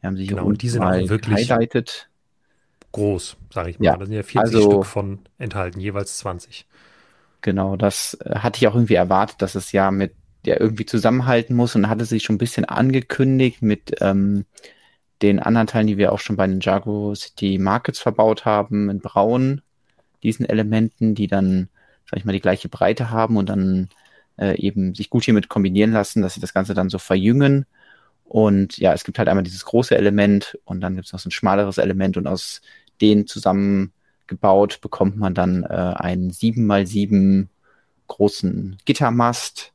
[0.00, 2.08] Wir haben sie genau, hier und die sind mal wirklich highlighted.
[2.92, 3.86] groß, sage ich mal.
[3.86, 6.66] Ja, da sind ja 40 also, Stück von enthalten, jeweils 20.
[7.40, 10.14] Genau, das äh, hatte ich auch irgendwie erwartet, dass es ja mit
[10.46, 14.44] der irgendwie zusammenhalten muss und hatte sich schon ein bisschen angekündigt mit ähm,
[15.22, 19.00] den anderen Teilen, die wir auch schon bei den Jago City Markets verbaut haben, in
[19.00, 19.62] Braun,
[20.22, 21.68] diesen Elementen, die dann
[22.10, 23.88] sag ich mal, die gleiche Breite haben und dann
[24.38, 27.66] äh, eben sich gut hiermit kombinieren lassen, dass sie das Ganze dann so verjüngen.
[28.24, 31.28] Und ja, es gibt halt einmal dieses große Element und dann gibt es noch so
[31.28, 32.60] ein schmaleres Element und aus
[33.00, 37.48] denen zusammengebaut bekommt man dann äh, einen 7x7
[38.08, 39.72] großen Gittermast,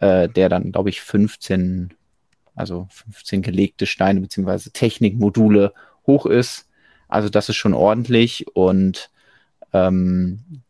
[0.00, 1.94] äh, der dann, glaube ich, 15,
[2.54, 5.72] also 15 gelegte Steine beziehungsweise Technikmodule
[6.06, 6.68] hoch ist.
[7.08, 9.10] Also das ist schon ordentlich und
[9.72, 10.62] ähm,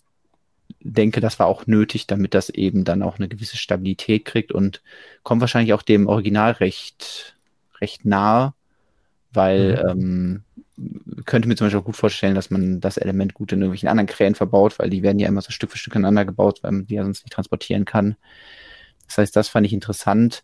[0.80, 4.82] denke, das war auch nötig, damit das eben dann auch eine gewisse Stabilität kriegt und
[5.22, 7.36] kommt wahrscheinlich auch dem Original recht,
[7.80, 8.54] recht nahe,
[9.32, 10.42] weil mhm.
[10.76, 13.88] ähm, könnte mir zum Beispiel auch gut vorstellen, dass man das Element gut in irgendwelchen
[13.88, 16.72] anderen Krähen verbaut, weil die werden ja immer so Stück für Stück aneinander gebaut, weil
[16.72, 18.16] man die ja sonst nicht transportieren kann.
[19.06, 20.42] Das heißt, das fand ich interessant.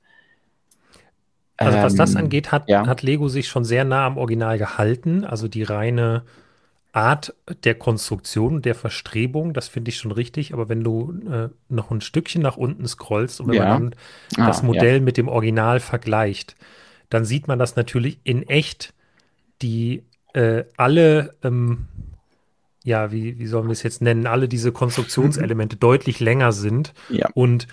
[1.56, 2.86] Also was das ähm, angeht, hat, ja.
[2.86, 5.24] hat Lego sich schon sehr nah am Original gehalten.
[5.24, 6.22] Also die reine
[6.92, 10.52] Art der Konstruktion, der Verstrebung, das finde ich schon richtig.
[10.52, 13.68] Aber wenn du äh, noch ein Stückchen nach unten scrollst und wenn ja.
[13.68, 15.00] man dann ah, das Modell ja.
[15.00, 16.54] mit dem Original vergleicht,
[17.10, 18.94] dann sieht man das natürlich in echt,
[19.60, 20.04] die
[20.34, 21.86] äh, alle, ähm,
[22.84, 27.28] ja, wie, wie sollen wir es jetzt nennen, alle diese Konstruktionselemente deutlich länger sind ja.
[27.34, 27.66] und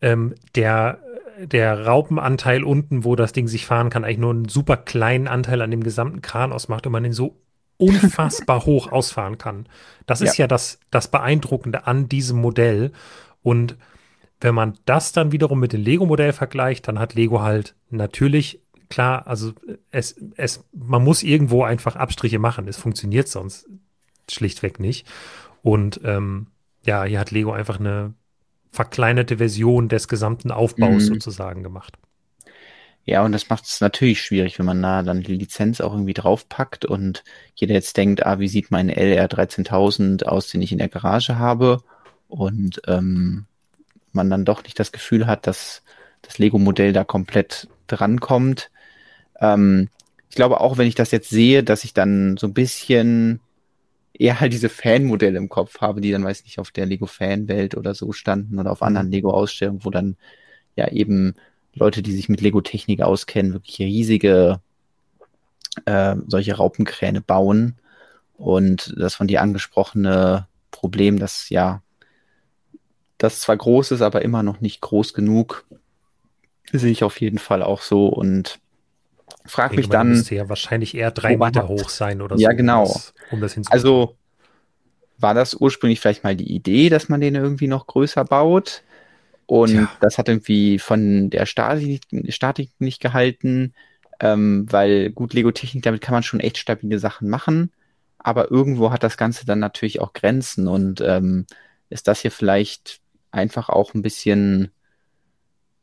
[0.00, 0.98] ähm, der
[1.46, 5.62] der Raupenanteil unten, wo das Ding sich fahren kann, eigentlich nur einen super kleinen Anteil
[5.62, 7.40] an dem gesamten Kran ausmacht und man ihn so
[7.78, 9.66] unfassbar hoch ausfahren kann.
[10.06, 12.92] Das ist ja, ja das, das Beeindruckende an diesem Modell.
[13.42, 13.76] Und
[14.40, 19.26] wenn man das dann wiederum mit dem Lego-Modell vergleicht, dann hat Lego halt natürlich, klar,
[19.26, 19.52] also
[19.90, 22.68] es, es, man muss irgendwo einfach Abstriche machen.
[22.68, 23.66] Es funktioniert sonst
[24.30, 25.06] schlichtweg nicht.
[25.62, 26.48] Und ähm,
[26.84, 28.14] ja, hier hat Lego einfach eine
[28.70, 31.14] verkleinerte Version des gesamten Aufbaus mhm.
[31.14, 31.96] sozusagen gemacht.
[33.04, 36.14] Ja, und das macht es natürlich schwierig, wenn man da dann die Lizenz auch irgendwie
[36.14, 37.24] draufpackt und
[37.54, 41.38] jeder jetzt denkt, ah, wie sieht mein LR 13000 aus, den ich in der Garage
[41.38, 41.82] habe
[42.28, 43.46] und ähm,
[44.12, 45.82] man dann doch nicht das Gefühl hat, dass
[46.22, 48.70] das Lego-Modell da komplett drankommt.
[49.40, 49.88] Ähm,
[50.28, 53.40] ich glaube auch, wenn ich das jetzt sehe, dass ich dann so ein bisschen
[54.20, 57.94] eher halt diese Fanmodelle im Kopf habe, die dann, weiß nicht, auf der Lego-Fan-Welt oder
[57.94, 59.14] so standen oder auf anderen mhm.
[59.14, 60.16] Lego-Ausstellungen, wo dann
[60.76, 61.34] ja eben
[61.74, 64.60] Leute, die sich mit Lego-Technik auskennen, wirklich riesige
[65.86, 67.76] äh, solche Raupenkräne bauen.
[68.36, 71.82] Und das von dir angesprochene Problem, dass ja
[73.16, 75.64] das zwar groß ist, aber immer noch nicht groß genug,
[76.72, 78.60] sehe ich auf jeden Fall auch so und
[79.46, 80.10] frag mich dann.
[80.10, 82.42] Müsste ja wahrscheinlich eher drei Meter hoch sein oder so.
[82.42, 82.84] Ja, genau.
[83.30, 84.16] Um das, um das also
[85.18, 88.82] war das ursprünglich vielleicht mal die Idee, dass man den irgendwie noch größer baut?
[89.46, 89.90] Und Tja.
[90.00, 93.74] das hat irgendwie von der Statik, Statik nicht gehalten,
[94.20, 97.72] ähm, weil gut, Lego-Technik, damit kann man schon echt stabile Sachen machen.
[98.18, 101.46] Aber irgendwo hat das Ganze dann natürlich auch Grenzen und ähm,
[101.88, 103.00] ist das hier vielleicht
[103.30, 104.70] einfach auch ein bisschen,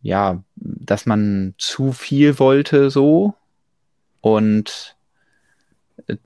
[0.02, 3.34] ja, dass man zu viel wollte so
[4.22, 4.96] und
[6.08, 6.18] äh,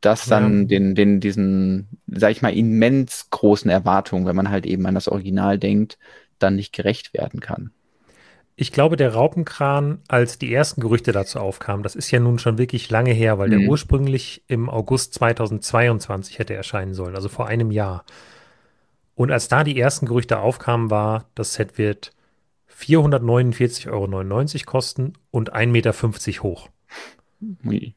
[0.00, 0.66] das dann ja.
[0.66, 5.08] den, den, diesen, sag ich mal, immens großen Erwartungen, wenn man halt eben an das
[5.08, 5.98] Original denkt,
[6.38, 7.70] dann nicht gerecht werden kann.
[8.54, 12.58] Ich glaube, der Raupenkran, als die ersten Gerüchte dazu aufkamen, das ist ja nun schon
[12.58, 13.60] wirklich lange her, weil mhm.
[13.60, 18.04] der ursprünglich im August 2022 hätte erscheinen sollen, also vor einem Jahr.
[19.14, 22.12] Und als da die ersten Gerüchte aufkamen, war, das Set wird
[22.82, 26.68] 449,99 Euro kosten und 1,50 Meter hoch.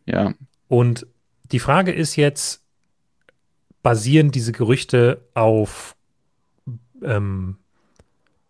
[0.06, 0.34] Ja.
[0.68, 1.08] Und
[1.52, 2.64] die Frage ist jetzt,
[3.84, 5.96] basieren diese Gerüchte auf
[7.04, 7.58] ähm,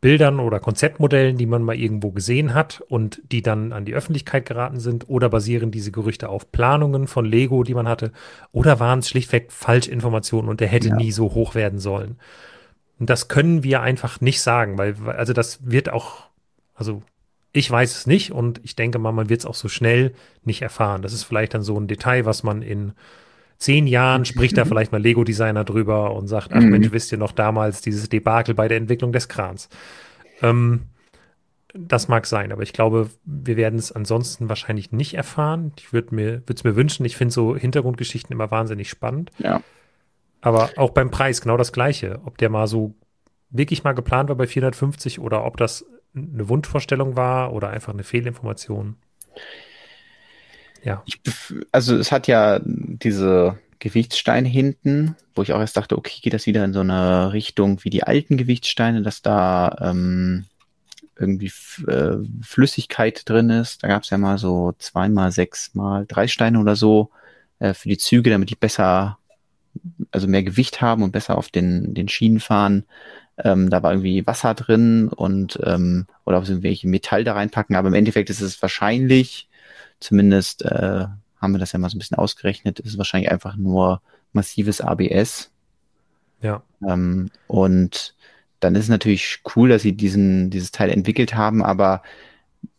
[0.01, 4.45] Bildern oder Konzeptmodellen, die man mal irgendwo gesehen hat und die dann an die Öffentlichkeit
[4.45, 5.09] geraten sind?
[5.09, 8.11] Oder basieren diese Gerüchte auf Planungen von Lego, die man hatte?
[8.51, 10.95] Oder waren es schlichtweg Falschinformationen und der hätte ja.
[10.95, 12.17] nie so hoch werden sollen?
[12.99, 16.24] Und das können wir einfach nicht sagen, weil, also das wird auch,
[16.75, 17.01] also
[17.51, 20.61] ich weiß es nicht und ich denke mal, man wird es auch so schnell nicht
[20.61, 21.01] erfahren.
[21.01, 22.93] Das ist vielleicht dann so ein Detail, was man in
[23.57, 26.69] zehn Jahren spricht da vielleicht mal Lego-Designer drüber und sagt, ach mhm.
[26.69, 29.69] Mensch, wisst ihr noch damals dieses Debakel bei der Entwicklung des Krans.
[30.41, 30.81] Ähm,
[31.73, 35.73] das mag sein, aber ich glaube, wir werden es ansonsten wahrscheinlich nicht erfahren.
[35.77, 37.05] Ich würde mir, würde es mir wünschen.
[37.05, 39.31] Ich finde so Hintergrundgeschichten immer wahnsinnig spannend.
[39.39, 39.61] Ja.
[40.41, 42.21] Aber auch beim Preis genau das Gleiche.
[42.25, 42.95] Ob der mal so
[43.49, 45.85] wirklich mal geplant war bei 450 oder ob das
[46.15, 48.95] eine Wunschvorstellung war oder einfach eine Fehlinformation.
[50.83, 51.03] Ja.
[51.05, 51.19] Ich,
[51.71, 56.45] also es hat ja diese Gewichtssteine hinten, wo ich auch erst dachte, okay, geht das
[56.45, 60.45] wieder in so eine Richtung wie die alten Gewichtssteine, dass da ähm,
[61.17, 61.51] irgendwie
[61.87, 63.83] äh, Flüssigkeit drin ist.
[63.83, 67.09] Da gab es ja mal so zweimal, sechsmal drei Steine oder so
[67.59, 69.17] äh, für die Züge, damit die besser,
[70.11, 72.85] also mehr Gewicht haben und besser auf den, den Schienen fahren.
[73.37, 77.75] Ähm, da war irgendwie Wasser drin und ähm, oder ob sie irgendwelche Metall da reinpacken,
[77.75, 79.49] aber im Endeffekt ist es wahrscheinlich,
[79.99, 81.05] zumindest äh,
[81.41, 84.01] haben wir das ja mal so ein bisschen ausgerechnet, ist es wahrscheinlich einfach nur
[84.31, 85.51] massives ABS.
[86.41, 86.63] Ja.
[86.87, 88.15] Ähm, und
[88.59, 92.01] dann ist es natürlich cool, dass sie diesen, dieses Teil entwickelt haben, aber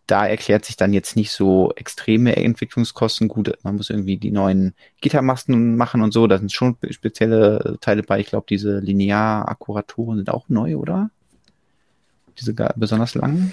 [0.06, 3.28] da erklärt sich dann jetzt nicht so extreme Entwicklungskosten.
[3.28, 6.26] Gut, man muss irgendwie die neuen Gittermasten machen und so.
[6.26, 8.20] Da sind schon spezielle Teile bei.
[8.20, 11.10] Ich glaube, diese Linear-Akkuratoren sind auch neu, oder?
[12.38, 13.52] Diese besonders langen?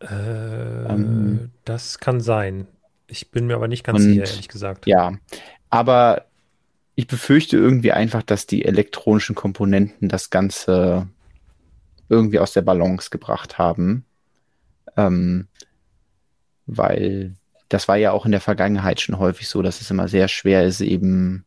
[0.00, 2.66] Äh, ähm, das kann sein.
[3.08, 4.86] Ich bin mir aber nicht ganz und, sicher, ehrlich gesagt.
[4.86, 5.12] Ja,
[5.70, 6.26] aber
[6.94, 11.08] ich befürchte irgendwie einfach, dass die elektronischen Komponenten das Ganze
[12.08, 14.04] irgendwie aus der Balance gebracht haben.
[14.96, 15.48] Ähm,
[16.68, 17.34] weil
[17.68, 20.64] das war ja auch in der Vergangenheit schon häufig so, dass es immer sehr schwer
[20.64, 21.44] ist, eben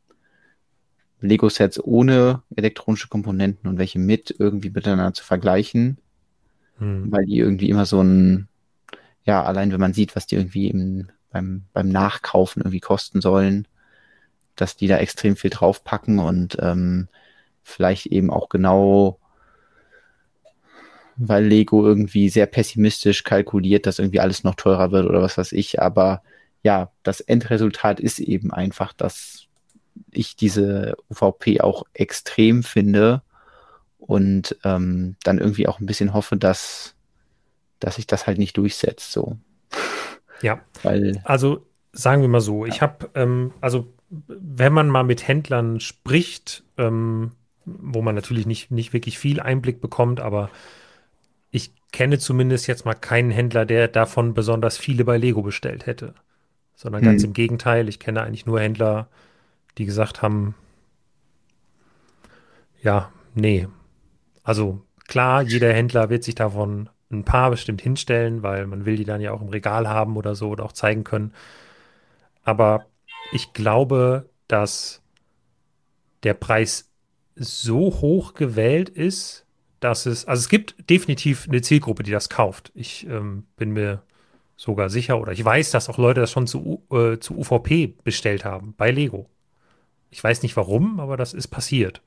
[1.22, 5.98] Lego-Sets ohne elektronische Komponenten und welche mit irgendwie miteinander zu vergleichen,
[6.78, 7.12] hm.
[7.12, 8.48] weil die irgendwie immer so ein,
[9.24, 13.68] ja, allein wenn man sieht, was die irgendwie im, beim, beim Nachkaufen irgendwie kosten sollen,
[14.56, 17.08] dass die da extrem viel draufpacken und ähm,
[17.64, 19.20] vielleicht eben auch genau
[21.28, 25.52] weil Lego irgendwie sehr pessimistisch kalkuliert, dass irgendwie alles noch teurer wird oder was weiß
[25.52, 25.82] ich.
[25.82, 26.24] Aber
[26.64, 29.46] ja, das Endresultat ist eben einfach, dass
[30.12, 33.22] ich diese UVP auch extrem finde
[34.00, 36.96] und ähm, dann irgendwie auch ein bisschen hoffe, dass,
[37.80, 39.12] dass sich das halt nicht durchsetzt.
[39.12, 39.38] So.
[40.42, 40.62] Ja.
[40.82, 45.80] Weil, also sagen wir mal so, ich habe, ähm, also wenn man mal mit Händlern
[45.80, 47.32] spricht, ähm,
[47.66, 50.50] wo man natürlich nicht, nicht wirklich viel Einblick bekommt, aber
[51.92, 56.14] kenne zumindest jetzt mal keinen Händler, der davon besonders viele bei Lego bestellt hätte.
[56.76, 57.30] Sondern ganz hm.
[57.30, 59.08] im Gegenteil, ich kenne eigentlich nur Händler,
[59.78, 60.56] die gesagt haben,
[62.82, 63.68] ja, nee.
[64.44, 69.06] Also klar, jeder Händler wird sich davon ein paar bestimmt hinstellen, weil man will die
[69.06, 71.34] dann ja auch im Regal haben oder so oder auch zeigen können.
[72.44, 72.86] Aber
[73.32, 75.02] ich glaube, dass
[76.24, 76.90] der Preis
[77.36, 79.46] so hoch gewählt ist,
[79.82, 82.72] dass es, also es gibt definitiv eine Zielgruppe, die das kauft.
[82.74, 84.04] Ich ähm, bin mir
[84.56, 88.46] sogar sicher oder ich weiß, dass auch Leute das schon zu, äh, zu UVP bestellt
[88.46, 89.28] haben bei Lego.
[90.12, 92.02] Ich weiß nicht warum, aber das ist passiert.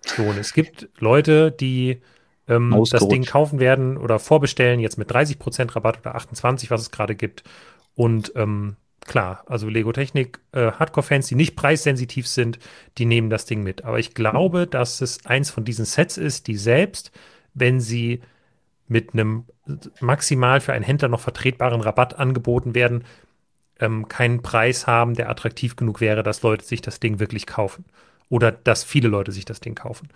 [0.00, 2.00] So, und es gibt Leute, die
[2.48, 6.90] ähm, das Ding kaufen werden oder vorbestellen, jetzt mit 30% Rabatt oder 28, was es
[6.90, 7.44] gerade gibt.
[7.94, 12.58] Und ähm, klar, also Lego Technik, äh, Hardcore-Fans, die nicht preissensitiv sind,
[12.98, 13.84] die nehmen das Ding mit.
[13.84, 17.12] Aber ich glaube, dass es eins von diesen Sets ist, die selbst,
[17.54, 18.22] wenn sie
[18.88, 19.44] mit einem
[20.00, 23.04] maximal für einen Händler noch vertretbaren Rabatt angeboten werden,
[23.80, 27.84] ähm, keinen Preis haben, der attraktiv genug wäre, dass Leute sich das Ding wirklich kaufen.
[28.28, 30.08] Oder dass viele Leute sich das Ding kaufen.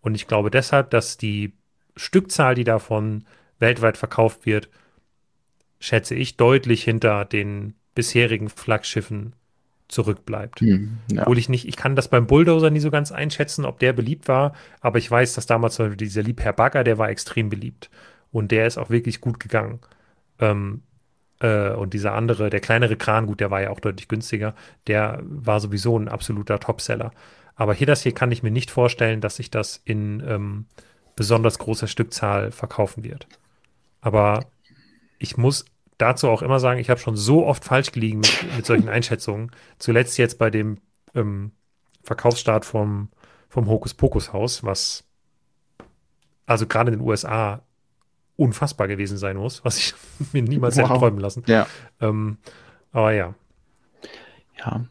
[0.00, 1.52] Und ich glaube deshalb, dass die
[1.96, 3.24] Stückzahl, die davon
[3.58, 4.68] weltweit verkauft wird,
[5.80, 9.34] schätze ich, deutlich hinter den bisherigen Flaggschiffen
[9.88, 10.60] zurückbleibt.
[10.60, 11.22] Hm, ja.
[11.22, 14.28] Obwohl ich nicht, ich kann das beim Bulldozer nie so ganz einschätzen, ob der beliebt
[14.28, 17.90] war, aber ich weiß, dass damals zum Beispiel dieser Liebherr Bagger, der war extrem beliebt.
[18.30, 19.80] Und der ist auch wirklich gut gegangen.
[20.38, 20.82] Ähm,
[21.40, 24.54] äh, und dieser andere, der kleinere Kran, gut, der war ja auch deutlich günstiger,
[24.86, 27.12] der war sowieso ein absoluter Topseller.
[27.54, 30.66] Aber hier das hier kann ich mir nicht vorstellen, dass sich das in ähm,
[31.16, 33.26] besonders großer Stückzahl verkaufen wird.
[34.00, 34.46] Aber
[35.18, 35.64] ich muss
[35.98, 39.50] dazu auch immer sagen, ich habe schon so oft falsch gelegen mit, mit solchen Einschätzungen.
[39.78, 40.78] Zuletzt jetzt bei dem
[41.14, 41.50] ähm,
[42.02, 43.08] Verkaufsstart vom,
[43.48, 45.04] vom Hokus Pokus Haus, was
[46.46, 47.62] also gerade in den USA
[48.36, 49.94] unfassbar gewesen sein muss, was ich
[50.32, 50.88] mir niemals wow.
[50.88, 51.42] hätte träumen lassen.
[51.46, 51.66] Ja.
[52.00, 52.38] Ähm,
[52.92, 53.34] aber ja.
[54.56, 54.72] Ja.
[54.76, 54.88] Ein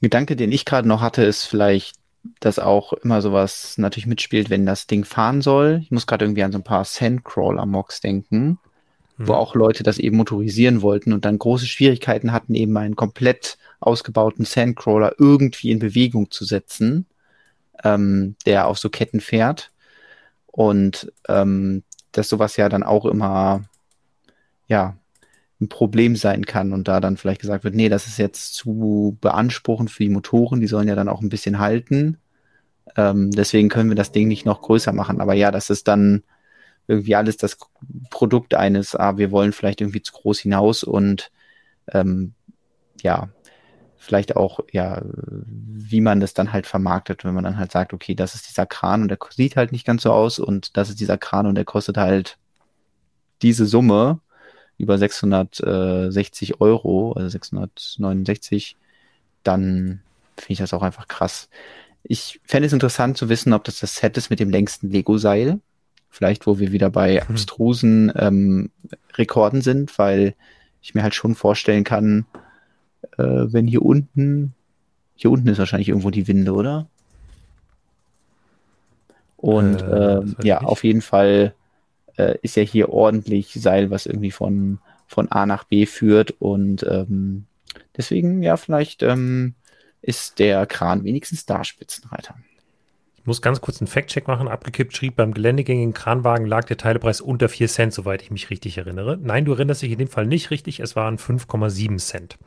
[0.00, 1.96] Gedanke, den ich gerade noch hatte, ist vielleicht,
[2.40, 5.80] dass auch immer sowas natürlich mitspielt, wenn das Ding fahren soll.
[5.82, 8.58] Ich muss gerade irgendwie an so ein paar Sandcrawler-Mocks denken
[9.18, 9.38] wo mhm.
[9.38, 14.44] auch Leute das eben motorisieren wollten und dann große Schwierigkeiten hatten, eben einen komplett ausgebauten
[14.44, 17.06] Sandcrawler irgendwie in Bewegung zu setzen,
[17.84, 19.72] ähm, der auf so Ketten fährt.
[20.46, 21.82] Und ähm,
[22.12, 23.64] dass sowas ja dann auch immer
[24.68, 24.96] ja
[25.60, 29.16] ein Problem sein kann und da dann vielleicht gesagt wird, nee, das ist jetzt zu
[29.20, 32.18] beanspruchend für die Motoren, die sollen ja dann auch ein bisschen halten.
[32.96, 35.20] Ähm, deswegen können wir das Ding nicht noch größer machen.
[35.20, 36.22] Aber ja, das ist dann
[36.88, 37.58] irgendwie alles das
[38.10, 41.30] Produkt eines, ah, wir wollen vielleicht irgendwie zu groß hinaus und
[41.92, 42.34] ähm,
[43.02, 43.28] ja,
[43.96, 48.14] vielleicht auch, ja, wie man das dann halt vermarktet, wenn man dann halt sagt, okay,
[48.14, 51.00] das ist dieser Kran und der sieht halt nicht ganz so aus und das ist
[51.00, 52.38] dieser Kran und der kostet halt
[53.42, 54.20] diese Summe
[54.78, 58.76] über 660 Euro, also 669,
[59.42, 60.02] dann
[60.36, 61.48] finde ich das auch einfach krass.
[62.02, 65.60] Ich fände es interessant zu wissen, ob das das Set ist mit dem längsten Lego-Seil
[66.10, 67.30] vielleicht wo wir wieder bei Hm.
[67.30, 68.70] abstrusen ähm,
[69.14, 70.34] Rekorden sind, weil
[70.82, 72.26] ich mir halt schon vorstellen kann,
[73.18, 74.54] äh, wenn hier unten,
[75.16, 76.86] hier unten ist wahrscheinlich irgendwo die Winde, oder?
[79.36, 81.54] Und Äh, ähm, ja, auf jeden Fall
[82.16, 86.32] äh, ist ja hier ordentlich Seil, was irgendwie von, von A nach B führt.
[86.38, 87.46] Und ähm,
[87.96, 89.54] deswegen, ja, vielleicht ähm,
[90.02, 92.36] ist der Kran wenigstens da Spitzenreiter.
[93.26, 94.48] Muss ganz kurz einen Fact-Check machen.
[94.48, 98.78] Abgekippt schrieb, beim geländegängigen Kranwagen lag der Teilepreis unter 4 Cent, soweit ich mich richtig
[98.78, 99.18] erinnere.
[99.20, 100.80] Nein, du erinnerst dich in dem Fall nicht richtig.
[100.80, 102.38] Es waren 5,7 Cent.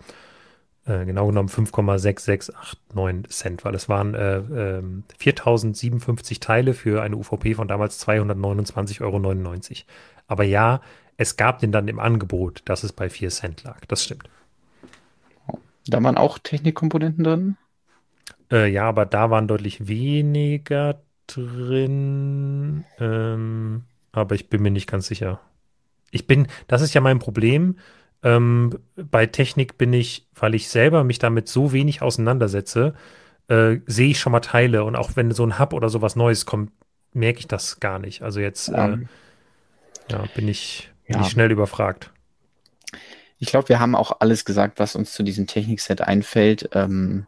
[0.85, 7.53] Äh, genau genommen 5,6689 Cent, weil es waren äh, ähm, 4057 Teile für eine UVP
[7.53, 9.21] von damals 229,99 Euro.
[10.27, 10.81] Aber ja,
[11.17, 13.85] es gab den dann im Angebot, dass es bei 4 Cent lag.
[13.87, 14.29] Das stimmt.
[15.85, 17.57] Da waren auch Technikkomponenten drin.
[18.51, 22.85] Äh, ja, aber da waren deutlich weniger drin.
[22.99, 25.39] Ähm, aber ich bin mir nicht ganz sicher.
[26.11, 27.77] Ich bin, das ist ja mein Problem.
[28.23, 32.95] Ähm, bei Technik bin ich, weil ich selber mich damit so wenig auseinandersetze,
[33.47, 36.45] äh, sehe ich schon mal Teile und auch wenn so ein Hub oder sowas Neues
[36.45, 36.71] kommt,
[37.13, 38.21] merke ich das gar nicht.
[38.23, 39.09] Also jetzt äh, Ähm,
[40.09, 41.21] ja, bin ich, bin ja.
[41.21, 42.11] ich schnell überfragt.
[43.37, 46.69] Ich glaube, wir haben auch alles gesagt, was uns zu diesem Technikset einfällt.
[46.73, 47.25] Ähm,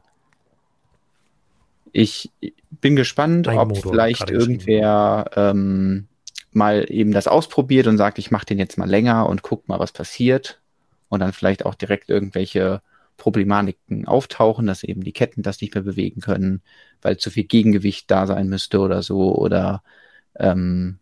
[1.92, 2.32] ich
[2.70, 6.08] bin gespannt, Ein ob Motor vielleicht irgendwer ähm,
[6.52, 9.80] mal eben das ausprobiert und sagt, ich mache den jetzt mal länger und guck mal,
[9.80, 10.60] was passiert.
[11.10, 12.82] Und dann vielleicht auch direkt irgendwelche
[13.18, 16.62] Problematiken auftauchen, dass eben die Ketten das nicht mehr bewegen können,
[17.02, 19.36] weil zu viel Gegengewicht da sein müsste oder so.
[19.36, 19.84] Oder
[20.38, 21.00] ähm,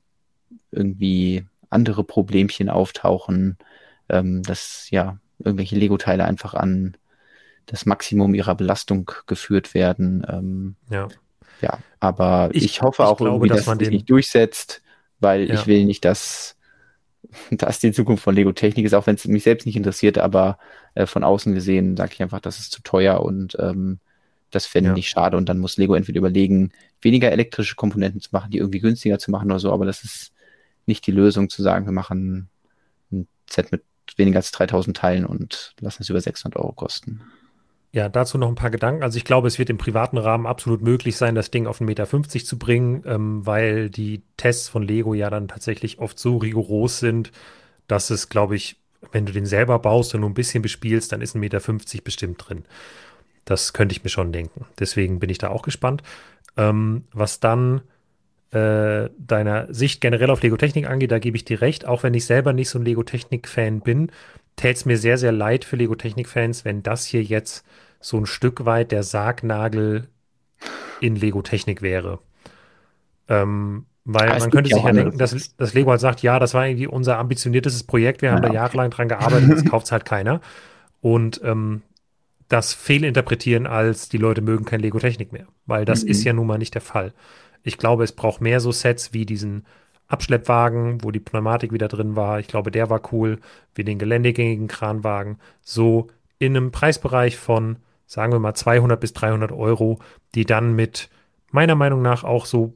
[0.71, 3.57] irgendwie andere Problemchen auftauchen,
[4.09, 6.97] ähm, dass ja irgendwelche Lego-Teile einfach an
[7.69, 10.25] das Maximum ihrer Belastung geführt werden.
[10.27, 11.07] Ähm, Ja.
[11.61, 14.81] ja, aber ich, Ich- hoffe ich auch glaube, irgendwie, dass dass man den- nicht durchsetzt,
[15.19, 15.53] weil Ja.
[15.55, 16.55] ich will nicht, dass
[17.51, 20.57] das die Zukunft von Lego Technik ist, auch wenn es mich selbst nicht interessiert, aber
[20.95, 23.99] äh, von außen gesehen sage ich einfach, das ist zu teuer und ähm,
[24.51, 24.95] das fände Ja.
[24.95, 26.71] ich schade und dann muss Lego entweder überlegen,
[27.01, 30.31] weniger elektrische Komponenten zu machen, die irgendwie günstiger zu machen oder so, aber das ist
[30.87, 32.49] nicht die Lösung zu sagen, wir machen
[33.11, 33.83] ein Set mit
[34.17, 37.21] weniger als 3000 Teilen und lassen es über 600 Euro kosten.
[37.91, 39.01] Ja, dazu noch ein paar Gedanken.
[39.01, 41.85] Also ich glaube, es wird im privaten Rahmen absolut möglich sein, das Ding auf 1,50
[41.85, 46.99] Meter zu bringen, ähm, weil die Tests von Lego ja dann tatsächlich oft so rigoros
[46.99, 47.31] sind,
[47.87, 48.77] dass es, glaube ich,
[49.11, 52.47] wenn du den selber baust und nur ein bisschen bespielst, dann ist 1,50 Meter bestimmt
[52.47, 52.65] drin.
[53.45, 54.65] Das könnte ich mir schon denken.
[54.77, 56.03] Deswegen bin ich da auch gespannt.
[56.57, 57.81] Ähm, was dann
[58.51, 61.87] äh, deiner Sicht generell auf Lego-Technik angeht, da gebe ich dir recht.
[61.87, 64.11] Auch wenn ich selber nicht so ein Lego-Technik-Fan bin,
[64.59, 67.65] täte es mir sehr, sehr leid für Lego-Technik-Fans, wenn das hier jetzt
[68.01, 70.09] so ein Stück weit der Sargnagel
[70.99, 72.19] in Lego-Technik wäre.
[73.27, 76.53] Ähm, weil es man könnte sich ja denken, dass, dass Lego halt sagt, ja, das
[76.53, 80.05] war irgendwie unser ambitioniertestes Projekt, wir haben Ja, da jahrelang dran gearbeitet, das kauft halt
[80.05, 80.41] keiner.
[81.01, 81.83] Und ähm,
[82.49, 86.03] das fehlinterpretieren als die Leute mögen kein Lego-Technik mehr, weil das Mhm.
[86.03, 87.13] ist ja nun mal nicht der Fall.
[87.63, 89.65] Ich glaube, es braucht mehr so Sets wie diesen
[90.09, 92.39] Abschleppwagen, wo die Pneumatik wieder drin war.
[92.39, 93.39] Ich glaube, der war cool,
[93.75, 95.37] wie den geländegängigen Kranwagen.
[95.61, 96.07] So
[96.39, 97.77] in einem Preisbereich von,
[98.07, 99.99] sagen wir mal, 200 bis 300 Euro,
[100.35, 101.09] die dann mit
[101.51, 102.73] meiner Meinung nach auch so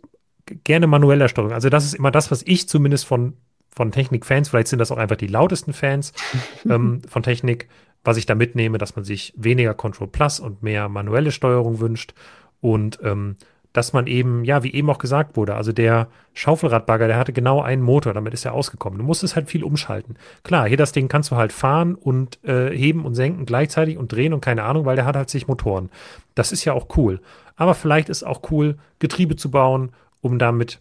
[0.63, 1.53] gerne manueller Steuerung.
[1.53, 3.33] Also das ist immer das, was ich zumindest von,
[3.69, 6.13] von Technik-Fans, vielleicht sind das auch einfach die lautesten Fans
[6.69, 7.67] ähm, von Technik,
[8.03, 12.13] was ich da mitnehme, dass man sich weniger Control Plus und mehr manuelle Steuerung wünscht
[12.61, 13.37] und ähm,
[13.73, 17.61] dass man eben, ja, wie eben auch gesagt wurde, also der Schaufelradbagger, der hatte genau
[17.61, 18.99] einen Motor, damit ist er ausgekommen.
[18.99, 20.15] Du musstest halt viel umschalten.
[20.43, 24.11] Klar, hier das Ding kannst du halt fahren und äh, heben und senken gleichzeitig und
[24.11, 25.89] drehen und keine Ahnung, weil der hat halt sich Motoren.
[26.35, 27.19] Das ist ja auch cool.
[27.55, 29.91] Aber vielleicht ist auch cool, Getriebe zu bauen,
[30.21, 30.79] um damit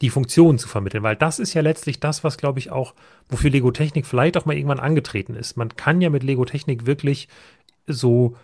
[0.00, 2.94] die Funktionen zu vermitteln, weil das ist ja letztlich das, was glaube ich auch,
[3.28, 5.56] wofür Lego Technik vielleicht auch mal irgendwann angetreten ist.
[5.56, 7.28] Man kann ja mit Lego Technik wirklich
[7.86, 8.36] so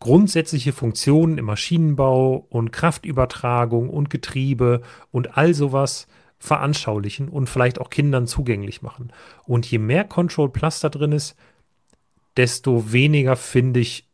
[0.00, 6.06] grundsätzliche Funktionen im Maschinenbau und Kraftübertragung und Getriebe und all sowas
[6.38, 9.12] veranschaulichen und vielleicht auch Kindern zugänglich machen.
[9.44, 11.36] Und je mehr Control Plus da drin ist,
[12.36, 14.06] desto weniger, finde ich,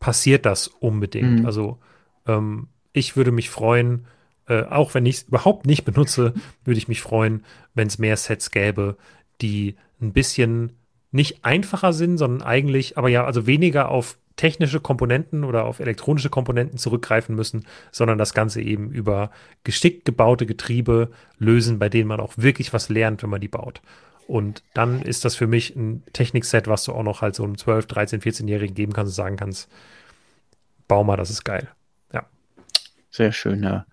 [0.00, 1.40] passiert das unbedingt.
[1.40, 1.46] Mhm.
[1.46, 1.78] Also
[2.26, 4.06] ähm, ich würde mich freuen,
[4.48, 6.34] äh, auch wenn ich es überhaupt nicht benutze,
[6.64, 7.44] würde ich mich freuen,
[7.74, 8.96] wenn es mehr Sets gäbe,
[9.40, 10.72] die ein bisschen
[11.12, 16.30] nicht einfacher sind, sondern eigentlich, aber ja, also weniger auf technische Komponenten oder auf elektronische
[16.30, 19.30] Komponenten zurückgreifen müssen, sondern das Ganze eben über
[19.64, 23.80] geschickt gebaute Getriebe lösen, bei denen man auch wirklich was lernt, wenn man die baut.
[24.26, 27.58] Und dann ist das für mich ein Technikset, was du auch noch halt so einem
[27.58, 29.68] 12, 13, 14-Jährigen geben kannst und sagen kannst,
[30.88, 31.68] bau mal, das ist geil.
[33.12, 33.84] Sehr schön, ja.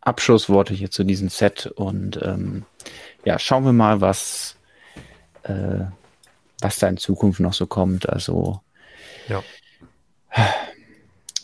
[0.00, 2.64] Abschlussworte hier zu diesem Set und ähm,
[3.24, 4.56] ja, schauen wir mal, was,
[5.42, 5.84] äh,
[6.60, 8.08] was da in Zukunft noch so kommt.
[8.08, 8.60] Also
[9.28, 9.42] ja.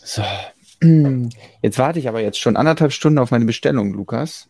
[0.03, 0.23] So.
[1.61, 4.47] Jetzt warte ich aber jetzt schon anderthalb Stunden auf meine Bestellung, Lukas.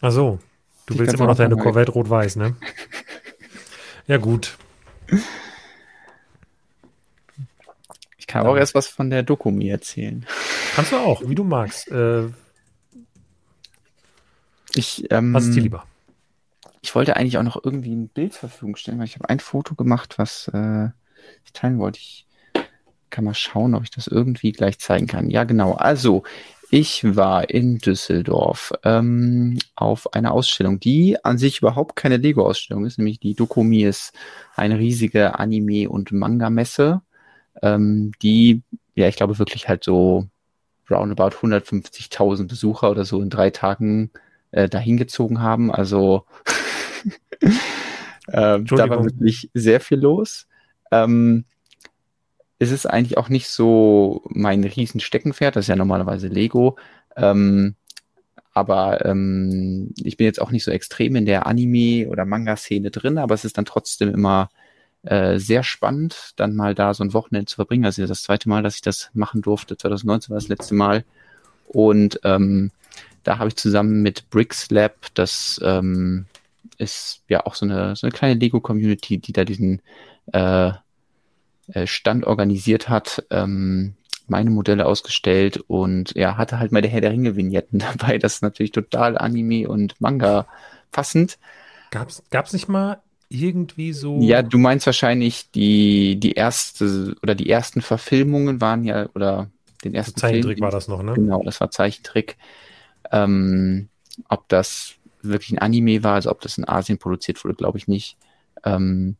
[0.00, 0.38] Ach so.
[0.86, 2.56] Du ich willst immer noch deine Corvette rot-weiß, ne?
[4.08, 4.56] ja, gut.
[8.18, 10.26] Ich kann auch erst was von der Doku mir erzählen.
[10.74, 11.88] Kannst du auch, wie du magst.
[11.90, 12.28] Äh,
[14.74, 15.84] ich, ähm, was ist dir lieber?
[16.80, 19.38] Ich wollte eigentlich auch noch irgendwie ein Bild zur Verfügung stellen, weil ich habe ein
[19.38, 20.88] Foto gemacht, was äh,
[21.44, 22.00] ich teilen wollte.
[22.00, 22.26] Ich
[23.12, 25.30] kann mal schauen, ob ich das irgendwie gleich zeigen kann.
[25.30, 25.74] Ja, genau.
[25.74, 26.24] Also,
[26.74, 32.96] ich war in Düsseldorf ähm, auf einer Ausstellung, die an sich überhaupt keine Lego-Ausstellung ist,
[32.96, 34.14] nämlich die Dokumi ist
[34.56, 37.02] eine riesige Anime- und Manga-Messe,
[37.60, 38.62] ähm, die,
[38.94, 40.28] ja, ich glaube wirklich halt so
[40.90, 44.10] roundabout 150.000 Besucher oder so in drei Tagen
[44.50, 45.70] äh, dahin gezogen haben.
[45.70, 46.24] Also
[48.28, 50.46] äh, da war wirklich sehr viel los.
[50.90, 51.44] Ähm,
[52.62, 56.76] es ist eigentlich auch nicht so mein riesen Steckenpferd, das ist ja normalerweise Lego.
[57.16, 57.74] Ähm,
[58.54, 63.18] aber ähm, ich bin jetzt auch nicht so extrem in der Anime- oder Manga-Szene drin,
[63.18, 64.48] aber es ist dann trotzdem immer
[65.02, 67.84] äh, sehr spannend, dann mal da so ein Wochenende zu verbringen.
[67.84, 71.04] Also das zweite Mal, dass ich das machen durfte, 2019 war das letzte Mal.
[71.66, 72.70] Und ähm,
[73.24, 76.26] da habe ich zusammen mit Bricks Lab, das ähm,
[76.78, 79.82] ist ja auch so eine, so eine kleine Lego-Community, die da diesen
[80.32, 80.72] äh,
[81.86, 83.94] Stand organisiert hat, ähm,
[84.28, 88.18] meine Modelle ausgestellt und ja, hatte halt meine Herr der Ringe-Vignetten dabei.
[88.18, 90.46] Das ist natürlich total Anime und Manga
[90.90, 91.38] passend.
[91.90, 94.20] Gab's, gab's nicht mal irgendwie so.
[94.20, 99.50] Ja, du meinst wahrscheinlich die, die erste oder die ersten Verfilmungen waren ja, oder
[99.84, 101.14] den ersten Zeichentrick Film, war das noch, ne?
[101.14, 102.36] Genau, das war Zeichentrick.
[103.10, 103.88] Ähm,
[104.28, 107.88] ob das wirklich ein Anime war, also ob das in Asien produziert wurde, glaube ich
[107.88, 108.16] nicht.
[108.64, 109.16] Ähm,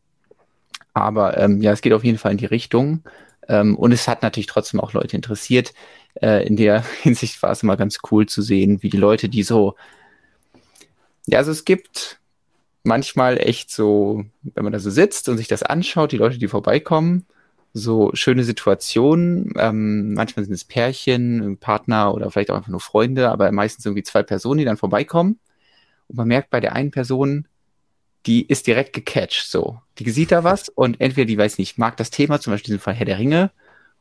[0.95, 3.03] aber ähm, ja, es geht auf jeden Fall in die Richtung.
[3.49, 5.73] Ähm, und es hat natürlich trotzdem auch Leute interessiert.
[6.21, 9.43] Äh, in der Hinsicht war es immer ganz cool zu sehen, wie die Leute, die
[9.43, 9.75] so,
[11.27, 12.21] ja, also es gibt
[12.85, 16.49] manchmal echt so, wenn man da so sitzt und sich das anschaut, die Leute, die
[16.49, 17.27] vorbeikommen,
[17.73, 19.53] so schöne Situationen.
[19.57, 24.03] Ähm, manchmal sind es Pärchen, Partner oder vielleicht auch einfach nur Freunde, aber meistens irgendwie
[24.03, 25.39] zwei Personen, die dann vorbeikommen.
[26.09, 27.49] Und man merkt bei der einen Person,
[28.27, 29.81] die ist direkt gecatcht, so.
[29.99, 32.77] Die sieht da was und entweder die weiß nicht, mag das Thema, zum Beispiel in
[32.79, 33.51] diesem Fall Herr der Ringe,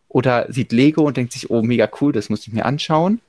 [0.07, 3.21] oder sieht Lego und denkt sich, oh, mega cool, das muss ich mir anschauen.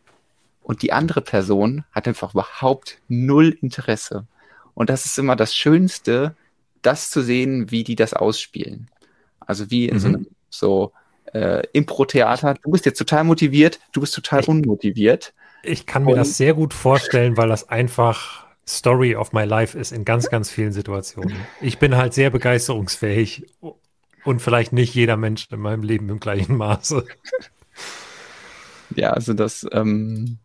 [0.62, 4.26] Und die andere Person hat einfach überhaupt null Interesse.
[4.74, 6.34] Und das ist immer das Schönste,
[6.82, 8.88] das zu sehen, wie die das ausspielen.
[9.40, 10.00] Also wie in mhm.
[10.00, 10.92] so einem so
[11.32, 12.54] äh, Impro-Theater.
[12.62, 15.32] Du bist jetzt total motiviert, du bist total unmotiviert.
[15.62, 19.76] Ich kann mir und, das sehr gut vorstellen, weil das einfach Story of my life
[19.76, 21.36] ist in ganz, ganz vielen Situationen.
[21.60, 23.46] Ich bin halt sehr begeisterungsfähig
[24.24, 27.04] und vielleicht nicht jeder Mensch in meinem Leben im gleichen Maße.
[28.94, 30.38] Ja, also das ähm,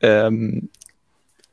[0.00, 0.70] ähm,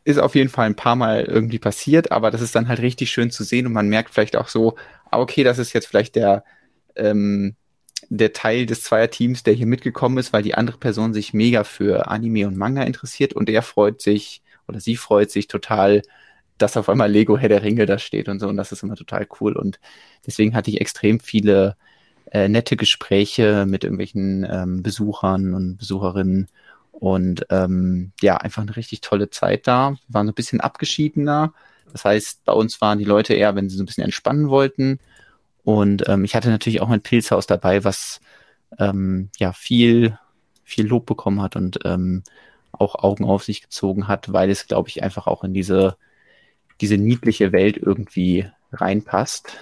[0.04, 3.10] ist auf jeden Fall ein paar Mal irgendwie passiert, aber das ist dann halt richtig
[3.12, 4.76] schön zu sehen und man merkt vielleicht auch so,
[5.10, 6.44] ah, okay, das ist jetzt vielleicht der,
[6.96, 7.56] ähm,
[8.10, 12.08] der Teil des Zweierteams, der hier mitgekommen ist, weil die andere Person sich mega für
[12.08, 16.02] Anime und Manga interessiert und er freut sich oder sie freut sich total,
[16.58, 18.48] dass auf einmal Lego Herr der Ringe da steht und so.
[18.48, 19.54] Und das ist immer total cool.
[19.54, 19.80] Und
[20.26, 21.76] deswegen hatte ich extrem viele
[22.32, 26.48] äh, nette Gespräche mit irgendwelchen ähm, Besuchern und Besucherinnen.
[26.92, 29.92] Und ähm, ja, einfach eine richtig tolle Zeit da.
[30.08, 31.54] Wir waren so ein bisschen abgeschiedener.
[31.92, 35.00] Das heißt, bei uns waren die Leute eher, wenn sie so ein bisschen entspannen wollten.
[35.64, 38.22] Und ähm, ich hatte natürlich auch mein Pilzhaus dabei, was
[38.80, 40.18] ähm, ja viel,
[40.64, 42.24] viel Lob bekommen hat und ähm,
[42.80, 45.98] auch Augen auf sich gezogen hat, weil es, glaube ich, einfach auch in diese,
[46.82, 49.58] diese niedliche Welt irgendwie reinpasst.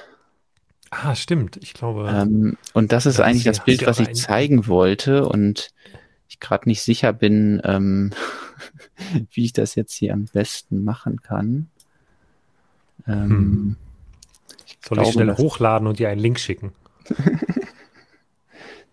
[0.89, 2.09] Ah, stimmt, ich glaube.
[2.09, 5.73] Ähm, und das ist eigentlich das Bild, was ich zeigen wollte und
[6.27, 8.11] ich gerade nicht sicher bin, ähm,
[9.31, 11.69] wie ich das jetzt hier am besten machen kann.
[13.07, 13.75] Ähm, hm.
[14.87, 16.73] Soll ich, ich schnell hochladen und dir einen Link schicken?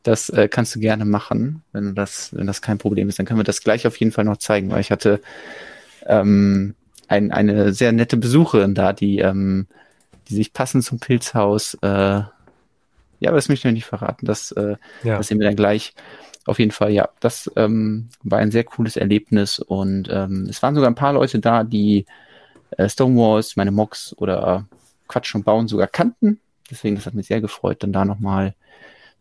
[0.03, 3.19] Das äh, kannst du gerne machen, wenn das, wenn das kein Problem ist.
[3.19, 5.21] Dann können wir das gleich auf jeden Fall noch zeigen, weil ich hatte
[6.07, 6.75] ähm,
[7.09, 9.67] ein, eine sehr nette Besucherin da, die, ähm,
[10.29, 12.23] die sich passend zum Pilzhaus, äh,
[13.21, 14.27] ja, aber das möchte ich nicht verraten.
[14.27, 15.19] Das, äh, ja.
[15.19, 15.95] das sehen wir dann gleich.
[16.47, 20.75] Auf jeden Fall, ja, das ähm, war ein sehr cooles Erlebnis und ähm, es waren
[20.75, 22.07] sogar ein paar Leute da, die
[22.71, 24.67] äh, Stonewalls, meine Mocks oder
[25.07, 26.41] Quatsch und Bauen sogar kannten.
[26.71, 28.55] Deswegen, das hat mich sehr gefreut, dann da nochmal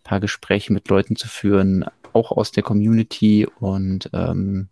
[0.04, 1.86] paar Gespräche mit Leuten zu führen.
[2.14, 4.68] auch aus der Community und ähm,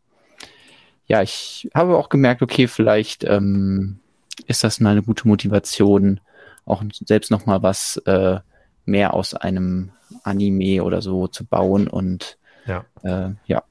[1.05, 3.99] ja, ich habe auch gemerkt, okay, vielleicht ähm,
[4.47, 6.19] ist das mal eine gute Motivation,
[6.65, 8.39] auch selbst noch mal was äh,
[8.85, 9.91] mehr aus einem
[10.23, 12.85] Anime oder so zu bauen und Ja.
[13.03, 13.63] äh, ja.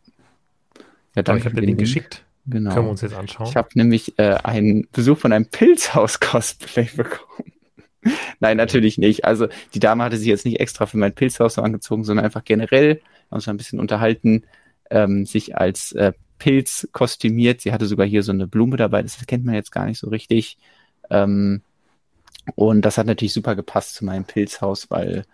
[1.15, 1.79] Ja, Aber ich habe den Link.
[1.79, 2.25] geschickt.
[2.47, 2.73] Genau.
[2.73, 3.49] Können wir uns jetzt anschauen.
[3.49, 7.53] Ich habe nämlich äh, einen Besuch von einem Pilzhaus-Cosplay bekommen.
[8.41, 9.25] Nein, natürlich nicht.
[9.25, 12.45] Also die Dame hatte sich jetzt nicht extra für mein Pilzhaus so angezogen, sondern einfach
[12.45, 13.01] generell,
[13.31, 14.45] haben uns ein bisschen unterhalten,
[14.91, 17.61] ähm, sich als äh, Pilz kostümiert.
[17.61, 20.09] Sie hatte sogar hier so eine Blume dabei, das kennt man jetzt gar nicht so
[20.09, 20.59] richtig.
[21.11, 21.63] Ähm,
[22.55, 25.25] und das hat natürlich super gepasst zu meinem Pilzhaus, weil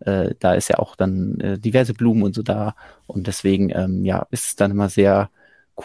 [0.00, 2.74] äh, da ist ja auch dann äh, diverse Blumen und so da.
[3.06, 5.30] Und deswegen, ähm, ja, ist es dann immer sehr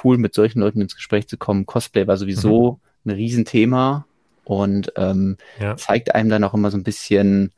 [0.03, 1.65] cool, mit solchen Leuten ins Gespräch zu kommen.
[1.65, 4.05] Cosplay war sowieso ein Riesenthema
[4.49, 5.77] und ähm, ja.
[5.77, 7.51] zeigt einem dann auch immer so ein bisschen,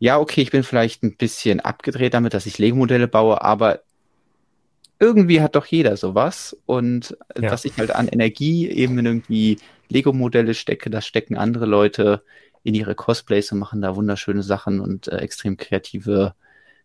[0.00, 3.82] ja, okay, ich bin vielleicht ein bisschen abgedreht damit, dass ich Lego-Modelle baue, aber
[4.98, 6.56] irgendwie hat doch jeder sowas.
[6.66, 7.52] Und Ja.
[7.52, 9.60] was ich halt an Energie eben in irgendwie
[9.90, 12.24] Lego-Modelle stecke, das stecken andere Leute
[12.64, 16.34] in ihre Cosplays und machen da wunderschöne Sachen und äh, extrem kreative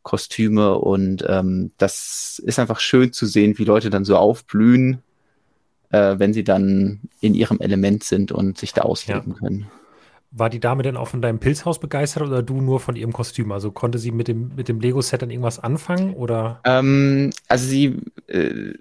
[0.04, 0.78] Kostüme.
[0.78, 5.02] Und ähm, das ist einfach schön zu sehen, wie Leute dann so aufblühen,
[5.90, 9.68] äh, wenn sie dann in ihrem Element sind und sich da ausleben können.
[10.32, 13.52] War die Dame denn auch von deinem Pilzhaus begeistert oder du nur von ihrem Kostüm?
[13.52, 16.60] Also konnte sie mit dem, mit dem Lego-Set dann irgendwas anfangen oder?
[16.66, 17.98] Ähm, also sie
[18.28, 18.74] äh,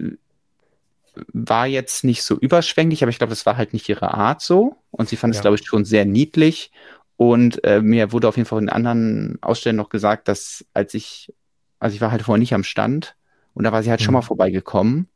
[1.33, 4.75] war jetzt nicht so überschwänglich, aber ich glaube, das war halt nicht ihre Art so.
[4.91, 5.41] Und sie fand es, Ja.
[5.43, 6.71] glaube ich, schon sehr niedlich.
[7.15, 11.33] Und äh, mir wurde auf jeden Fall in anderen Ausstellungen noch gesagt, dass als ich,
[11.79, 13.15] also ich war halt vorher nicht am Stand
[13.55, 14.17] und da war sie halt schon Mhm.
[14.17, 15.07] mal vorbeigekommen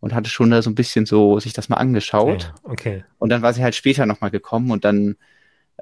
[0.00, 2.52] und hatte schon da so ein bisschen so sich das mal angeschaut.
[2.64, 3.04] Ja, okay.
[3.18, 5.16] Und dann war sie halt später nochmal gekommen und dann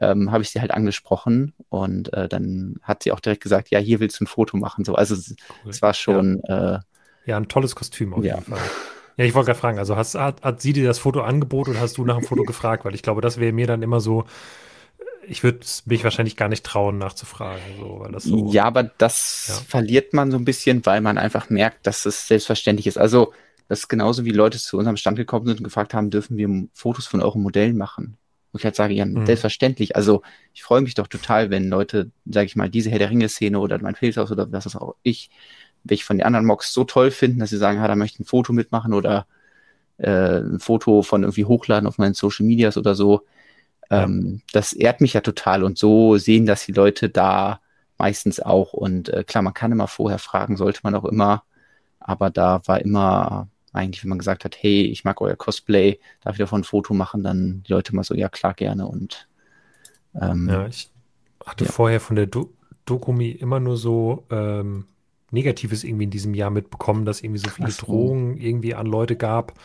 [0.00, 3.78] ähm, habe ich sie halt angesprochen und äh, dann hat sie auch direkt gesagt, ja,
[3.78, 4.84] hier willst du ein Foto machen.
[4.84, 5.70] So, also es, Cool.
[5.70, 6.78] es war schon, äh,
[7.26, 8.34] Ja, ein tolles Kostüm auf Ja.
[8.34, 8.60] jeden Fall.
[9.18, 11.80] Ja, ich wollte gerade fragen, also hast, hat, hat sie dir das Foto angeboten oder
[11.80, 12.84] hast du nach dem Foto gefragt?
[12.84, 14.26] Weil ich glaube, das wäre mir dann immer so,
[15.26, 18.52] ich würde mich wahrscheinlich gar nicht trauen, nachzufragen, so, weil das so.
[18.52, 19.54] Ja, aber das Ja.
[19.68, 22.98] verliert man so ein bisschen, weil man einfach merkt, dass es selbstverständlich ist.
[22.98, 23.32] Also,
[23.68, 26.68] das ist genauso wie Leute zu unserem Stand gekommen sind und gefragt haben, dürfen wir
[26.72, 28.16] Fotos von euren Modellen machen?
[28.52, 29.26] Und ich halt sage, ja, Mhm.
[29.26, 29.96] selbstverständlich.
[29.96, 30.22] Also,
[30.54, 33.78] ich freue mich doch total, wenn Leute, sage ich mal, diese Herr der Ringe-Szene oder
[33.82, 35.30] mein Filzhaus oder was ist auch ich,
[35.84, 38.20] welche von den anderen Mocks so toll finden, dass sie sagen, ja, da möchte ich
[38.20, 39.26] ein Foto mitmachen oder
[39.98, 43.22] äh, ein Foto von irgendwie hochladen auf meinen Social Medias oder so.
[43.90, 47.60] Ähm, das ehrt mich ja total und so sehen das die Leute da
[47.98, 48.72] meistens auch.
[48.72, 51.44] Und äh, klar, man kann immer vorher fragen, sollte man auch immer.
[52.00, 56.34] Aber da war immer eigentlich, wenn man gesagt hat, hey, ich mag euer Cosplay, darf
[56.36, 58.86] ich davon ein Foto machen, dann die Leute mal so, ja klar, gerne.
[58.86, 59.28] Und
[60.20, 60.90] ähm, Ja, ich
[61.44, 61.70] hatte Ja.
[61.72, 62.52] vorher von der Do
[62.84, 64.86] Dokumi immer nur so ähm,
[65.32, 67.82] Negatives irgendwie in diesem Jahr mitbekommen, dass irgendwie so viele so.
[67.84, 69.58] Drohungen irgendwie an Leute gab,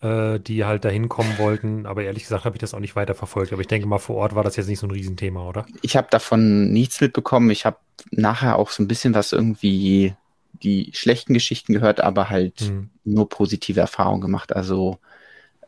[0.00, 1.86] äh, die halt dahin kommen wollten.
[1.86, 3.52] Aber ehrlich gesagt habe ich das auch nicht weiter verfolgt.
[3.52, 5.68] Aber ich denke mal, vor Ort war das jetzt nicht so ein Riesenthema, oder?
[5.80, 7.50] ich habe davon nichts mitbekommen.
[7.50, 7.78] Ich habe
[8.10, 10.14] nachher auch so ein bisschen was irgendwie
[10.62, 14.54] die schlechten Geschichten gehört, aber halt Hm, nur positive Erfahrungen gemacht.
[14.54, 14.98] Also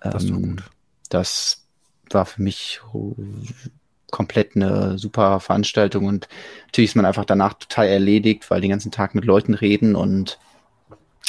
[0.09, 0.71] das ähm, gut.
[1.11, 1.67] das
[2.11, 2.81] war für mich
[4.11, 6.29] komplett eine super Veranstaltung und
[6.67, 10.39] natürlich ist man einfach danach total erledigt, weil den ganzen Tag mit Leuten reden und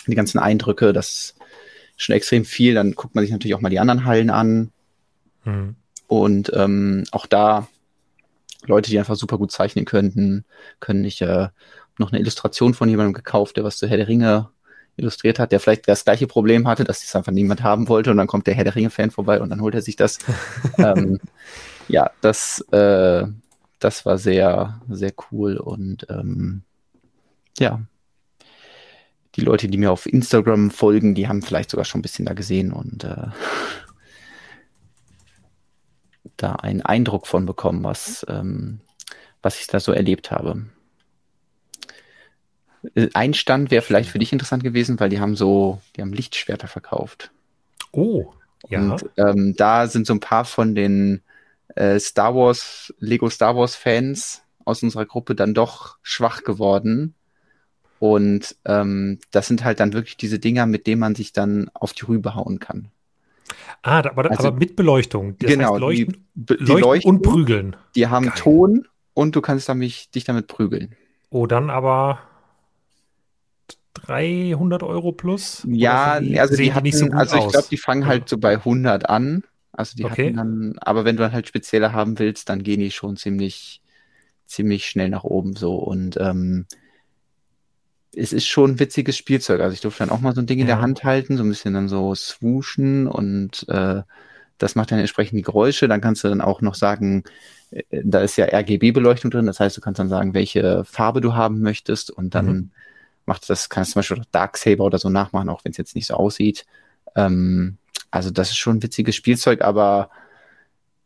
[0.08, 1.36] die ganzen Eindrücke, das
[1.98, 2.76] ist schon extrem viel.
[2.76, 4.72] Dann guckt man sich natürlich auch mal die anderen Hallen an
[5.46, 5.76] Hm.
[6.08, 7.68] und ähm, auch da
[8.66, 10.46] Leute, die einfach super gut zeichnen könnten,
[10.80, 11.50] können ich äh,
[12.00, 14.50] noch eine Illustration von jemandem gekauft, der was zu Herr der Ringe
[14.98, 18.18] illustriert hat, der vielleicht das gleiche Problem hatte, dass das einfach niemand haben wollte und
[18.18, 20.20] dann kommt der Herr der Ringe-Fan vorbei und dann holt er sich das.
[20.78, 21.20] ähm,
[21.88, 23.26] ja, das, äh,
[23.80, 26.64] das war sehr, sehr cool und ähm,
[27.60, 27.82] ja,
[29.36, 32.34] die Leute, die mir auf Instagram folgen, die haben vielleicht sogar schon ein bisschen da
[32.34, 33.28] gesehen und äh,
[36.38, 38.80] da einen Eindruck von bekommen, was, ähm,
[39.42, 40.66] was ich da so erlebt habe.
[42.96, 46.14] Äh, Ein Stand wäre vielleicht für dich interessant gewesen, weil die haben so, die haben
[46.14, 47.32] Lichtschwerter verkauft.
[47.92, 48.34] Oh,
[48.70, 48.80] ja.
[48.80, 51.22] Und ähm, da sind so ein paar von den
[51.76, 57.14] äh, Star Wars, Lego Star Wars Fans aus unserer Gruppe dann doch schwach geworden.
[58.00, 61.94] Und ähm, das sind halt dann wirklich diese Dinger, mit denen man sich dann auf
[61.94, 62.90] die Rübe hauen kann.
[63.84, 65.38] Ah, aber, Also- aber mit Beleuchtung.
[65.40, 67.76] Das genau, heißt, leuchten, die, die leuchten, leuchten, und prügeln.
[67.96, 68.36] die haben Geil.
[68.38, 70.96] Ton und du kannst damit, dich damit prügeln.
[71.30, 72.20] Oh, dann aber
[73.96, 75.68] 300 Euro plus?
[75.68, 78.38] Ja, die, also die hatten, nicht so gut also ich glaube, die fangen halt so
[78.38, 79.44] bei 100 an.
[79.72, 80.32] Also die Okay.
[80.32, 83.82] hatten dann, aber wenn du dann halt spezielle haben willst, dann gehen die schon ziemlich,
[84.48, 85.76] ziemlich schnell nach oben so.
[85.76, 86.68] Und ähm,
[88.16, 89.62] es ist schon ein witziges Spielzeug.
[89.62, 90.82] Also ich durfte dann auch mal so ein Ding in der Ja.
[90.82, 94.04] Hand halten, so ein bisschen dann so swooshen und äh,
[94.58, 95.88] das macht dann entsprechend die Geräusche.
[95.88, 97.24] Dann kannst du dann auch noch sagen,
[97.72, 101.34] äh, da ist ja RGB-Beleuchtung drin, das heißt, du kannst dann sagen, welche Farbe du
[101.36, 102.72] haben möchtest und dann Mhm.
[103.26, 106.08] Macht das, kannst du zum Beispiel Darksaber oder so nachmachen, auch wenn es jetzt nicht
[106.08, 106.66] so aussieht.
[107.16, 107.78] Ähm,
[108.12, 110.10] also das ist schon ein witziges Spielzeug, aber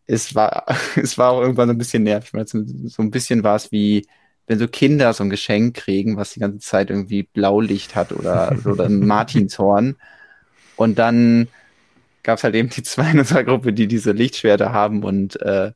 [0.06, 0.66] es war,
[0.96, 3.56] es war auch irgendwann so ein bisschen nervig, weil es so so ein bisschen war
[3.56, 4.08] es wie,
[4.48, 8.56] wenn so Kinder so ein Geschenk kriegen, was die ganze Zeit irgendwie Blaulicht hat oder,
[8.66, 9.96] oder ein Martinshorn.
[10.76, 11.48] Und dann
[12.24, 15.72] gab es halt eben die zwei in unserer Gruppe, die diese Lichtschwerter haben und äh,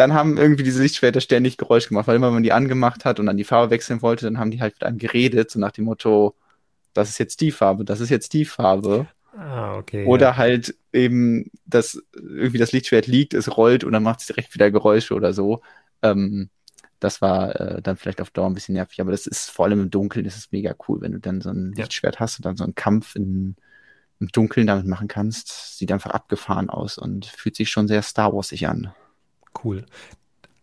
[0.00, 3.20] dann haben irgendwie diese Lichtschwerter ständig Geräusch gemacht, weil immer wenn man die angemacht hat
[3.20, 5.72] und dann die Farbe wechseln wollte, dann haben die halt mit einem geredet, so nach
[5.72, 6.34] dem Motto,
[6.94, 9.06] das ist jetzt die Farbe, das ist jetzt die Farbe.
[9.36, 10.06] Ah, okay.
[10.06, 10.36] Oder ja.
[10.38, 14.70] halt eben, dass irgendwie das Lichtschwert liegt, es rollt und dann macht es direkt wieder
[14.70, 15.60] Geräusche oder so.
[16.00, 16.48] Ähm,
[16.98, 19.82] das war äh, dann vielleicht auf Dauer ein bisschen nervig, aber das ist vor allem
[19.82, 21.84] im Dunkeln, das ist mega cool, wenn du dann so ein Ja.
[21.84, 23.54] Lichtschwert hast und dann so einen Kampf in,
[24.18, 25.76] im Dunkeln damit machen kannst.
[25.76, 28.94] Sieht einfach abgefahren aus und fühlt sich schon sehr Star Warsig an.
[29.62, 29.84] Cool.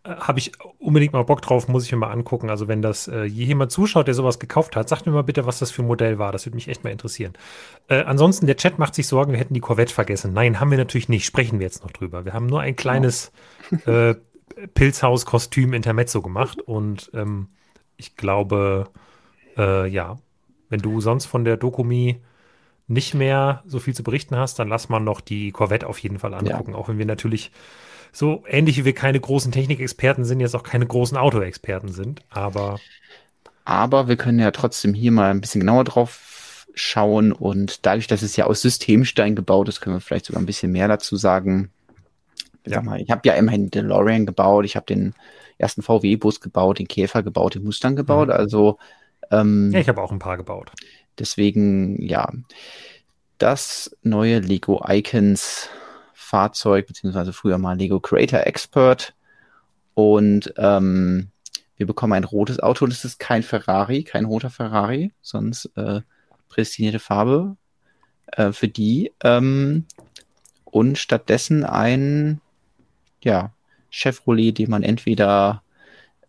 [0.04, 2.50] Äh, Habe ich unbedingt mal Bock drauf, muss ich mir mal angucken.
[2.50, 5.46] Also, wenn das äh, je jemand zuschaut, der sowas gekauft hat, sagt mir mal bitte,
[5.46, 6.32] was das für ein Modell war.
[6.32, 7.34] Das würde mich echt mal interessieren.
[7.88, 10.34] Äh, ansonsten, der Chat macht sich Sorgen, wir hätten die Corvette vergessen.
[10.34, 11.26] Nein, haben wir natürlich nicht.
[11.26, 12.26] Sprechen wir jetzt noch drüber.
[12.26, 13.32] Wir haben nur ein kleines
[13.86, 14.16] äh,
[14.74, 17.50] Pilzhaus-Kostüm Intermezzo gemacht und ähm,
[17.98, 18.90] ich glaube,
[19.58, 20.18] äh, ja,
[20.70, 22.22] wenn du sonst von der Dokumi
[22.88, 26.20] nicht mehr so viel zu berichten hast, dann lass mal noch die Corvette auf jeden
[26.20, 26.74] Fall angucken.
[26.74, 27.52] Auch wenn wir natürlich
[28.12, 32.22] so ähnlich wie wir keine großen Technikexperten sind, jetzt auch keine großen Autoexperten sind.
[32.30, 32.82] Aber
[33.66, 38.22] Aber wir können ja trotzdem hier mal ein bisschen genauer drauf schauen und dadurch, dass
[38.22, 41.72] es ja aus Systemstein gebaut ist, können wir vielleicht sogar ein bisschen mehr dazu sagen.
[42.64, 42.82] Ich Ja.
[42.82, 45.16] mal, ich habe ja immerhin den DeLorean gebaut, ich habe den
[45.58, 48.34] ersten VW-Bus gebaut, den Käfer gebaut, den Mustang gebaut, Mhm.
[48.34, 48.80] also
[49.32, 50.72] ähm, ja, ich habe auch ein paar gebaut.
[51.20, 52.32] Deswegen, ja,
[53.38, 55.70] das neue Lego Icons
[56.28, 59.16] Fahrzeug, beziehungsweise früher mal Lego Creator Expert.
[59.94, 61.30] Und ähm,
[61.78, 62.86] wir bekommen ein rotes Auto.
[62.86, 66.02] Das ist kein Ferrari, kein roter Ferrari, sonst äh,
[66.50, 67.56] prädestinierte Farbe
[68.28, 69.12] äh, für die.
[69.24, 69.86] Ähm,
[70.66, 72.42] und stattdessen ein,
[73.24, 73.52] ja,
[73.90, 75.64] Chevrolet, den man entweder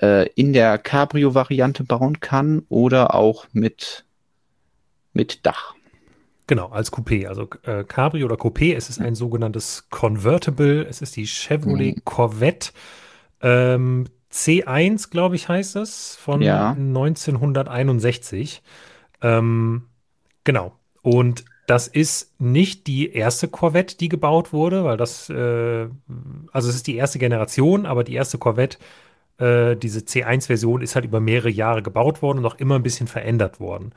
[0.00, 4.04] äh, in der Cabrio-Variante bauen kann oder auch mit
[5.12, 5.74] mit Dach.
[6.48, 7.28] Genau, als Coupé.
[7.28, 10.84] Also äh, Cabrio oder Coupé, es ist ein sogenanntes Convertible.
[10.88, 12.02] Es ist die Chevrolet Mhm.
[12.04, 12.70] Corvette
[13.42, 16.70] ähm, C1, glaube ich, heißt es, von Ja.
[16.70, 18.62] 1961.
[19.22, 19.82] Ähm,
[20.44, 20.72] genau.
[21.02, 25.86] Und das ist nicht die erste Corvette, die gebaut wurde, weil das, äh,
[26.52, 28.78] also es ist die erste Generation, aber die erste Corvette,
[29.38, 33.06] äh, diese C1-Version, ist halt über mehrere Jahre gebaut worden und auch immer ein bisschen
[33.06, 33.92] verändert worden.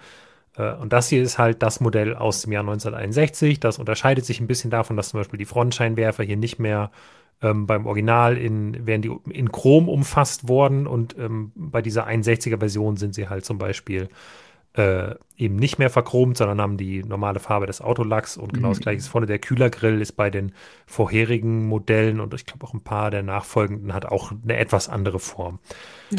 [0.58, 3.60] Äh, Und das hier ist halt das Modell aus dem Jahr 1961.
[3.60, 6.92] Das unterscheidet sich ein bisschen davon, dass zum Beispiel die Frontscheinwerfer hier nicht mehr
[7.42, 12.60] ähm, beim Original in, werden die in Chrom umfasst worden und ähm, bei dieser 61er
[12.60, 14.10] Version sind sie halt zum Beispiel
[14.74, 18.80] äh, eben nicht mehr verchromt, sondern haben die normale Farbe des Autolacks und genau das
[18.80, 18.82] Mhm.
[18.82, 19.28] gleiche ist vorne.
[19.28, 20.54] Der Kühlergrill ist bei den
[20.86, 25.20] vorherigen Modellen und ich glaube auch ein paar der nachfolgenden hat auch eine etwas andere
[25.20, 25.60] Form.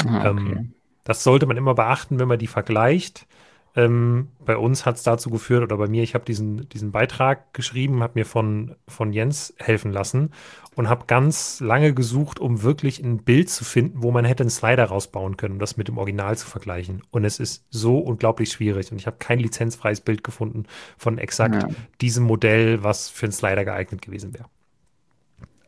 [0.07, 0.53] Ah, okay.
[0.53, 0.73] Ähm,
[1.03, 3.27] das sollte man immer beachten, wenn man die vergleicht.
[3.75, 7.53] Ähm, bei uns hat es dazu geführt, oder bei mir, ich habe diesen, diesen Beitrag
[7.55, 10.31] geschrieben, habe mir von, von Jens helfen lassen
[10.75, 14.51] und habe ganz lange gesucht, um wirklich ein Bild zu finden, wo man hätte einen
[14.51, 17.01] Slider rausbauen können, um das mit dem Original zu vergleichen.
[17.09, 18.91] Und es ist so unglaublich schwierig.
[18.91, 20.65] Und ich habe kein lizenzfreies Bild gefunden
[20.97, 21.69] von exakt Ja.
[21.99, 24.45] diesem Modell, was für einen Slider geeignet gewesen wäre.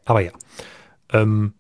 [0.06, 0.32] Aber ja.
[1.12, 1.54] Ähm,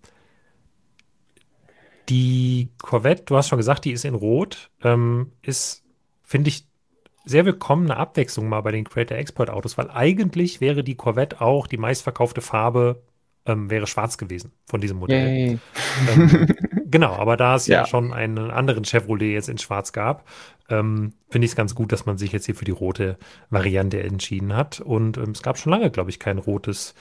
[2.09, 4.69] die Corvette, du hast schon gesagt, die ist in Rot.
[4.83, 5.84] Ähm, ist,
[6.25, 6.67] finde ich,
[7.25, 11.67] sehr willkommene Abwechslung mal bei den Creator Export Autos, weil eigentlich wäre die Corvette auch
[11.67, 13.01] die meistverkaufte Farbe,
[13.47, 15.59] ähm, wäre schwarz gewesen von diesem Modell.
[16.15, 16.47] Ähm,
[16.85, 17.81] genau, aber da es ja.
[17.81, 17.85] Ja.
[17.85, 20.27] schon einen anderen Chevrolet jetzt in Schwarz gab,
[20.69, 23.17] ähm, finde ich es ganz gut, dass man sich jetzt hier für die rote
[23.49, 24.79] Variante entschieden hat.
[24.79, 26.95] Und ähm, es gab schon lange, glaube ich, kein rotes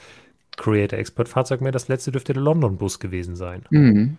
[0.57, 1.71] Creator Expert Fahrzeug mehr.
[1.71, 3.63] Das letzte dürfte der London Bus gewesen sein.
[3.71, 4.17] Mhm.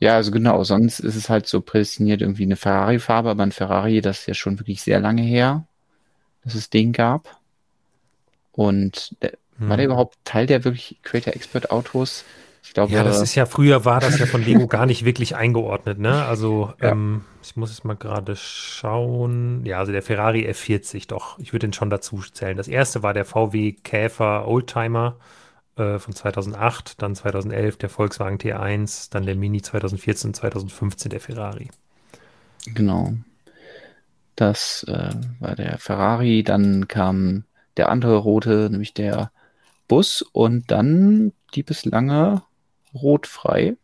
[0.00, 4.00] Ja, also genau, sonst ist es halt so prädestiniert irgendwie eine Ferrari-Farbe, aber ein Ferrari,
[4.00, 5.66] das ist ja schon wirklich sehr lange her,
[6.44, 7.40] dass es den gab.
[8.52, 9.32] Und der,
[9.66, 9.86] war der Hm.
[9.86, 12.24] überhaupt Teil der wirklich Creator Expert Autos?
[12.62, 15.36] Ich glaube, Ja, das ist ja, früher war das ja von Lego gar nicht wirklich
[15.36, 16.24] eingeordnet, ne?
[16.24, 16.92] Also, Ja.
[16.92, 19.64] ähm, ich muss jetzt mal gerade schauen.
[19.66, 22.56] Ja, also der Ferrari F40, doch, ich würde den schon dazu zählen.
[22.56, 25.16] Das erste war der VW Käfer Oldtimer
[25.78, 31.70] äh, von 2008, dann 2011 der Volkswagen T1, dann der Mini 2014, 2015 der Ferrari.
[32.66, 33.14] genau.
[34.36, 35.10] Das äh,
[35.40, 37.42] war der Ferrari, dann kam
[37.76, 39.32] der andere rote, nämlich der
[39.88, 42.42] Bus und dann die bislange
[42.94, 43.76] rotfrei.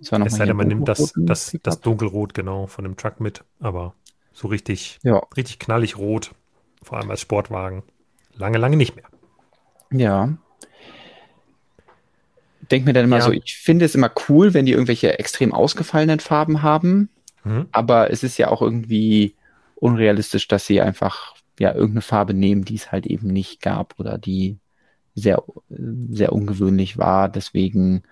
[0.00, 2.96] Das war noch es sei denn, man nimmt das, das, das dunkelrot genau von dem
[2.96, 3.94] Truck mit, aber
[4.32, 5.18] so richtig, ja.
[5.36, 6.32] richtig knallig rot,
[6.82, 7.84] vor allem als Sportwagen.
[8.34, 9.04] Lange, lange nicht mehr.
[9.92, 10.36] Ja.
[12.72, 13.22] Denk mir dann immer ja.
[13.22, 17.10] so, ich finde es immer cool, wenn die irgendwelche extrem ausgefallenen Farben haben,
[17.44, 17.68] mhm.
[17.70, 19.36] aber es ist ja auch irgendwie
[19.76, 24.16] unrealistisch, dass sie einfach ja irgendeine Farbe nehmen, die es halt eben nicht gab oder
[24.16, 24.56] die
[25.14, 27.28] sehr, sehr ungewöhnlich war.
[27.28, 28.04] Deswegen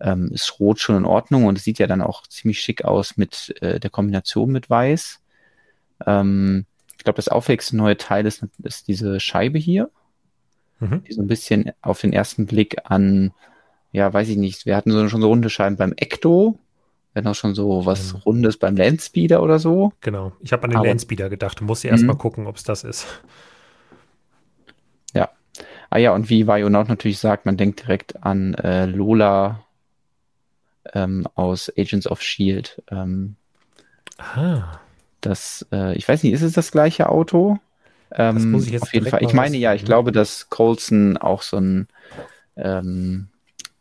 [0.00, 3.16] ähm, ist Rot schon in Ordnung und es sieht ja dann auch ziemlich schick aus
[3.16, 5.20] mit äh, der Kombination mit Weiß.
[6.06, 6.64] Ähm,
[6.96, 9.90] ich glaube, das auffälligste neue Teil ist, ist diese Scheibe hier,
[10.80, 11.04] mhm.
[11.04, 13.32] die so ein bisschen auf den ersten Blick an,
[13.96, 16.58] ja, weiß ich nicht, wir hatten so, schon so runde Scheiben beim Ecto,
[17.14, 18.18] wenn auch schon so was mhm.
[18.20, 19.94] Rundes beim Landspeeder oder so.
[20.02, 20.32] Genau.
[20.40, 21.60] Ich habe an den Aber, Landspeeder gedacht.
[21.60, 22.18] Du musst ja erstmal mhm.
[22.18, 23.06] gucken, ob es das ist.
[25.14, 25.30] Ja.
[25.88, 29.64] Ah ja, und wie Vionaut natürlich sagt, man denkt direkt an äh, Lola
[30.92, 32.82] ähm, aus Agents of Shield.
[32.90, 33.36] Ähm,
[34.18, 34.78] ah.
[35.22, 37.58] Das, äh, ich weiß nicht, ist es das gleiche Auto?
[38.12, 39.22] Ähm, das muss ich jetzt auf jeden Fall.
[39.22, 41.88] Ich meine ja, ich glaube, dass Colson auch so ein
[42.56, 43.28] ähm,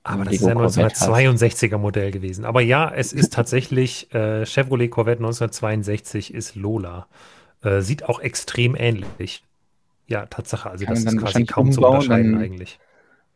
[0.07, 2.45] aber das Lego ist ja 1962er Modell gewesen.
[2.45, 7.07] Aber ja, es ist tatsächlich äh, Chevrolet Corvette 1962 ist Lola.
[7.63, 9.43] Äh, sieht auch extrem ähnlich.
[10.05, 10.69] Ja, Tatsache.
[10.69, 12.79] Also Kann das ist quasi kaum umbauen, zu unterscheiden dann, eigentlich.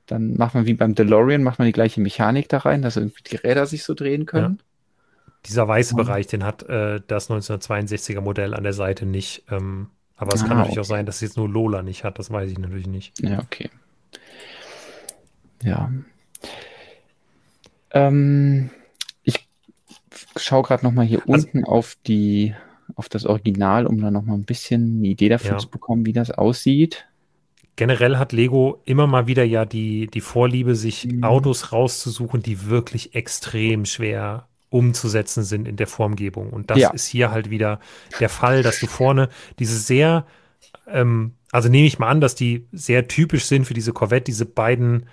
[0.06, 3.24] Dann macht man wie beim DeLorean, macht man die gleiche Mechanik da rein, dass irgendwie
[3.24, 4.60] die Räder sich so drehen können.
[4.60, 5.34] Ja.
[5.48, 5.98] Dieser weiße oh.
[5.98, 9.44] Bereich, den hat äh, das 1962er Modell an der Seite nicht.
[9.50, 9.88] Ähm,
[10.18, 10.86] aber es ah, kann natürlich okay.
[10.86, 12.20] auch sein, dass es jetzt nur Lola nicht hat.
[12.20, 13.20] Das weiß ich natürlich nicht.
[13.24, 13.72] Ja, okay.
[15.64, 15.90] Ja,
[17.91, 18.70] ähm,
[19.24, 19.48] ich
[20.36, 22.56] schaue gerade nochmal hier also, unten auf die
[22.95, 25.57] auf das Original, um da nochmal ein bisschen eine Idee dafür ja.
[25.57, 27.06] zu bekommen, wie das aussieht.
[27.76, 31.24] Generell hat Lego immer mal wieder ja die, die Vorliebe, sich mhm.
[31.24, 36.49] Autos rauszusuchen, die wirklich extrem schwer umzusetzen sind in der Formgebung.
[36.49, 36.90] Und das ja.
[36.91, 37.80] ist hier halt wieder
[38.20, 39.30] der Fall, dass du vorne
[39.60, 40.26] diese sehr,
[40.88, 44.45] ähm, also nehme ich mal an, dass die sehr typisch sind für diese Corvette, diese
[44.45, 45.06] beiden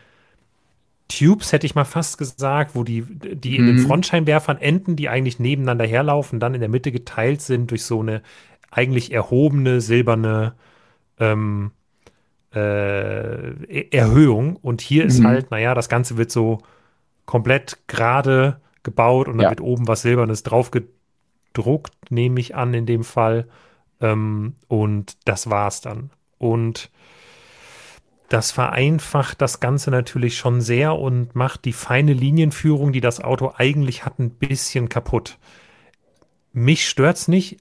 [1.09, 3.67] Tubes, hätte ich mal fast gesagt, wo die, die in mhm.
[3.69, 8.01] den Frontscheinwerfern enden, die eigentlich nebeneinander herlaufen, dann in der Mitte geteilt sind durch so
[8.01, 8.23] eine
[8.71, 10.55] eigentlich erhobene silberne
[11.19, 11.71] ähm,
[12.55, 14.57] äh, Erhöhung.
[14.57, 15.09] Und hier mhm.
[15.09, 16.59] ist halt, naja, das Ganze wird so
[17.25, 19.51] komplett gerade gebaut und dann ja.
[19.51, 23.47] wird oben was Silbernes drauf gedruckt, nehme ich an, in dem Fall.
[24.01, 26.11] Ähm, und das war's dann.
[26.39, 26.91] Und
[28.29, 33.53] das vereinfacht das Ganze natürlich schon sehr und macht die feine Linienführung, die das Auto
[33.57, 35.39] eigentlich hat, ein bisschen kaputt.
[36.53, 37.59] Mich stört's nicht,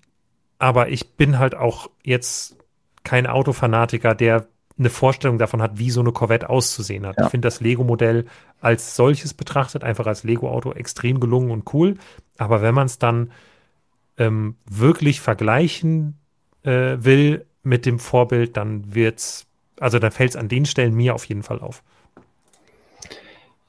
[0.58, 2.58] aber ich bin halt auch jetzt
[3.04, 4.48] kein Autofanatiker, der
[4.78, 7.18] eine Vorstellung davon hat, wie so eine Corvette auszusehen hat.
[7.18, 7.26] Ja.
[7.26, 8.26] Ich finde das Lego-Modell
[8.60, 11.96] als solches betrachtet, einfach als Lego-Auto extrem gelungen und cool.
[12.38, 13.32] Aber wenn man es dann
[14.18, 16.18] ähm, wirklich vergleichen
[16.64, 19.48] äh, will mit dem Vorbild, dann wird's
[19.80, 21.84] also da fällt es an den Stellen mir auf jeden Fall auf.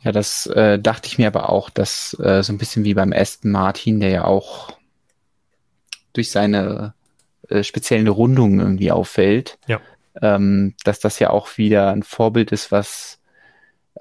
[0.01, 3.13] Ja, das äh, dachte ich mir aber auch, dass äh, so ein bisschen wie beim
[3.13, 4.77] Aston Martin, der ja auch
[6.13, 6.95] durch seine
[7.49, 9.81] äh, speziellen Rundungen irgendwie auffällt, ja.
[10.23, 13.19] ähm, dass das ja auch wieder ein Vorbild ist, was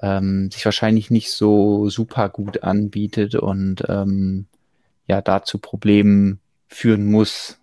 [0.00, 4.46] ähm, sich wahrscheinlich nicht so super gut anbietet und ähm,
[5.06, 7.58] ja dazu Problemen führen muss.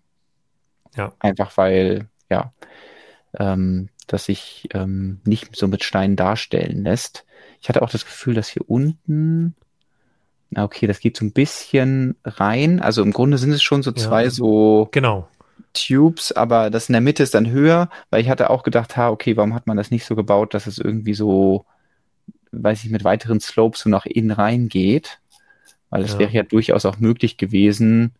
[0.95, 1.13] Ja.
[1.19, 2.53] Einfach weil, ja,
[3.39, 7.25] ähm, das sich ähm, nicht so mit Steinen darstellen lässt.
[7.61, 9.55] Ich hatte auch das Gefühl, dass hier unten,
[10.49, 12.81] na okay, das geht so ein bisschen rein.
[12.81, 15.27] Also im Grunde sind es schon so zwei ja, so genau.
[15.73, 19.09] Tubes, aber das in der Mitte ist dann höher, weil ich hatte auch gedacht, ha,
[19.09, 21.65] okay, warum hat man das nicht so gebaut, dass es irgendwie so,
[22.51, 25.19] weiß ich, mit weiteren Slopes so nach innen reingeht?
[25.89, 26.19] Weil es ja.
[26.19, 28.13] wäre ja durchaus auch möglich gewesen,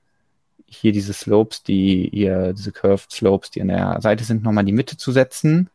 [0.76, 4.68] hier diese Slopes, die hier, diese Curved Slopes, die an der Seite sind, nochmal in
[4.68, 5.70] die Mitte zu setzen.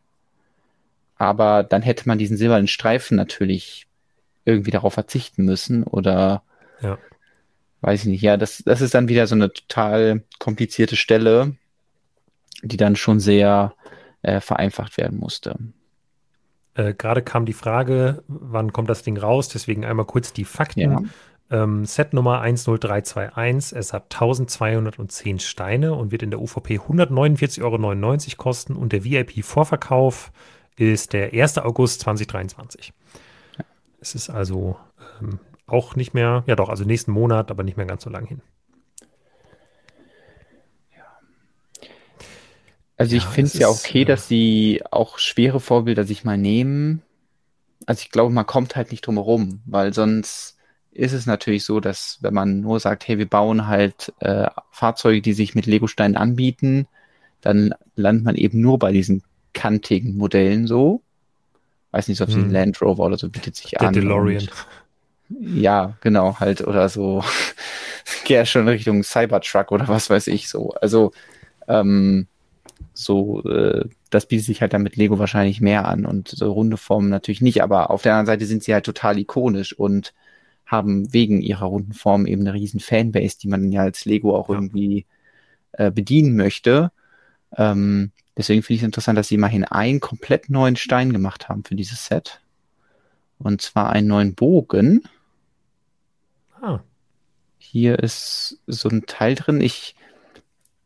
[1.17, 3.87] Aber dann hätte man diesen silbernen Streifen natürlich
[4.45, 6.43] irgendwie darauf verzichten müssen oder
[6.81, 6.97] ja.
[7.81, 8.21] weiß ich nicht.
[8.21, 11.55] Ja, das, das ist dann wieder so eine total komplizierte Stelle,
[12.63, 13.73] die dann schon sehr
[14.21, 15.57] äh, vereinfacht werden musste.
[16.73, 19.49] Äh, Gerade kam die Frage, wann kommt das Ding raus?
[19.49, 20.79] Deswegen einmal kurz die Fakten.
[20.79, 21.03] Ja.
[21.51, 23.77] Ähm, Set Nummer 10321.
[23.77, 30.31] Es hat 1210 Steine und wird in der UVP 149,99 Euro kosten und der VIP-Vorverkauf
[30.77, 31.57] ist der 1.
[31.59, 32.93] August 2023.
[34.01, 34.77] Es ist also
[35.21, 38.25] ähm, auch nicht mehr, ja doch, also nächsten Monat, aber nicht mehr ganz so lang
[38.25, 38.41] hin.
[42.97, 46.37] Also ich Ja, finde es ja okay, äh, dass sie auch schwere Vorbilder sich mal
[46.37, 47.01] nehmen.
[47.87, 50.58] Also ich glaube, man kommt halt nicht drum herum, weil sonst
[50.91, 55.21] ist es natürlich so, dass wenn man nur sagt, hey, wir bauen halt äh, Fahrzeuge,
[55.21, 56.87] die sich mit Legosteinen anbieten,
[57.41, 61.01] dann landet man eben nur bei diesen kantigen Modellen so.
[61.91, 62.51] Weiß nicht, ob sie Hm.
[62.51, 63.93] Land Rover oder so bietet sich der an.
[63.93, 64.47] DeLorean.
[65.31, 67.23] Ja, genau, halt, oder so.
[68.25, 70.71] Geh schon Richtung Cybertruck oder was weiß ich so.
[70.81, 71.11] Also,
[71.67, 72.25] ähm,
[72.95, 76.77] so, äh, das bietet sich halt dann mit Lego wahrscheinlich mehr an und so runde
[76.77, 80.13] Formen natürlich nicht, aber auf der anderen Seite sind sie halt total ikonisch und
[80.69, 84.49] haben wegen ihrer runden Form eben eine riesen Fanbase, die man ja als Lego auch
[84.49, 84.55] Ja.
[84.55, 85.05] irgendwie
[85.73, 86.91] äh, bedienen möchte.
[87.57, 91.63] Ähm, deswegen finde ich es interessant, dass sie immerhin einen komplett neuen Stein gemacht haben
[91.65, 92.41] für dieses Set.
[93.39, 95.03] Und zwar einen neuen Bogen.
[96.61, 96.79] Ah,
[97.59, 99.61] Hier ist so ein Teil drin.
[99.61, 99.95] Ich,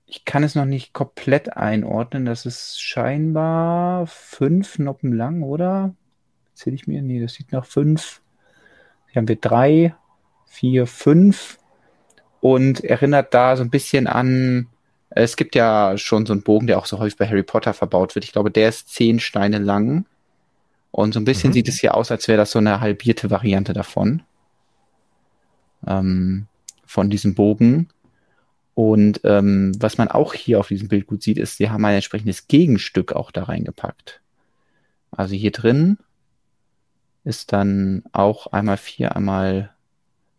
[0.07, 2.25] ich kann es noch nicht komplett einordnen.
[2.25, 5.95] Das ist scheinbar fünf Noppen lang, oder?
[6.55, 7.03] Zähle ich mir?
[7.03, 8.22] Nee, das sieht nach fünf.
[9.13, 9.93] Hier haben wir drei,
[10.47, 11.59] vier, fünf
[12.41, 14.67] und erinnert da so ein bisschen an,
[15.11, 18.15] es gibt ja schon so einen Bogen, der auch so häufig bei Harry Potter verbaut
[18.15, 18.25] wird.
[18.25, 20.07] Ich glaube, der ist zehn Steine lang.
[20.89, 21.53] Und so ein bisschen Mhm.
[21.53, 24.23] sieht es hier aus, als wäre das so eine halbierte Variante davon.
[25.85, 26.47] Ähm,
[26.87, 27.89] von diesem Bogen.
[28.73, 31.95] Und ähm, was man auch hier auf diesem Bild gut sieht, ist, sie haben ein
[31.95, 34.21] entsprechendes Gegenstück auch da reingepackt.
[35.11, 35.99] Also hier drin
[37.23, 39.71] ist dann auch einmal vier, einmal,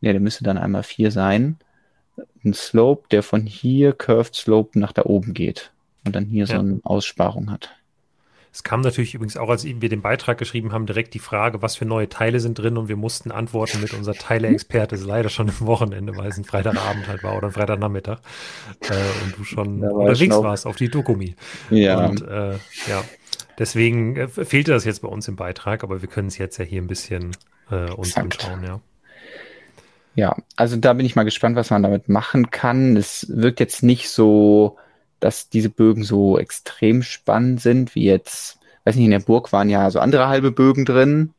[0.00, 1.58] ne, der müsste dann einmal vier sein.
[2.44, 5.72] Ein Slope, der von hier Curved Slope nach da oben geht
[6.04, 6.60] und dann hier so Ja.
[6.60, 7.70] eine Aussparung hat.
[8.52, 11.74] es kam natürlich übrigens auch, als wir den Beitrag geschrieben haben, direkt die Frage, was
[11.76, 15.48] für neue Teile sind drin und wir mussten antworten mit unser Teile-Experte ist leider schon
[15.48, 18.20] im Wochenende, weil es ein Freitagabend halt war oder ein Freitagnachmittag
[18.88, 21.34] äh, und du schon war unterwegs schon warst auf die Dokumi.
[21.68, 23.10] Ja, Und äh, ja,
[23.58, 26.64] deswegen äh, fehlte das jetzt bei uns im Beitrag, aber wir können es jetzt ja
[26.64, 27.36] hier ein bisschen
[27.70, 28.80] äh, uns anschauen, ja.
[30.16, 32.96] Ja, also da bin ich mal gespannt, was man damit machen kann.
[32.96, 34.78] Es wirkt jetzt nicht so,
[35.18, 39.68] dass diese Bögen so extrem spannend sind, wie jetzt, weiß nicht, in der Burg waren
[39.68, 41.34] ja so andere halbe Bögen drin,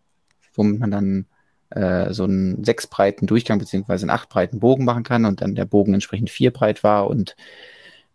[0.55, 1.25] womit man dann
[1.69, 5.55] äh, so einen sechs breiten Durchgang beziehungsweise einen acht breiten Bogen machen kann und dann
[5.55, 7.35] der Bogen entsprechend vier breit war und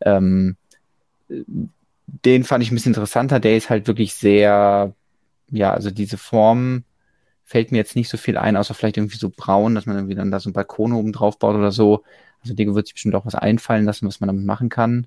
[0.02, 0.56] ähm,
[2.24, 3.40] den fand ich ein bisschen interessanter.
[3.40, 4.94] Der ist halt wirklich sehr,
[5.50, 6.84] ja, also diese Form
[7.44, 10.14] fällt mir jetzt nicht so viel ein, außer vielleicht irgendwie so braun, dass man irgendwie
[10.14, 12.04] dann da so einen Balkon oben drauf baut oder so.
[12.42, 15.06] Also Lego wird sich bestimmt auch was einfallen lassen, was man damit machen kann.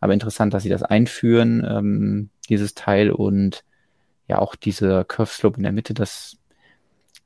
[0.00, 3.64] Aber interessant, dass sie das einführen, ähm, dieses Teil und
[4.28, 6.36] ja auch diese Curve Slope in der Mitte, das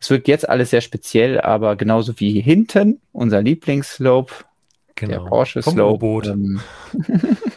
[0.01, 4.35] es wirkt jetzt alles sehr speziell, aber genauso wie hinten unser Lieblingsslope,
[5.07, 5.29] der Genau.
[5.29, 6.27] Porsche Vom Slope, U-Boot.
[6.27, 6.61] ähm,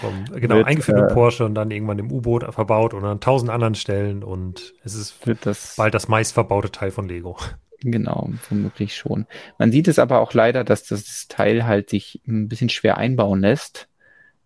[0.00, 3.50] Vom, genau, Wird, eingeführt äh, Porsche und dann irgendwann im U-Boot verbaut und an tausend
[3.50, 7.36] anderen Stellen und es ist wird das bald das meist verbaute Teil von Lego.
[7.82, 9.26] Genau, womöglich schon.
[9.58, 13.40] Man sieht es aber auch leider, dass das Teil halt sich ein bisschen schwer einbauen
[13.40, 13.88] lässt,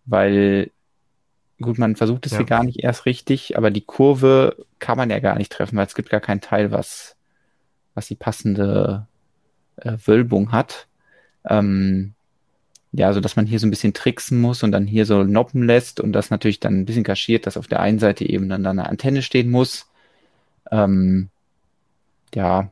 [0.05, 0.71] weil,
[1.61, 2.39] gut, man versucht es Ja.
[2.39, 5.85] hier gar nicht erst richtig, aber die Kurve kann man ja gar nicht treffen, weil
[5.85, 7.17] es gibt gar kein Teil, was,
[7.93, 9.07] was die passende
[9.77, 10.87] äh, Wölbung hat.
[11.47, 12.14] Ähm,
[12.95, 15.63] ja, so dass man hier so ein bisschen tricksen muss und dann hier so noppen
[15.63, 18.63] lässt und das natürlich dann ein bisschen kaschiert, dass auf der einen Seite eben dann
[18.63, 19.87] da eine Antenne stehen muss.
[20.71, 21.29] Ähm,
[22.33, 22.71] ja,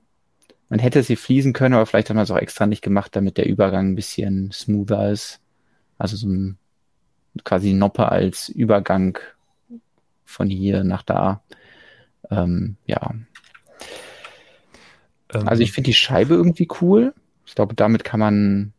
[0.70, 3.38] man hätte sie fließen können, aber vielleicht hat man es auch extra nicht gemacht, damit
[3.38, 5.41] der Übergang ein bisschen smoother ist.
[5.98, 6.58] Also so ein
[7.44, 9.20] quasi Noppe als Übergang
[10.26, 11.41] von hier nach da.
[12.32, 13.14] Ähm, ja,
[15.34, 17.14] Ähm, also ich finde die Scheibe irgendwie cool.
[17.45, 18.74] Ich glaube, damit kann man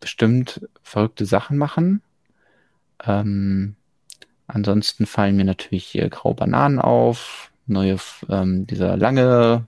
[0.00, 2.02] bestimmt verrückte Sachen machen.
[3.04, 3.76] Ähm,
[4.46, 7.98] ansonsten fallen mir natürlich hier graue Bananen auf, neue,
[8.28, 9.66] ähm, dieser lange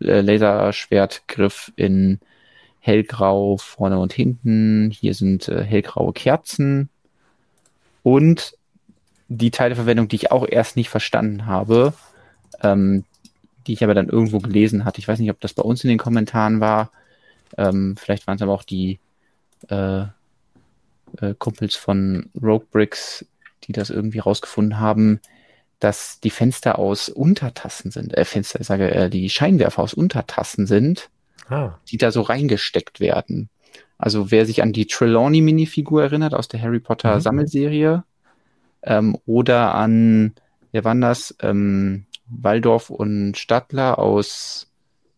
[0.00, 2.20] äh, Laserschwertgriff in
[2.80, 4.90] hellgrau vorne und hinten.
[4.90, 6.88] Hier sind äh, hellgraue Kerzen
[8.02, 8.56] und
[9.28, 11.94] die Teileverwendung, die ich auch erst nicht verstanden habe,
[12.62, 13.04] ähm,
[13.66, 15.00] die ich aber dann irgendwo gelesen hatte.
[15.00, 16.90] Ich weiß nicht, ob das bei uns in den Kommentaren war.
[17.58, 19.00] Ähm, vielleicht waren es aber auch die
[19.68, 20.02] äh,
[21.18, 23.24] äh, Kumpels von Rogue Bricks,
[23.64, 25.20] die das irgendwie rausgefunden haben,
[25.80, 30.66] dass die Fenster aus Untertassen sind, äh, Fenster, ich sage, äh, die Scheinwerfer aus Untertassen
[30.66, 31.10] sind,
[31.48, 33.50] ah, die da so reingesteckt werden.
[33.98, 37.20] Also wer sich an die Trelawney-Minifigur erinnert aus der Harry Potter Mhm.
[37.20, 38.04] Sammelserie
[38.82, 40.34] ähm, oder an,
[40.72, 41.34] wer waren das?
[41.40, 44.70] Ähm, Waldorf und Stadler aus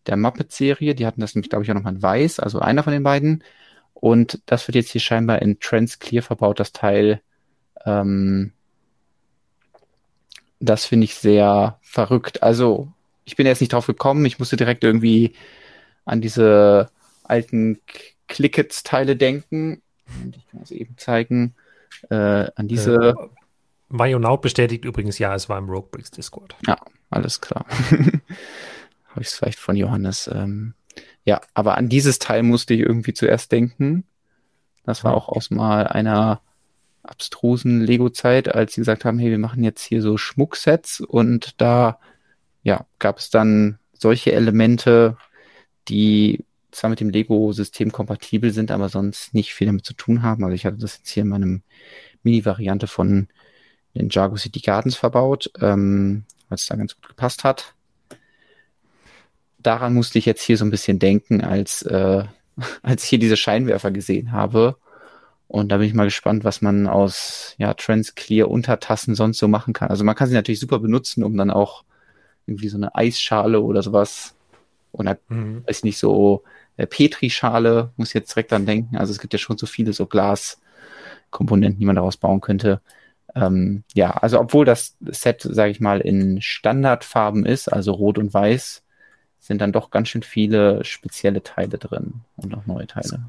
[0.05, 0.95] der Muppet-Serie.
[0.95, 3.43] Die hatten das nämlich, glaube ich, auch nochmal in weiß, also einer von den beiden.
[3.99, 7.21] Und das wird jetzt hier scheinbar in Trans Clear verbaut, das Teil.
[7.85, 8.53] Ähm,
[10.59, 12.41] das finde ich sehr verrückt.
[12.41, 12.91] Also,
[13.25, 14.25] ich bin jetzt nicht drauf gekommen.
[14.25, 15.33] Ich musste direkt irgendwie
[16.05, 16.89] an diese
[17.23, 17.81] alten
[18.27, 19.81] Clickets-Teile denken.
[20.31, 21.55] Ich kann es eben zeigen.
[22.09, 22.95] Äh, an diese.
[22.95, 23.27] Äh,
[23.89, 26.55] Mayonaut bestätigt übrigens, ja, es war im Rogue Bricks Discord.
[26.67, 26.77] Ja,
[27.09, 27.65] alles klar.
[27.89, 30.29] Habe ich es vielleicht von Johannes.
[30.31, 30.75] Ähm,
[31.25, 34.03] ja, aber an dieses Teil musste ich irgendwie zuerst denken.
[34.85, 36.41] Das war auch aus mal einer
[37.03, 41.99] abstrusen Lego-Zeit, als sie gesagt haben, hey, wir machen jetzt hier so Schmucksets und da
[42.63, 45.17] ja, gab es dann solche Elemente,
[45.87, 50.43] die zwar mit dem Lego-System kompatibel sind, aber sonst nicht viel damit zu tun haben.
[50.43, 51.63] Also ich hatte das jetzt hier in meinem
[52.23, 53.27] Mini-Variante von
[53.95, 57.73] den Jago City Gardens verbaut, ähm, weil es da ganz gut gepasst hat.
[59.59, 62.23] Daran musste ich jetzt hier so ein bisschen denken, als, äh,
[62.81, 64.77] als ich hier diese Scheinwerfer gesehen habe
[65.49, 69.73] und da bin ich mal gespannt, was man aus ja, Transclear Untertassen sonst so machen
[69.73, 69.89] kann.
[69.89, 71.83] Also man kann sie natürlich super benutzen, um dann auch
[72.45, 74.35] irgendwie so eine Eisschale oder sowas
[74.91, 75.63] oder mhm.
[75.65, 76.43] weiß nicht so
[76.77, 78.95] äh, Petrischale, muss jetzt direkt dran denken.
[78.95, 82.79] Also es gibt ja schon so viele so Glaskomponenten, die man daraus bauen könnte.
[83.33, 88.31] Ähm, ja, also obwohl das Set, sage ich mal, in Standardfarben ist, also rot und
[88.31, 88.83] weiß,
[89.39, 93.23] sind dann doch ganz schön viele spezielle Teile drin und auch neue Teile.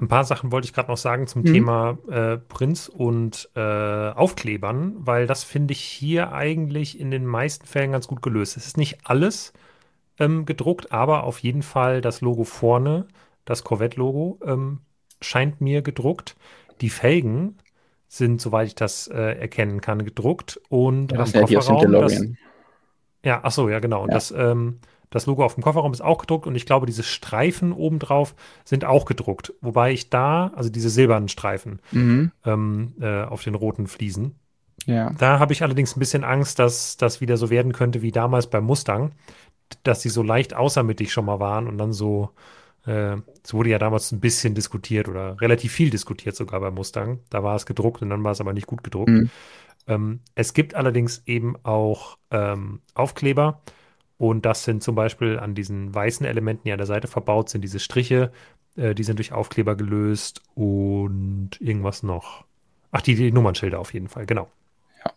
[0.00, 1.52] Ein paar Sachen wollte ich gerade noch sagen zum mhm.
[1.52, 7.66] Thema äh, Prints und äh, Aufklebern, weil das finde ich hier eigentlich in den meisten
[7.66, 8.56] Fällen ganz gut gelöst.
[8.56, 9.52] Es ist nicht alles
[10.18, 13.06] ähm, gedruckt, aber auf jeden Fall das Logo vorne,
[13.44, 14.80] das Corvette-Logo, ähm,
[15.20, 16.34] scheint mir gedruckt.
[16.80, 17.58] Die Felgen
[18.08, 21.92] sind, soweit ich das äh, erkennen kann, gedruckt und ja, das am Kofferraum.
[21.92, 22.20] Das,
[23.24, 24.02] ja, ach so, ja, genau.
[24.02, 24.14] Und ja.
[24.14, 24.80] das ähm,
[25.14, 28.34] das Logo auf dem Kofferraum ist auch gedruckt und ich glaube, diese Streifen obendrauf
[28.64, 29.54] sind auch gedruckt.
[29.60, 32.32] Wobei ich da, also diese silbernen Streifen mhm.
[32.44, 34.34] ähm, äh, auf den roten Fliesen,
[34.86, 35.12] ja.
[35.16, 38.48] da habe ich allerdings ein bisschen Angst, dass das wieder so werden könnte wie damals
[38.48, 39.12] beim Mustang,
[39.84, 42.30] dass sie so leicht außermittig schon mal waren und dann so,
[42.84, 47.20] äh, es wurde ja damals ein bisschen diskutiert oder relativ viel diskutiert sogar beim Mustang.
[47.30, 49.10] Da war es gedruckt und dann war es aber nicht gut gedruckt.
[49.10, 49.30] Mhm.
[49.86, 53.62] Ähm, es gibt allerdings eben auch ähm, Aufkleber,
[54.18, 57.62] und das sind zum Beispiel an diesen weißen Elementen, die an der Seite verbaut sind,
[57.62, 58.32] diese Striche,
[58.76, 62.44] äh, die sind durch Aufkleber gelöst und irgendwas noch.
[62.92, 64.48] Ach, die, die Nummernschilder auf jeden Fall, genau.
[65.04, 65.12] Ja.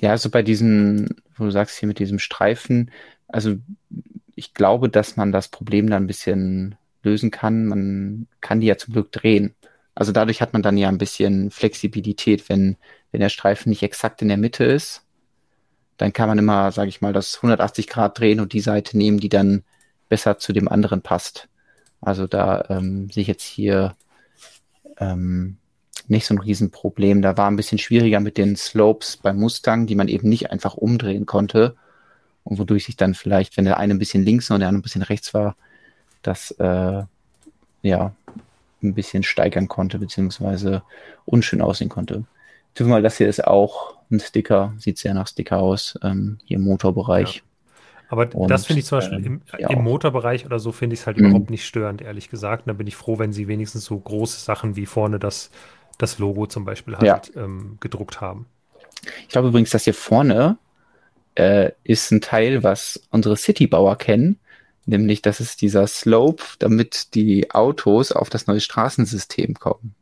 [0.00, 2.90] Ja, also bei diesen, wo du sagst hier mit diesem Streifen,
[3.28, 3.56] also
[4.34, 7.66] ich glaube, dass man das Problem dann ein bisschen lösen kann.
[7.66, 9.54] Man kann die ja zum Glück drehen.
[9.94, 12.76] Also dadurch hat man dann ja ein bisschen Flexibilität, wenn,
[13.12, 15.04] wenn der Streifen nicht exakt in der Mitte ist,
[16.00, 19.20] dann kann man immer, sage ich mal, das 180 Grad drehen und die Seite nehmen,
[19.20, 19.64] die dann
[20.08, 21.48] besser zu dem anderen passt.
[22.00, 23.94] Also da ähm, sehe ich jetzt hier
[24.96, 25.58] ähm,
[26.08, 27.20] nicht so ein Riesenproblem.
[27.20, 30.74] Da war ein bisschen schwieriger mit den Slopes beim Mustang, die man eben nicht einfach
[30.74, 31.76] umdrehen konnte.
[32.44, 34.82] Und wodurch sich dann vielleicht, wenn der eine ein bisschen links und der andere ein
[34.82, 35.54] bisschen rechts war,
[36.22, 37.02] das äh,
[37.82, 38.14] ja
[38.82, 40.82] ein bisschen steigern konnte, beziehungsweise
[41.26, 42.24] unschön aussehen konnte.
[42.74, 46.56] Wir mal, das hier ist auch ein Sticker, sieht sehr nach Sticker aus, ähm, hier
[46.56, 47.36] im Motorbereich.
[47.36, 47.42] Ja.
[48.08, 50.94] Aber und, das finde ich zum Beispiel ähm, im, ja im Motorbereich oder so finde
[50.94, 51.26] ich es halt mhm.
[51.26, 52.64] überhaupt nicht störend, ehrlich gesagt.
[52.66, 55.50] da bin ich froh, wenn sie wenigstens so große Sachen wie vorne das,
[55.96, 57.42] das Logo zum Beispiel halt ja.
[57.42, 58.46] ähm, gedruckt haben.
[59.22, 60.58] Ich glaube übrigens, dass hier vorne
[61.36, 64.40] äh, ist ein Teil, was unsere Citybauer kennen,
[64.86, 69.94] nämlich das ist dieser Slope, damit die Autos auf das neue Straßensystem kommen.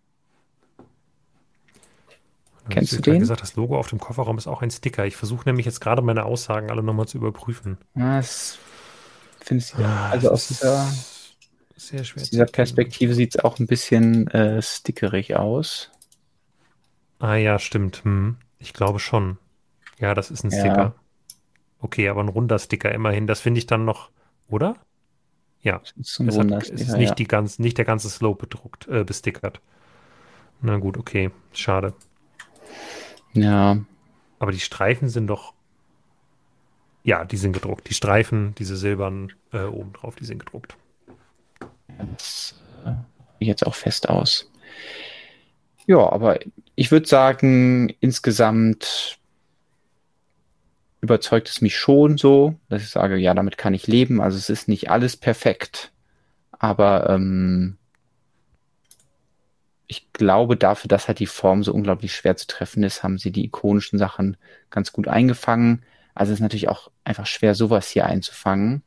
[2.71, 3.21] Kennst du den?
[3.21, 5.07] gesagt, das Logo auf dem Kofferraum ist auch ein Sticker.
[5.07, 7.79] Ich versuche nämlich jetzt gerade meine Aussagen alle nochmal zu überprüfen.
[7.95, 8.59] Das
[9.41, 10.83] finde ich, ah, also aus dieser,
[11.75, 15.91] aus dieser Perspektive sieht es auch ein bisschen äh, stickerig aus.
[17.19, 18.05] Ah ja, stimmt.
[18.05, 18.37] Hm.
[18.59, 19.39] Ich glaube schon.
[19.99, 20.77] Ja, das ist ein Sticker.
[20.77, 20.95] Ja.
[21.81, 23.27] Okay, aber ein runder Sticker immerhin.
[23.27, 24.11] Das finde ich dann noch,
[24.49, 24.77] oder?
[25.63, 25.79] Ja.
[25.79, 27.15] Das ist, Sticker, es ist nicht, ja.
[27.15, 29.61] die ganz, nicht der ganze Slope bedruckt, äh, bestickert.
[30.61, 31.31] Na gut, okay.
[31.53, 31.95] Schade.
[33.33, 33.79] Ja.
[34.39, 35.55] Aber die Streifen sind doch.
[37.03, 37.89] Ja, die sind gedruckt.
[37.89, 40.77] Die Streifen, diese silbernen äh, oben drauf, die sind gedruckt.
[42.17, 42.55] Das
[42.85, 44.51] äh, jetzt auch fest aus.
[45.87, 46.39] Ja, aber
[46.75, 49.19] ich würde sagen, insgesamt
[51.01, 54.21] überzeugt es mich schon so, dass ich sage, ja, damit kann ich leben.
[54.21, 55.93] Also es ist nicht alles perfekt,
[56.53, 57.79] aber ähm,
[59.89, 63.33] ich glaube, dafür, dass halt die Form so unglaublich schwer zu treffen ist, haben sie
[63.33, 64.37] die ikonischen Sachen
[64.71, 65.83] ganz gut eingefangen.
[66.15, 68.83] Also es ist natürlich auch einfach schwer, sowas hier einzufangen.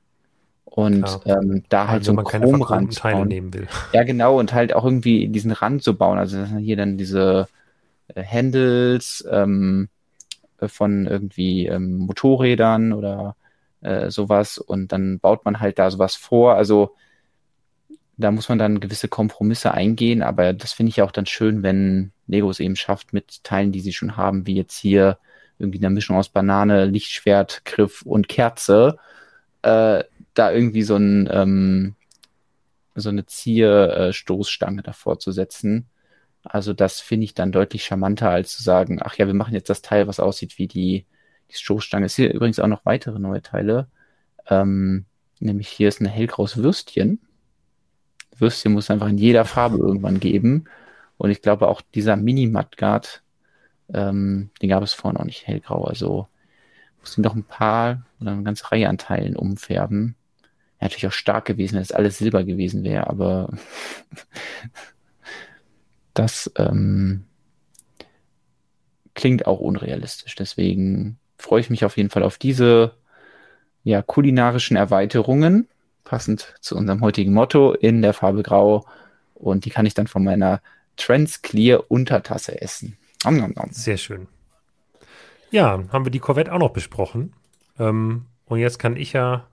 [0.63, 3.67] Und ähm, da halt also so einen Chromrand Teile nehmen will.
[3.93, 6.17] Ja, genau, und halt auch irgendwie diesen Rand zu bauen.
[6.17, 7.47] Also hier dann diese
[8.13, 9.89] äh, Handles ähm,
[10.59, 13.35] von irgendwie ähm, Motorrädern oder
[13.81, 16.53] äh, sowas und dann baut man halt da sowas vor.
[16.53, 16.95] Also
[18.21, 22.11] da muss man dann gewisse Kompromisse eingehen, aber das finde ich auch dann schön, wenn
[22.27, 25.17] Lego es eben schafft, mit Teilen, die sie schon haben, wie jetzt hier
[25.59, 28.97] irgendwie eine Mischung aus Banane, Lichtschwert, Griff und Kerze,
[29.61, 30.03] äh,
[30.33, 31.95] da irgendwie so ein ähm,
[32.95, 35.87] so eine Zierstoßstange davor zu setzen.
[36.43, 39.69] Also das finde ich dann deutlich charmanter, als zu sagen, ach ja, wir machen jetzt
[39.69, 41.05] das Teil, was aussieht wie die,
[41.49, 42.05] die Stoßstange.
[42.05, 43.87] Es hier übrigens auch noch weitere neue Teile.
[44.47, 45.05] Ähm,
[45.39, 47.19] nämlich hier ist ein hellgraues Würstchen.
[48.37, 50.65] Würstchen muss einfach in jeder Farbe irgendwann geben.
[51.17, 53.21] Und ich glaube auch dieser Mini-Mudguard,
[53.93, 55.83] ähm, den gab es vorher noch nicht hellgrau.
[55.83, 56.27] Also
[56.99, 60.15] muss ihn doch ein paar oder eine ganze Reihe an Teilen umfärben.
[60.79, 63.49] Wäre natürlich auch stark gewesen, wenn es alles Silber gewesen wäre, aber
[66.13, 67.25] das ähm,
[69.13, 70.35] klingt auch unrealistisch.
[70.35, 72.95] Deswegen freue ich mich auf jeden Fall auf diese
[73.83, 75.67] ja, kulinarischen Erweiterungen,
[76.03, 78.85] passend zu unserem heutigen Motto in der Farbe Grau.
[79.33, 80.61] Und die kann ich dann von meiner
[80.97, 82.97] Trans Clear Untertasse essen.
[83.23, 83.69] Nom, nom, nom.
[83.71, 84.27] Sehr schön.
[85.51, 87.33] Ja, haben wir die Corvette auch noch besprochen.
[87.77, 89.47] Ähm, und jetzt kann ich ja,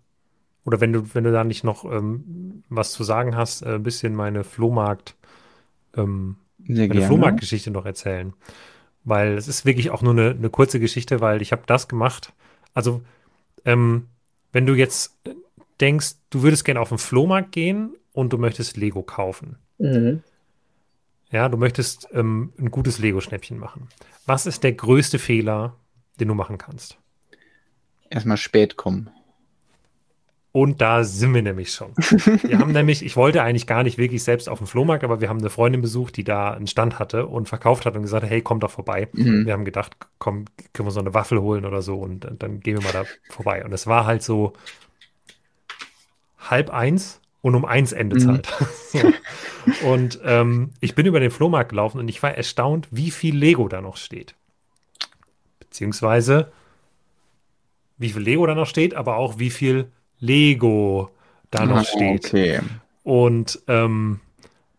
[0.64, 3.82] oder wenn du, wenn du da nicht noch ähm, was zu sagen hast, äh, ein
[3.82, 5.16] bisschen meine Flohmarkt,
[5.96, 8.34] ähm, meine Flohmarktgeschichte noch erzählen.
[9.04, 12.32] Weil es ist wirklich auch nur eine, eine kurze Geschichte, weil ich habe das gemacht.
[12.74, 13.02] Also,
[13.64, 14.08] ähm,
[14.52, 15.16] wenn du jetzt
[15.80, 19.56] denkst, du würdest gerne auf den Flohmarkt gehen und du möchtest Lego kaufen.
[19.78, 20.22] Mhm.
[21.30, 23.88] Ja, du möchtest ähm, ein gutes Lego-Schnäppchen machen.
[24.26, 25.76] Was ist der größte Fehler,
[26.20, 26.98] den du machen kannst?
[28.10, 29.10] Erstmal spät kommen.
[30.50, 31.92] Und da sind wir nämlich schon.
[31.96, 35.28] Wir haben nämlich, ich wollte eigentlich gar nicht wirklich selbst auf dem Flohmarkt, aber wir
[35.28, 38.40] haben eine Freundin besucht, die da einen Stand hatte und verkauft hat und gesagt, hey,
[38.40, 39.08] komm doch vorbei.
[39.12, 39.44] Mhm.
[39.44, 42.78] Wir haben gedacht, komm, können wir so eine Waffel holen oder so und dann gehen
[42.78, 43.64] wir mal da vorbei.
[43.64, 44.54] Und es war halt so
[46.50, 48.28] halb eins und um eins endet mhm.
[48.28, 48.48] halt.
[48.92, 49.12] so.
[49.84, 53.68] Und ähm, ich bin über den Flohmarkt gelaufen und ich war erstaunt, wie viel Lego
[53.68, 54.34] da noch steht.
[55.60, 56.50] Beziehungsweise
[57.98, 61.10] wie viel Lego da noch steht, aber auch wie viel Lego
[61.50, 62.26] da noch ah, steht.
[62.26, 62.60] Okay.
[63.02, 64.20] Und ähm,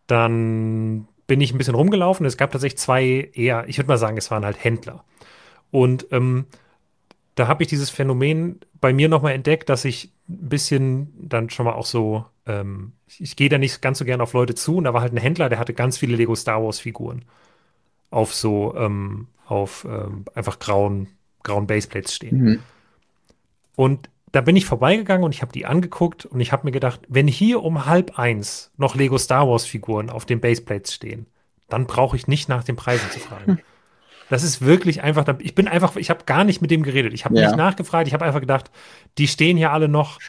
[0.07, 2.25] dann bin ich ein bisschen rumgelaufen.
[2.25, 5.03] Es gab tatsächlich zwei eher, ich würde mal sagen, es waren halt Händler.
[5.71, 6.45] Und ähm,
[7.39, 11.65] da habe ich dieses Phänomen bei mir nochmal entdeckt, dass ich ein bisschen dann schon
[11.65, 14.75] mal auch so, ähm, ich, ich gehe da nicht ganz so gern auf Leute zu.
[14.75, 17.23] Und da war halt ein Händler, der hatte ganz viele Lego Star Wars Figuren
[18.11, 21.07] auf so, ähm, auf ähm, einfach grauen,
[21.43, 22.43] grauen Baseplates stehen.
[22.43, 22.59] Mhm.
[23.77, 26.99] Und da bin ich vorbeigegangen und ich habe die angeguckt und ich habe mir gedacht,
[27.07, 31.25] wenn hier um halb eins noch Lego Star Wars Figuren auf den Baseplates stehen,
[31.69, 33.59] dann brauche ich nicht nach den Preisen zu fragen.
[34.29, 37.13] Das ist wirklich einfach, ich bin einfach, ich habe gar nicht mit dem geredet.
[37.13, 37.47] Ich habe ja.
[37.47, 38.71] nicht nachgefragt, ich habe einfach gedacht,
[39.17, 40.19] die stehen hier alle noch,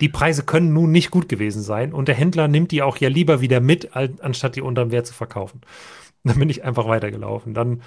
[0.00, 3.08] die Preise können nun nicht gut gewesen sein und der Händler nimmt die auch ja
[3.08, 5.60] lieber wieder mit, anstatt die unterm Wert zu verkaufen.
[6.24, 7.54] Dann bin ich einfach weitergelaufen.
[7.54, 7.82] Dann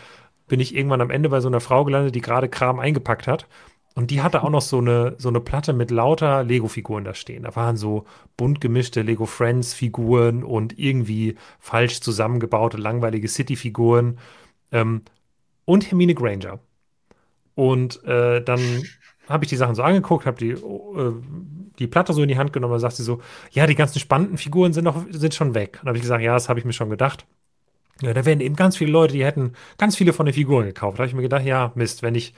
[0.47, 3.47] bin ich irgendwann am Ende bei so einer Frau gelandet, die gerade Kram eingepackt hat
[3.97, 7.41] und die hatte auch noch so eine, so eine Platte mit lauter Lego-Figuren da stehen.
[7.41, 8.05] Da waren so
[8.37, 14.19] bunt gemischte Lego Friends-Figuren und irgendwie falsch zusammengebaute, langweilige City-Figuren
[14.71, 15.01] ähm,
[15.67, 16.59] und Hermine Granger.
[17.53, 18.61] Und äh, dann
[19.27, 21.13] habe ich die Sachen so angeguckt, habe die, äh,
[21.77, 23.21] die Platte so in die Hand genommen und sagt sie so,
[23.51, 25.79] ja, die ganzen spannenden Figuren sind, noch, sind schon weg.
[25.81, 27.25] Und habe ich gesagt, ja, das habe ich mir schon gedacht.
[28.01, 30.97] Ja, da werden eben ganz viele Leute, die hätten ganz viele von den Figuren gekauft.
[30.97, 32.33] Da habe ich mir gedacht, ja, Mist, wenn ich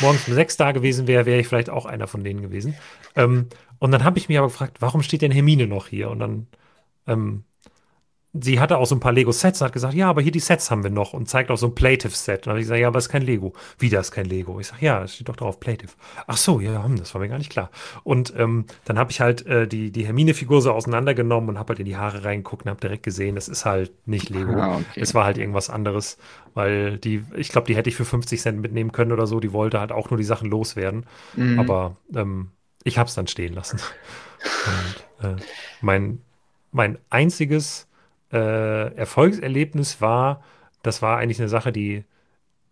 [0.00, 2.74] morgens um sechs da gewesen wäre, wäre ich vielleicht auch einer von denen gewesen.
[3.16, 3.46] Ähm,
[3.78, 6.10] und dann habe ich mich aber gefragt, warum steht denn Hermine noch hier?
[6.10, 6.46] Und dann
[7.06, 7.44] ähm,
[8.34, 10.70] sie hatte auch so ein paar Lego-Sets und hat gesagt, ja, aber hier die Sets
[10.70, 12.40] haben wir noch und zeigt auch so ein Plative-Set.
[12.40, 13.52] Und dann habe ich gesagt, ja, aber es ist kein Lego.
[13.78, 14.58] Wie, das ist kein Lego?
[14.58, 15.92] Ich sage, ja, es steht doch drauf Plative.
[16.26, 17.70] Ach so, ja, hm, das war mir gar nicht klar.
[18.02, 21.78] Und ähm, dann habe ich halt äh, die, die Hermine-Figur so auseinandergenommen und habe halt
[21.78, 24.54] in die Haare reingeguckt und habe direkt gesehen, das ist halt nicht Lego.
[24.54, 25.00] Ah, okay.
[25.00, 26.18] Es war halt irgendwas anderes,
[26.54, 29.38] weil die, ich glaube, die hätte ich für 50 Cent mitnehmen können oder so.
[29.38, 31.06] Die wollte halt auch nur die Sachen loswerden.
[31.36, 31.60] Mhm.
[31.60, 32.48] Aber ähm,
[32.82, 33.78] ich habe es dann stehen lassen.
[35.20, 35.36] und äh,
[35.80, 36.20] mein,
[36.72, 37.86] mein einziges
[38.34, 40.42] äh, Erfolgserlebnis war,
[40.82, 42.04] das war eigentlich eine Sache, die,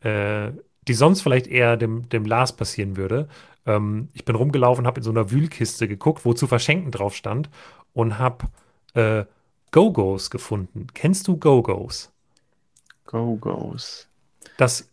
[0.00, 0.50] äh,
[0.88, 3.28] die sonst vielleicht eher dem, dem Lars passieren würde.
[3.64, 7.48] Ähm, ich bin rumgelaufen, habe in so einer Wühlkiste geguckt, wo zu verschenken drauf stand
[7.94, 8.48] und habe
[8.94, 9.24] äh,
[9.70, 10.88] Go-Go's gefunden.
[10.94, 12.10] Kennst du Go-Go's?
[13.06, 14.08] Go-Go's.
[14.56, 14.88] Das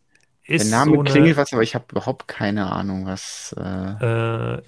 [0.46, 3.56] ist Der Name so eine, klingelt was, aber ich habe überhaupt keine Ahnung, was.
[3.58, 4.62] Äh,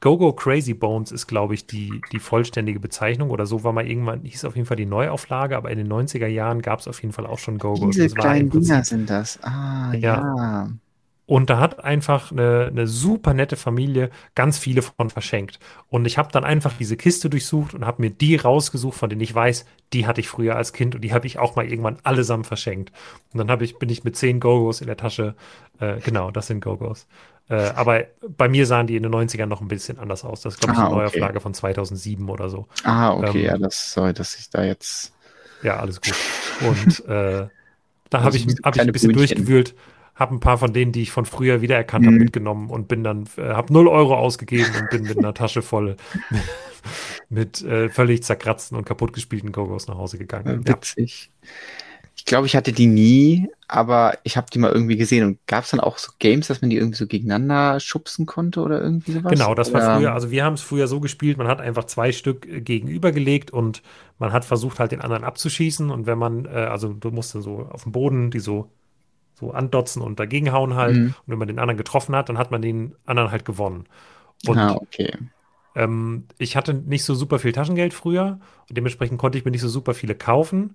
[0.00, 4.22] Go-Go Crazy Bones ist, glaube ich, die, die vollständige Bezeichnung oder so war mal irgendwann,
[4.22, 7.12] hieß auf jeden Fall die Neuauflage, aber in den 90er Jahren gab es auf jeden
[7.12, 7.86] Fall auch schon Go-Go.
[7.86, 9.38] Diese kleinen Dinger sind das.
[9.42, 10.36] Ah, ja.
[10.36, 10.68] ja.
[11.28, 15.58] Und da hat einfach eine, eine super nette Familie ganz viele von verschenkt.
[15.90, 19.20] Und ich habe dann einfach diese Kiste durchsucht und habe mir die rausgesucht, von denen
[19.20, 21.98] ich weiß, die hatte ich früher als Kind und die habe ich auch mal irgendwann
[22.02, 22.92] allesamt verschenkt.
[23.34, 25.34] Und dann ich, bin ich mit zehn Go-Gos in der Tasche.
[25.80, 27.06] Äh, genau, das sind Go-Gos.
[27.48, 28.04] Äh, aber
[28.36, 30.42] bei mir sahen die in den 90ern noch ein bisschen anders aus.
[30.42, 31.40] Das ist, glaube ich, eine Neuauflage okay.
[31.40, 32.66] von 2007 oder so.
[32.84, 35.12] Ah, okay, ähm, ja, das soll, dass ich da jetzt.
[35.62, 36.14] Ja, alles gut.
[36.60, 37.48] Und äh,
[38.10, 39.36] da habe ich, hab ich ein bisschen Brünchen.
[39.36, 39.74] durchgewühlt
[40.18, 42.08] habe ein paar von denen, die ich von früher wiedererkannt mhm.
[42.08, 45.62] habe, mitgenommen und bin dann, äh, habe 0 Euro ausgegeben und bin mit einer Tasche
[45.62, 45.96] voll
[47.28, 50.66] mit äh, völlig zerkratzten und kaputtgespielten Gogos nach Hause gegangen.
[50.66, 51.30] Witzig.
[51.40, 51.48] Ja.
[52.18, 55.24] Ich glaube, ich hatte die nie, aber ich habe die mal irgendwie gesehen.
[55.24, 58.60] Und gab es dann auch so Games, dass man die irgendwie so gegeneinander schubsen konnte
[58.60, 59.30] oder irgendwie sowas?
[59.30, 62.10] Genau, das war früher, also wir haben es früher so gespielt, man hat einfach zwei
[62.10, 63.82] Stück äh, gegenübergelegt und
[64.18, 65.90] man hat versucht halt den anderen abzuschießen.
[65.90, 68.68] Und wenn man, äh, also du musst dann so auf dem Boden die so
[69.38, 70.96] so andotzen und dagegenhauen halt.
[70.96, 71.06] Mhm.
[71.06, 73.84] Und wenn man den anderen getroffen hat, dann hat man den anderen halt gewonnen.
[74.48, 75.12] Und ah, okay.
[75.76, 79.60] ähm, ich hatte nicht so super viel Taschengeld früher und dementsprechend konnte ich mir nicht
[79.60, 80.74] so super viele kaufen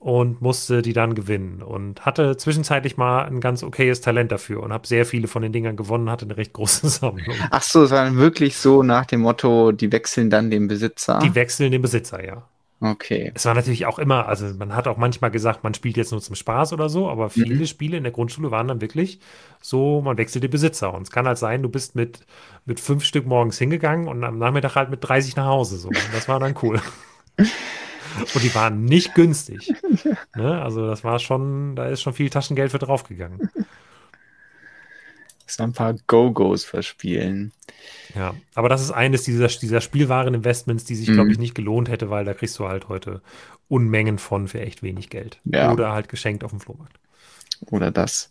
[0.00, 4.72] und musste die dann gewinnen und hatte zwischenzeitlich mal ein ganz okayes Talent dafür und
[4.72, 7.36] habe sehr viele von den Dingern gewonnen, hatte eine recht große Sammlung.
[7.50, 11.18] Ach so, es war wirklich so nach dem Motto, die wechseln dann den Besitzer?
[11.22, 12.44] Die wechseln den Besitzer, ja.
[12.80, 13.32] Okay.
[13.34, 16.20] Es war natürlich auch immer, also man hat auch manchmal gesagt, man spielt jetzt nur
[16.20, 17.66] zum Spaß oder so, aber viele mhm.
[17.66, 19.18] Spiele in der Grundschule waren dann wirklich
[19.60, 20.94] so, man wechselt den Besitzer.
[20.94, 22.20] Und es kann halt sein, du bist mit,
[22.66, 25.76] mit fünf Stück morgens hingegangen und am Nachmittag halt mit 30 nach Hause.
[25.76, 25.88] So.
[25.88, 26.80] Und das war dann cool.
[28.20, 29.72] und die waren nicht günstig.
[30.36, 30.62] Ne?
[30.62, 33.50] Also das war schon, da ist schon viel Taschengeld für draufgegangen
[35.50, 37.52] so ein paar Go-Go's verspielen.
[38.14, 41.14] Ja, aber das ist eines dieser, dieser Spielwaren-Investments, die sich, mhm.
[41.14, 43.22] glaube ich, nicht gelohnt hätte, weil da kriegst du halt heute
[43.68, 45.40] Unmengen von für echt wenig Geld.
[45.44, 45.72] Ja.
[45.72, 46.98] Oder halt geschenkt auf dem Flohmarkt.
[47.70, 48.30] Oder das.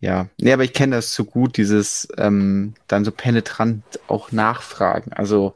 [0.00, 5.12] Ja, nee, aber ich kenne das so gut, dieses ähm, dann so penetrant auch nachfragen.
[5.12, 5.54] Also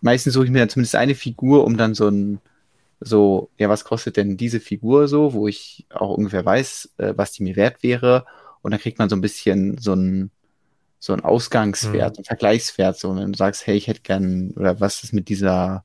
[0.00, 2.40] meistens suche ich mir dann zumindest eine Figur, um dann so ein
[3.04, 7.32] so, ja, was kostet denn diese Figur so, wo ich auch ungefähr weiß, äh, was
[7.32, 8.26] die mir wert wäre
[8.62, 10.30] und dann kriegt man so ein bisschen so ein
[11.02, 12.20] so ein Ausgangswert, mhm.
[12.20, 15.84] ein Vergleichswert, so wenn du sagst, hey, ich hätte gern, oder was ist mit dieser,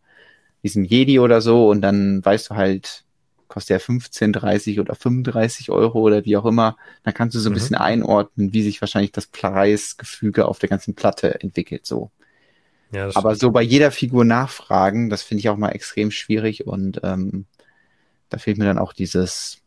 [0.62, 3.04] diesem Jedi oder so, und dann weißt du halt,
[3.48, 7.50] kostet ja 15, 30 oder 35 Euro oder wie auch immer, dann kannst du so
[7.50, 7.56] ein mhm.
[7.56, 12.12] bisschen einordnen, wie sich wahrscheinlich das Preisgefüge auf der ganzen Platte entwickelt, so.
[12.92, 17.02] Ja, Aber so bei jeder Figur nachfragen, das finde ich auch mal extrem schwierig und
[17.04, 17.46] ähm,
[18.30, 19.62] da fehlt mir dann auch dieses,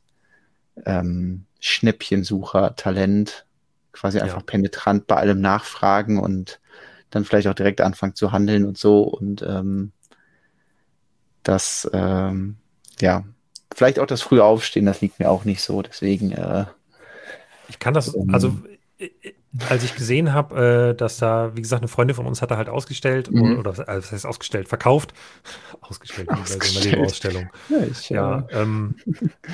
[0.87, 3.47] ähm, Schnäppchensucher, Talent,
[3.93, 4.25] quasi ja.
[4.25, 6.61] einfach penetrant bei allem nachfragen und
[7.11, 9.93] dann vielleicht auch direkt anfangen zu handeln und so und ähm,
[11.43, 12.57] das, ähm,
[13.01, 13.25] ja,
[13.75, 16.33] vielleicht auch das frühe Aufstehen, das liegt mir auch nicht so, deswegen.
[16.33, 16.67] Äh,
[17.69, 18.57] ich kann das, ähm, also
[19.69, 22.69] als ich gesehen habe, äh, dass da, wie gesagt, eine Freundin von uns hatte halt
[22.69, 23.59] ausgestellt mhm.
[23.59, 25.13] oder, oder also, was heißt ausgestellt, verkauft,
[25.81, 26.95] ausgestellt, ausgestellt.
[26.95, 27.51] eine Ausstellung.
[27.69, 28.95] Ja, ich, ja äh, ähm,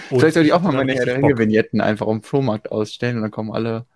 [0.08, 3.30] Vielleicht soll ich auch mal meine Herr der Vignetten einfach um Flohmarkt ausstellen und dann
[3.30, 3.86] kommen alle.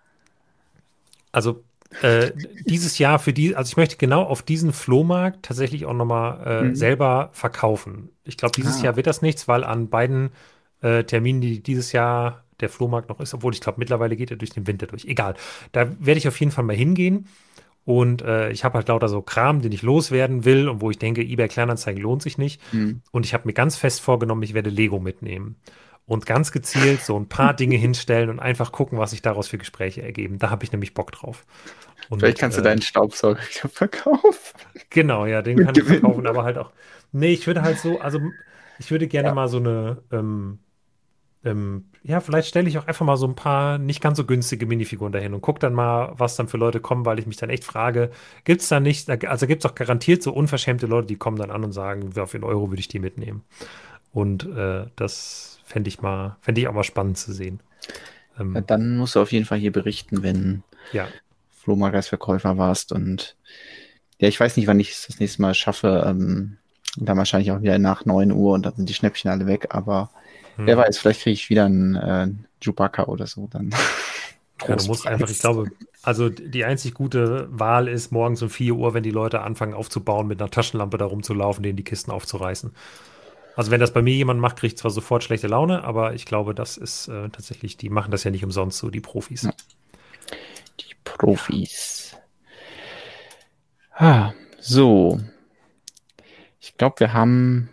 [1.31, 1.63] Also
[2.01, 2.31] äh,
[2.65, 6.61] dieses Jahr für die, also ich möchte genau auf diesen Flohmarkt tatsächlich auch nochmal äh,
[6.63, 6.75] mhm.
[6.75, 8.09] selber verkaufen.
[8.23, 8.85] Ich glaube, dieses ah.
[8.85, 10.31] Jahr wird das nichts, weil an beiden
[10.81, 14.37] äh, Terminen, die dieses Jahr der Flohmarkt noch ist, obwohl ich glaube, mittlerweile geht er
[14.37, 15.05] durch den Winter durch.
[15.05, 15.35] Egal.
[15.71, 17.27] Da werde ich auf jeden Fall mal hingehen.
[17.83, 20.99] Und äh, ich habe halt lauter so Kram, den ich loswerden will und wo ich
[20.99, 22.61] denke, eBay Kleinanzeigen lohnt sich nicht.
[22.73, 23.01] Mhm.
[23.11, 25.55] Und ich habe mir ganz fest vorgenommen, ich werde Lego mitnehmen.
[26.05, 29.57] Und ganz gezielt so ein paar Dinge hinstellen und einfach gucken, was sich daraus für
[29.57, 30.37] Gespräche ergeben.
[30.37, 31.45] Da habe ich nämlich Bock drauf.
[32.09, 34.59] Und, Vielleicht kannst du äh, deinen Staubsauger verkaufen.
[34.89, 36.71] Genau, ja, den kann ich verkaufen, aber halt auch.
[37.11, 38.19] Nee, ich würde halt so, also
[38.79, 39.33] ich würde gerne ja.
[39.33, 40.59] mal so eine ähm,
[41.43, 44.65] ähm, ja, vielleicht stelle ich auch einfach mal so ein paar nicht ganz so günstige
[44.65, 47.51] Minifiguren dahin und gucke dann mal, was dann für Leute kommen, weil ich mich dann
[47.51, 48.09] echt frage,
[48.43, 51.51] gibt es da nicht, also gibt es auch garantiert so unverschämte Leute, die kommen dann
[51.51, 53.43] an und sagen, auf den Euro würde ich die mitnehmen.
[54.11, 57.61] Und äh, das fände ich mal, fände ich auch mal spannend zu sehen.
[58.39, 60.63] Ähm, ja, dann musst du auf jeden Fall hier berichten, wenn
[60.93, 61.07] ja.
[61.49, 63.37] Flohmarktverkäufer warst und
[64.17, 66.03] ja, ich weiß nicht, wann ich es das nächste Mal schaffe.
[66.05, 66.57] Ähm,
[66.97, 70.11] dann wahrscheinlich auch wieder nach 9 Uhr und dann sind die Schnäppchen alle weg, aber
[70.55, 70.65] hm.
[70.65, 72.27] Wer weiß, vielleicht kriege ich wieder einen äh,
[72.61, 73.71] Chewbacca oder so dann.
[74.67, 75.71] Ja, du musst einfach, ich glaube,
[76.03, 80.27] also die einzig gute Wahl ist morgens um 4 Uhr, wenn die Leute anfangen aufzubauen,
[80.27, 82.71] mit einer Taschenlampe da rumzulaufen, denen die Kisten aufzureißen.
[83.55, 86.25] Also wenn das bei mir jemand macht, kriege ich zwar sofort schlechte Laune, aber ich
[86.25, 89.49] glaube, das ist äh, tatsächlich, die machen das ja nicht umsonst so, die Profis.
[90.79, 92.15] Die Profis.
[93.93, 95.19] Ah, so.
[96.59, 97.69] Ich glaube, wir haben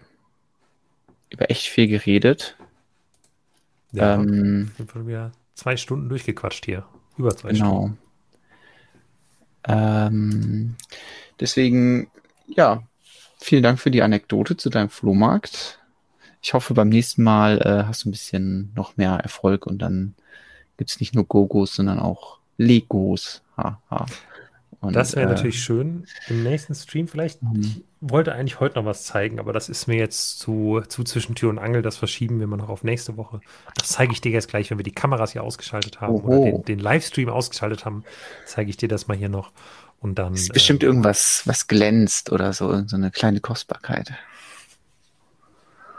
[1.31, 2.58] über echt viel geredet.
[3.93, 6.85] Ja, ähm, sind wir wieder zwei Stunden durchgequatscht hier.
[7.17, 7.79] Über zwei genau.
[7.79, 7.99] Stunden.
[9.65, 10.77] Ähm,
[11.41, 12.11] deswegen,
[12.47, 12.83] ja,
[13.41, 15.81] vielen Dank für die Anekdote zu deinem Flohmarkt.
[16.41, 20.15] Ich hoffe, beim nächsten Mal äh, hast du ein bisschen noch mehr Erfolg und dann
[20.77, 23.43] gibt es nicht nur Gogos, sondern auch Legos.
[23.57, 24.07] Ha, ha.
[24.81, 26.07] Und, Das wäre äh, natürlich schön.
[26.29, 27.43] Im nächsten Stream vielleicht.
[27.43, 27.61] Mhm.
[27.61, 31.35] Ich wollte eigentlich heute noch was zeigen, aber das ist mir jetzt zu, zu zwischen
[31.35, 31.83] Tür und Angel.
[31.83, 33.41] Das verschieben wir mal noch auf nächste Woche.
[33.77, 36.45] Das zeige ich dir jetzt gleich, wenn wir die Kameras hier ausgeschaltet haben oder Oho.
[36.45, 38.05] den, den Livestream ausgeschaltet haben,
[38.47, 39.53] zeige ich dir das mal hier noch.
[40.01, 40.35] Und dann.
[40.35, 44.13] Es ist bestimmt äh, irgendwas, was glänzt oder so, so eine kleine Kostbarkeit.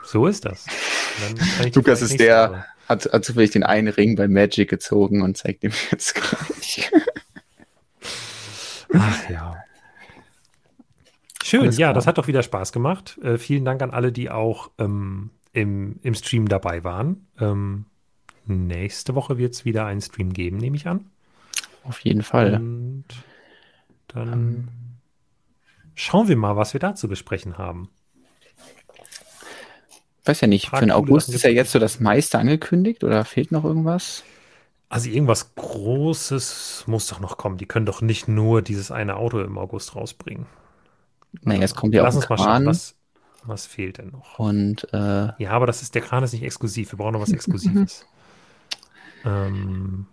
[0.04, 0.66] So ist das.
[1.76, 5.64] Lukas ist der- Woche- Hat, hat zufällig den einen Ring bei Magic gezogen und zeigt
[5.64, 6.90] ihm jetzt gleich.
[8.94, 9.56] Ach ja.
[11.50, 11.94] Schön, Alles ja, klar.
[11.96, 13.18] das hat doch wieder Spaß gemacht.
[13.24, 17.26] Äh, vielen Dank an alle, die auch ähm, im, im Stream dabei waren.
[17.40, 17.86] Ähm,
[18.46, 21.10] nächste Woche wird es wieder einen Stream geben, nehme ich an.
[21.84, 22.54] Auf jeden Fall.
[22.54, 23.06] Und
[24.10, 24.68] dann
[25.96, 27.90] schauen wir mal, was wir da zu besprechen haben.
[30.26, 33.52] Weiß ja nicht, für den August ist ja jetzt so das meiste angekündigt oder fehlt
[33.52, 34.24] noch irgendwas?
[34.88, 37.58] Also irgendwas Großes muss doch noch kommen.
[37.58, 40.46] Die können doch nicht nur dieses eine Auto im August rausbringen.
[41.42, 42.96] Naja, es kommt ja Lass auch uns mal schauen, was,
[43.44, 44.40] was fehlt denn noch?
[44.40, 46.92] und äh, Ja, aber das ist, der Kran ist nicht exklusiv.
[46.92, 48.06] Wir brauchen noch was Exklusives.
[49.26, 50.08] ähm,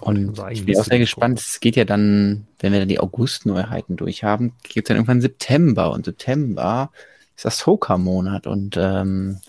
[0.00, 1.40] Und ich bin auch sehr gespannt.
[1.40, 5.90] Es geht ja dann, wenn wir dann die August-Neuheiten durchhaben, geht es dann irgendwann September.
[5.92, 6.90] Und September
[7.36, 8.46] ist das Soka-Monat.
[8.46, 9.40] Und ähm,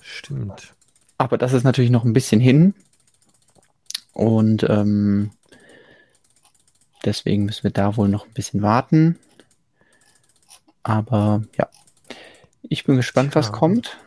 [0.00, 0.74] Stimmt.
[1.18, 2.74] aber das ist natürlich noch ein bisschen hin.
[4.14, 5.30] Und ähm,
[7.04, 9.18] deswegen müssen wir da wohl noch ein bisschen warten.
[10.88, 11.68] Aber ja,
[12.62, 13.98] ich bin gespannt, was kommt.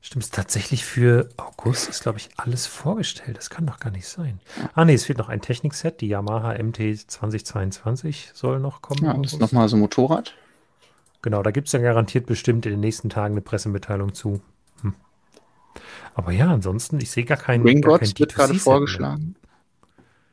[0.00, 3.36] Stimmt, es tatsächlich für August ist, glaube ich, alles vorgestellt.
[3.36, 4.40] Das kann doch gar nicht sein.
[4.74, 6.00] Ah, nee, es fehlt noch ein Technikset.
[6.00, 9.04] Die Yamaha MT 2022 soll noch kommen.
[9.04, 10.34] Ja, das ist nochmal so ein Motorrad.
[11.22, 14.40] Genau, da gibt es dann garantiert bestimmt in den nächsten Tagen eine Pressemitteilung zu.
[14.82, 14.94] Hm.
[16.14, 17.62] Aber ja, ansonsten, ich sehe gar keinen.
[17.62, 19.36] Gringotts wird gerade D2C-Set vorgeschlagen.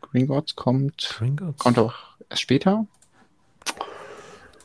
[0.02, 1.15] Gringotts kommt.
[1.18, 1.60] Gringotts?
[1.60, 1.94] kommt auch
[2.30, 2.88] erst später.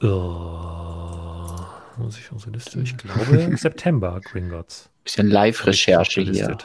[0.03, 1.57] Oh,
[1.97, 2.81] muss ich unsere Liste?
[2.81, 4.91] Ich glaube September, Gringotts.
[5.05, 6.57] Bisschen Live-Recherche hier.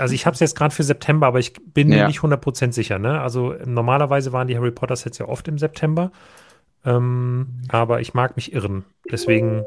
[0.00, 2.06] Also ich habe es jetzt gerade für September, aber ich bin mir Ja.
[2.06, 2.98] nicht 100% sicher.
[2.98, 3.20] Ne?
[3.20, 6.12] Also normalerweise waren die Harry Potter Sets ja oft im September.
[6.84, 8.84] Ähm, aber ich mag mich irren.
[9.10, 9.64] Deswegen,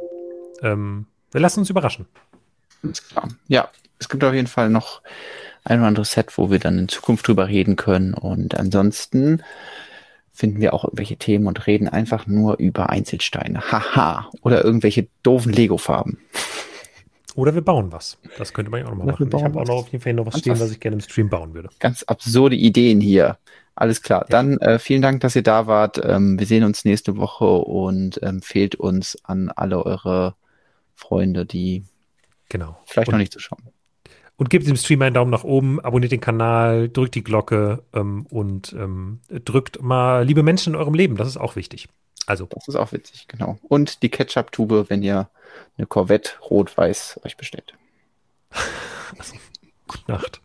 [0.61, 2.05] ähm, wir lassen uns überraschen.
[2.83, 3.29] Alles klar.
[3.47, 3.69] Ja,
[3.99, 5.01] es gibt auf jeden Fall noch
[5.63, 8.13] ein oder anderes Set, wo wir dann in Zukunft drüber reden können.
[8.13, 9.41] Und ansonsten
[10.35, 13.71] finden wir auch irgendwelche Themen und reden einfach nur über Einzelsteine.
[13.71, 14.29] Haha.
[14.41, 16.19] Oder irgendwelche doofen Lego-Farben.
[17.35, 18.17] Oder wir bauen was.
[18.37, 19.37] Das könnte man ja auch noch mal Oder wir machen.
[19.37, 20.71] Ich habe auch noch auf jeden Fall noch was Ganz stehen, was.
[20.71, 21.69] ich gerne im Stream bauen würde.
[21.79, 23.37] Ganz absurde Ideen hier.
[23.75, 24.21] Alles klar.
[24.21, 24.27] Ja.
[24.29, 25.99] Dann äh, vielen Dank, dass ihr da wart.
[26.03, 30.35] Ähm, wir sehen uns nächste Woche und empfehlt uns an alle eure
[30.93, 31.83] Freunde, die
[32.47, 32.77] Genau.
[32.85, 33.63] vielleicht und, noch nicht zuschauen.
[34.37, 38.25] Und gebt dem Stream einen Daumen nach oben, abonniert den Kanal, drückt die Glocke ähm,
[38.29, 41.15] und ähm, drückt mal liebe Menschen in eurem Leben.
[41.15, 41.87] Das ist auch wichtig.
[42.25, 43.59] Also, Das ist auch witzig, genau.
[43.63, 45.29] Und die Ketchup-Tube, wenn ihr
[45.77, 47.75] eine Corvette rot-weiß euch bestellt.
[49.87, 50.41] gute Nacht.